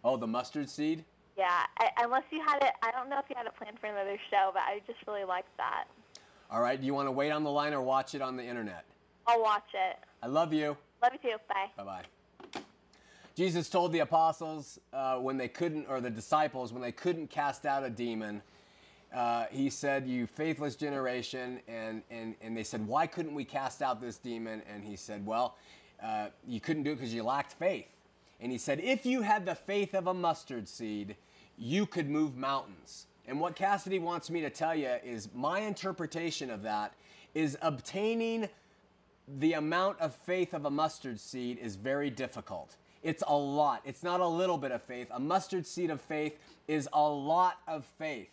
Oh, 0.03 0.17
the 0.17 0.27
mustard 0.27 0.69
seed? 0.69 1.05
Yeah, 1.39 1.63
I, 1.79 1.91
unless 1.99 2.25
you 2.31 2.43
had 2.45 2.63
it, 2.63 2.73
I 2.83 2.91
don't 2.91 3.09
know 3.09 3.19
if 3.19 3.25
you 3.29 3.37
had 3.37 3.47
it 3.47 3.53
planned 3.57 3.79
for 3.81 3.87
another 3.87 4.19
show, 4.31 4.51
but 4.53 4.63
I 4.63 4.81
just 4.87 4.99
really 5.07 5.25
liked 5.25 5.57
that. 5.57 5.85
All 6.51 6.61
right, 6.61 6.79
do 6.79 6.87
you 6.87 6.95
want 6.95 7.09
to 7.09 7.13
wait 7.13 7.31
on 7.31 7.45
the 7.45 7.51
line 7.51 7.73
or 7.73 7.83
watch 7.83 8.15
it 8.15 8.23
on 8.23 8.37
the 8.37 8.45
internet? 8.45 8.85
I'll 9.27 9.43
watch 9.43 9.69
it. 9.75 9.99
I 10.23 10.27
love 10.27 10.53
you. 10.53 10.77
Love 11.03 11.13
you 11.13 11.31
too. 11.31 11.37
Bye. 11.49 11.71
Bye 11.77 11.85
bye. 11.85 12.61
Jesus 13.35 13.69
told 13.69 13.93
the 13.93 13.99
apostles 13.99 14.79
uh, 14.93 15.17
when 15.17 15.37
they 15.37 15.49
couldn't, 15.49 15.87
or 15.89 16.01
the 16.01 16.11
disciples, 16.11 16.73
when 16.73 16.83
they 16.83 16.93
couldn't 16.93 17.31
cast 17.31 17.67
out 17.67 17.83
a 17.83 17.91
demon, 17.91 18.41
uh, 19.13 19.47
he 19.51 19.71
said, 19.71 20.07
You 20.07 20.27
faithless 20.27 20.77
generation. 20.77 21.61
And, 21.67 22.03
and, 22.11 22.35
and 22.41 22.57
they 22.57 22.63
said, 22.63 22.87
Why 22.87 23.07
couldn't 23.07 23.35
we 23.35 23.45
cast 23.45 23.83
out 23.83 24.01
this 24.01 24.19
demon? 24.19 24.63
And 24.73 24.85
he 24.85 24.97
said, 24.97 25.27
Well, 25.27 25.57
uh, 26.03 26.29
you 26.47 26.61
couldn't 26.61 26.85
do 26.85 26.93
it 26.93 26.97
because 26.97 27.13
you 27.15 27.23
lacked 27.23 27.53
faith. 27.53 27.89
And 28.41 28.53
he 28.53 28.59
said, 28.59 28.81
If 28.81 29.05
you 29.05 29.23
had 29.23 29.47
the 29.47 29.55
faith 29.55 29.95
of 29.95 30.07
a 30.07 30.15
mustard 30.15 30.69
seed, 30.69 31.17
you 31.57 31.87
could 31.87 32.09
move 32.09 32.37
mountains. 32.37 33.07
And 33.27 33.41
what 33.41 33.57
Cassidy 33.57 33.99
wants 33.99 34.31
me 34.31 34.43
to 34.43 34.51
tell 34.51 34.75
you 34.75 34.97
is 35.05 35.29
my 35.35 35.61
interpretation 35.61 36.51
of 36.51 36.63
that 36.63 36.93
is 37.35 37.57
obtaining 37.63 38.49
the 39.27 39.55
amount 39.55 40.01
of 40.01 40.15
faith 40.15 40.55
of 40.55 40.65
a 40.65 40.71
mustard 40.71 41.19
seed 41.19 41.59
is 41.59 41.77
very 41.77 42.11
difficult. 42.11 42.77
It's 43.03 43.23
a 43.27 43.37
lot. 43.37 43.83
It's 43.85 44.03
not 44.03 44.21
a 44.21 44.27
little 44.27 44.59
bit 44.59 44.73
of 44.73 44.83
faith. 44.83 45.09
A 45.11 45.21
mustard 45.21 45.67
seed 45.67 45.91
of 45.91 46.01
faith 46.01 46.39
is 46.69 46.89
a 46.93 47.03
lot 47.03 47.59
of 47.69 47.85
faith. 47.99 48.31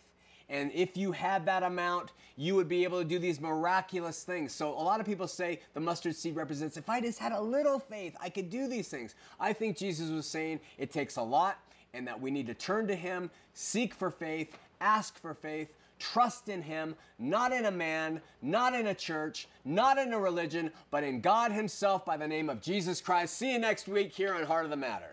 And 0.48 0.70
if 0.74 0.96
you 0.96 1.12
had 1.12 1.46
that 1.46 1.62
amount, 1.62 2.12
you 2.36 2.54
would 2.56 2.68
be 2.68 2.84
able 2.84 2.98
to 2.98 3.08
do 3.08 3.18
these 3.18 3.40
miraculous 3.40 4.22
things. 4.22 4.52
So, 4.52 4.70
a 4.70 4.82
lot 4.82 5.00
of 5.00 5.06
people 5.06 5.26
say 5.26 5.60
the 5.72 5.80
mustard 5.80 6.14
seed 6.14 6.36
represents 6.36 6.76
if 6.76 6.90
I 6.90 7.00
just 7.00 7.18
had 7.18 7.32
a 7.32 7.40
little 7.40 7.78
faith, 7.78 8.16
I 8.20 8.28
could 8.28 8.50
do 8.50 8.68
these 8.68 8.88
things. 8.88 9.14
I 9.40 9.52
think 9.52 9.78
Jesus 9.78 10.10
was 10.10 10.26
saying 10.26 10.60
it 10.78 10.92
takes 10.92 11.16
a 11.16 11.22
lot 11.22 11.58
and 11.94 12.06
that 12.06 12.20
we 12.20 12.30
need 12.30 12.46
to 12.48 12.54
turn 12.54 12.86
to 12.88 12.94
Him, 12.94 13.30
seek 13.54 13.94
for 13.94 14.10
faith, 14.10 14.56
ask 14.80 15.18
for 15.18 15.32
faith, 15.32 15.74
trust 16.02 16.48
in 16.48 16.62
Him, 16.62 16.96
not 17.18 17.52
in 17.52 17.66
a 17.66 17.70
man, 17.70 18.20
not 18.42 18.74
in 18.74 18.88
a 18.88 18.94
church, 18.94 19.46
not 19.64 19.98
in 19.98 20.12
a 20.12 20.18
religion, 20.18 20.72
but 20.90 21.04
in 21.04 21.20
God 21.20 21.52
Himself 21.52 22.04
by 22.04 22.16
the 22.16 22.26
name 22.26 22.50
of 22.50 22.60
Jesus 22.60 23.00
Christ. 23.00 23.36
See 23.36 23.52
you 23.52 23.58
next 23.58 23.86
week 23.86 24.12
here 24.12 24.34
on 24.34 24.44
Heart 24.44 24.64
of 24.64 24.70
the 24.70 24.76
Matter. 24.76 25.11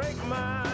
Break 0.00 0.16
my, 0.28 0.69